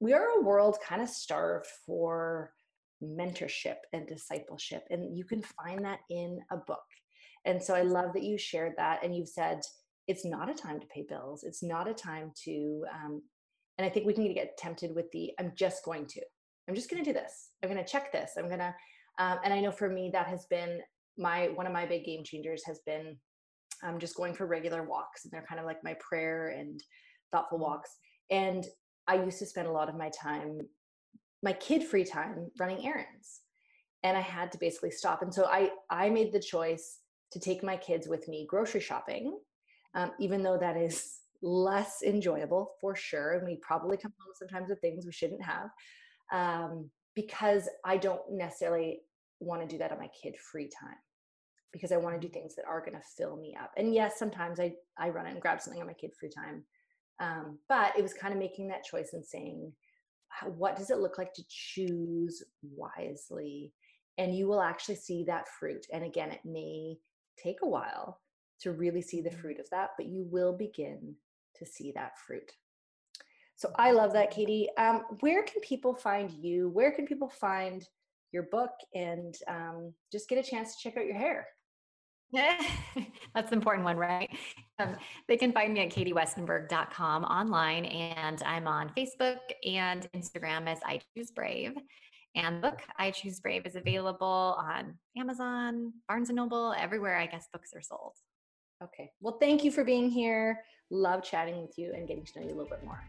we 0.00 0.12
are 0.12 0.38
a 0.38 0.42
world 0.42 0.78
kind 0.86 1.02
of 1.02 1.08
starved 1.08 1.66
for 1.84 2.52
mentorship 3.02 3.76
and 3.92 4.06
discipleship. 4.06 4.84
And 4.90 5.16
you 5.16 5.24
can 5.24 5.42
find 5.42 5.84
that 5.84 6.00
in 6.08 6.38
a 6.52 6.56
book. 6.56 6.84
And 7.44 7.60
so 7.62 7.74
I 7.74 7.82
love 7.82 8.12
that 8.12 8.22
you 8.22 8.38
shared 8.38 8.74
that 8.76 9.02
and 9.02 9.14
you've 9.14 9.28
said 9.28 9.60
it's 10.06 10.24
not 10.24 10.48
a 10.48 10.54
time 10.54 10.80
to 10.80 10.86
pay 10.86 11.04
bills. 11.08 11.42
It's 11.42 11.62
not 11.62 11.88
a 11.88 11.94
time 11.94 12.32
to 12.44 12.84
um, 12.92 13.22
and 13.78 13.86
I 13.86 13.88
think 13.88 14.06
we 14.06 14.12
can 14.12 14.32
get 14.34 14.56
tempted 14.56 14.94
with 14.94 15.10
the 15.12 15.32
I'm 15.38 15.52
just 15.54 15.84
going 15.84 16.06
to. 16.06 16.20
I'm 16.68 16.74
just 16.74 16.90
going 16.90 17.02
to 17.02 17.10
do 17.10 17.18
this. 17.18 17.50
I'm 17.62 17.70
going 17.70 17.82
to 17.82 17.90
check 17.90 18.12
this. 18.12 18.32
I'm 18.36 18.48
going 18.48 18.58
to 18.58 18.74
um, 19.18 19.38
and 19.44 19.52
I 19.52 19.60
know 19.60 19.72
for 19.72 19.88
me 19.88 20.10
that 20.12 20.26
has 20.26 20.46
been 20.46 20.80
my 21.16 21.48
one 21.54 21.66
of 21.66 21.72
my 21.72 21.84
big 21.84 22.04
game 22.04 22.22
changers 22.24 22.62
has 22.66 22.80
been 22.86 23.16
um, 23.82 23.98
just 23.98 24.16
going 24.16 24.34
for 24.34 24.46
regular 24.46 24.82
walks 24.84 25.24
and 25.24 25.32
they're 25.32 25.46
kind 25.48 25.60
of 25.60 25.66
like 25.66 25.82
my 25.84 25.94
prayer 25.94 26.48
and 26.48 26.82
thoughtful 27.32 27.58
mm-hmm. 27.58 27.70
walks. 27.70 27.90
And 28.30 28.64
I 29.06 29.22
used 29.22 29.38
to 29.38 29.46
spend 29.46 29.68
a 29.68 29.72
lot 29.72 29.88
of 29.88 29.96
my 29.96 30.10
time, 30.10 30.60
my 31.42 31.52
kid 31.52 31.84
free 31.84 32.04
time, 32.04 32.50
running 32.58 32.86
errands, 32.86 33.40
and 34.02 34.16
I 34.16 34.20
had 34.20 34.52
to 34.52 34.58
basically 34.58 34.90
stop. 34.90 35.22
And 35.22 35.32
so 35.32 35.46
I 35.46 35.70
I 35.90 36.10
made 36.10 36.32
the 36.32 36.40
choice 36.40 36.98
to 37.32 37.40
take 37.40 37.62
my 37.62 37.76
kids 37.76 38.08
with 38.08 38.28
me 38.28 38.46
grocery 38.48 38.80
shopping, 38.80 39.38
um, 39.94 40.12
even 40.18 40.42
though 40.42 40.58
that 40.58 40.76
is 40.76 41.18
less 41.42 42.02
enjoyable 42.04 42.72
for 42.80 42.96
sure. 42.96 43.34
And 43.34 43.46
we 43.46 43.56
probably 43.56 43.96
come 43.96 44.12
home 44.18 44.32
sometimes 44.34 44.68
with 44.68 44.80
things 44.80 45.06
we 45.06 45.12
shouldn't 45.12 45.42
have 45.44 45.68
um, 46.32 46.90
because 47.14 47.68
I 47.84 47.96
don't 47.96 48.20
necessarily 48.30 49.00
want 49.40 49.62
to 49.62 49.68
do 49.68 49.78
that 49.78 49.92
on 49.92 49.98
my 49.98 50.08
kid 50.20 50.36
free 50.36 50.68
time 50.68 50.96
because 51.72 51.92
I 51.92 51.96
want 51.96 52.20
to 52.20 52.26
do 52.26 52.32
things 52.32 52.54
that 52.56 52.64
are 52.66 52.80
going 52.80 52.94
to 52.94 53.08
fill 53.16 53.36
me 53.36 53.56
up. 53.60 53.72
And 53.76 53.94
yes, 53.94 54.18
sometimes 54.18 54.58
I, 54.58 54.72
I 54.98 55.10
run 55.10 55.26
it 55.26 55.32
and 55.32 55.40
grab 55.40 55.60
something 55.60 55.80
on 55.80 55.86
my 55.86 55.92
kid 55.92 56.12
free 56.18 56.30
time. 56.30 56.64
Um, 57.20 57.58
but 57.68 57.92
it 57.98 58.02
was 58.02 58.14
kind 58.14 58.32
of 58.32 58.38
making 58.38 58.68
that 58.68 58.84
choice 58.84 59.10
and 59.12 59.24
saying, 59.24 59.72
what 60.46 60.76
does 60.76 60.90
it 60.90 60.98
look 60.98 61.18
like 61.18 61.34
to 61.34 61.44
choose 61.48 62.42
wisely? 62.62 63.72
And 64.16 64.34
you 64.34 64.46
will 64.46 64.62
actually 64.62 64.96
see 64.96 65.24
that 65.24 65.46
fruit. 65.58 65.86
And 65.92 66.04
again, 66.04 66.30
it 66.30 66.40
may 66.44 66.96
take 67.42 67.58
a 67.62 67.68
while 67.68 68.20
to 68.60 68.72
really 68.72 69.02
see 69.02 69.20
the 69.20 69.30
mm-hmm. 69.30 69.40
fruit 69.40 69.60
of 69.60 69.68
that, 69.70 69.90
but 69.96 70.06
you 70.06 70.26
will 70.30 70.52
begin 70.52 71.14
to 71.56 71.66
see 71.66 71.92
that 71.92 72.18
fruit. 72.18 72.52
So 73.56 73.72
I 73.76 73.90
love 73.90 74.12
that, 74.12 74.30
Katie. 74.30 74.68
Um, 74.78 75.02
where 75.20 75.42
can 75.42 75.60
people 75.60 75.94
find 75.94 76.30
you? 76.30 76.68
Where 76.68 76.92
can 76.92 77.06
people 77.06 77.28
find 77.28 77.86
your 78.32 78.44
book 78.44 78.70
and 78.94 79.34
um, 79.48 79.92
just 80.12 80.28
get 80.28 80.38
a 80.38 80.48
chance 80.48 80.76
to 80.76 80.82
check 80.82 80.96
out 80.96 81.06
your 81.06 81.16
hair? 81.16 81.46
That's 82.32 83.50
the 83.50 83.56
important 83.56 83.84
one, 83.84 83.96
right? 83.96 84.28
Um, 84.78 84.96
they 85.28 85.36
can 85.36 85.52
find 85.52 85.72
me 85.72 85.80
at 85.80 85.90
katiewestenberg.com 85.90 87.24
online, 87.24 87.86
and 87.86 88.42
I'm 88.42 88.66
on 88.66 88.90
Facebook 88.96 89.38
and 89.66 90.06
Instagram 90.14 90.66
as 90.66 90.78
I 90.84 91.00
Choose 91.16 91.30
Brave. 91.30 91.72
And 92.34 92.60
book 92.60 92.80
I 92.98 93.10
Choose 93.10 93.40
Brave 93.40 93.66
is 93.66 93.76
available 93.76 94.56
on 94.58 94.98
Amazon, 95.16 95.92
Barnes 96.06 96.28
and 96.28 96.36
Noble, 96.36 96.74
everywhere 96.78 97.16
I 97.16 97.26
guess 97.26 97.48
books 97.52 97.70
are 97.74 97.82
sold. 97.82 98.12
Okay. 98.82 99.10
Well, 99.20 99.38
thank 99.40 99.64
you 99.64 99.72
for 99.72 99.82
being 99.82 100.10
here. 100.10 100.60
Love 100.90 101.22
chatting 101.22 101.60
with 101.60 101.76
you 101.76 101.92
and 101.94 102.06
getting 102.06 102.24
to 102.24 102.40
know 102.40 102.46
you 102.46 102.52
a 102.52 102.56
little 102.56 102.70
bit 102.70 102.84
more. 102.84 103.02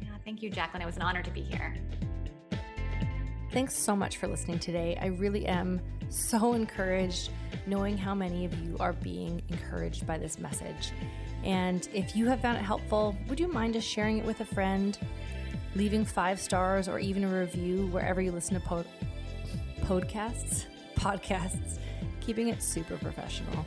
Yeah, 0.00 0.16
thank 0.24 0.42
you, 0.42 0.50
Jacqueline. 0.50 0.82
It 0.82 0.86
was 0.86 0.96
an 0.96 1.02
honor 1.02 1.22
to 1.22 1.30
be 1.30 1.42
here. 1.42 1.76
Thanks 3.50 3.74
so 3.74 3.96
much 3.96 4.18
for 4.18 4.28
listening 4.28 4.58
today. 4.58 4.98
I 5.00 5.06
really 5.06 5.46
am 5.46 5.80
so 6.10 6.52
encouraged 6.52 7.30
knowing 7.66 7.96
how 7.96 8.14
many 8.14 8.44
of 8.44 8.52
you 8.60 8.76
are 8.78 8.92
being 8.92 9.40
encouraged 9.48 10.06
by 10.06 10.18
this 10.18 10.38
message. 10.38 10.92
And 11.44 11.88
if 11.94 12.14
you 12.14 12.26
have 12.26 12.40
found 12.40 12.58
it 12.58 12.62
helpful, 12.62 13.16
would 13.26 13.40
you 13.40 13.48
mind 13.48 13.72
just 13.72 13.88
sharing 13.88 14.18
it 14.18 14.26
with 14.26 14.40
a 14.40 14.44
friend, 14.44 14.98
leaving 15.74 16.04
five 16.04 16.38
stars, 16.40 16.88
or 16.88 16.98
even 16.98 17.24
a 17.24 17.28
review 17.28 17.86
wherever 17.86 18.20
you 18.20 18.32
listen 18.32 18.54
to 18.54 18.60
po- 18.60 18.84
podcasts? 19.82 20.66
Podcasts, 20.96 21.78
keeping 22.20 22.48
it 22.48 22.60
super 22.62 22.96
professional. 22.98 23.64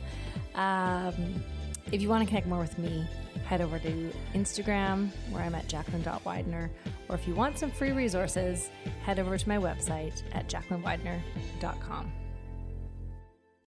Um, 0.54 1.42
if 1.90 2.02
you 2.02 2.08
want 2.08 2.22
to 2.22 2.28
connect 2.28 2.46
more 2.46 2.60
with 2.60 2.78
me, 2.78 3.06
head 3.52 3.60
over 3.60 3.78
to 3.78 4.10
Instagram 4.32 5.10
where 5.30 5.42
I'm 5.42 5.54
at 5.54 5.68
jacqueline.widener. 5.68 6.70
Or 7.10 7.14
if 7.14 7.28
you 7.28 7.34
want 7.34 7.58
some 7.58 7.70
free 7.70 7.92
resources, 7.92 8.70
head 9.02 9.18
over 9.18 9.36
to 9.36 9.46
my 9.46 9.58
website 9.58 10.22
at 10.32 10.48
jacquelinewidener.com. 10.48 12.21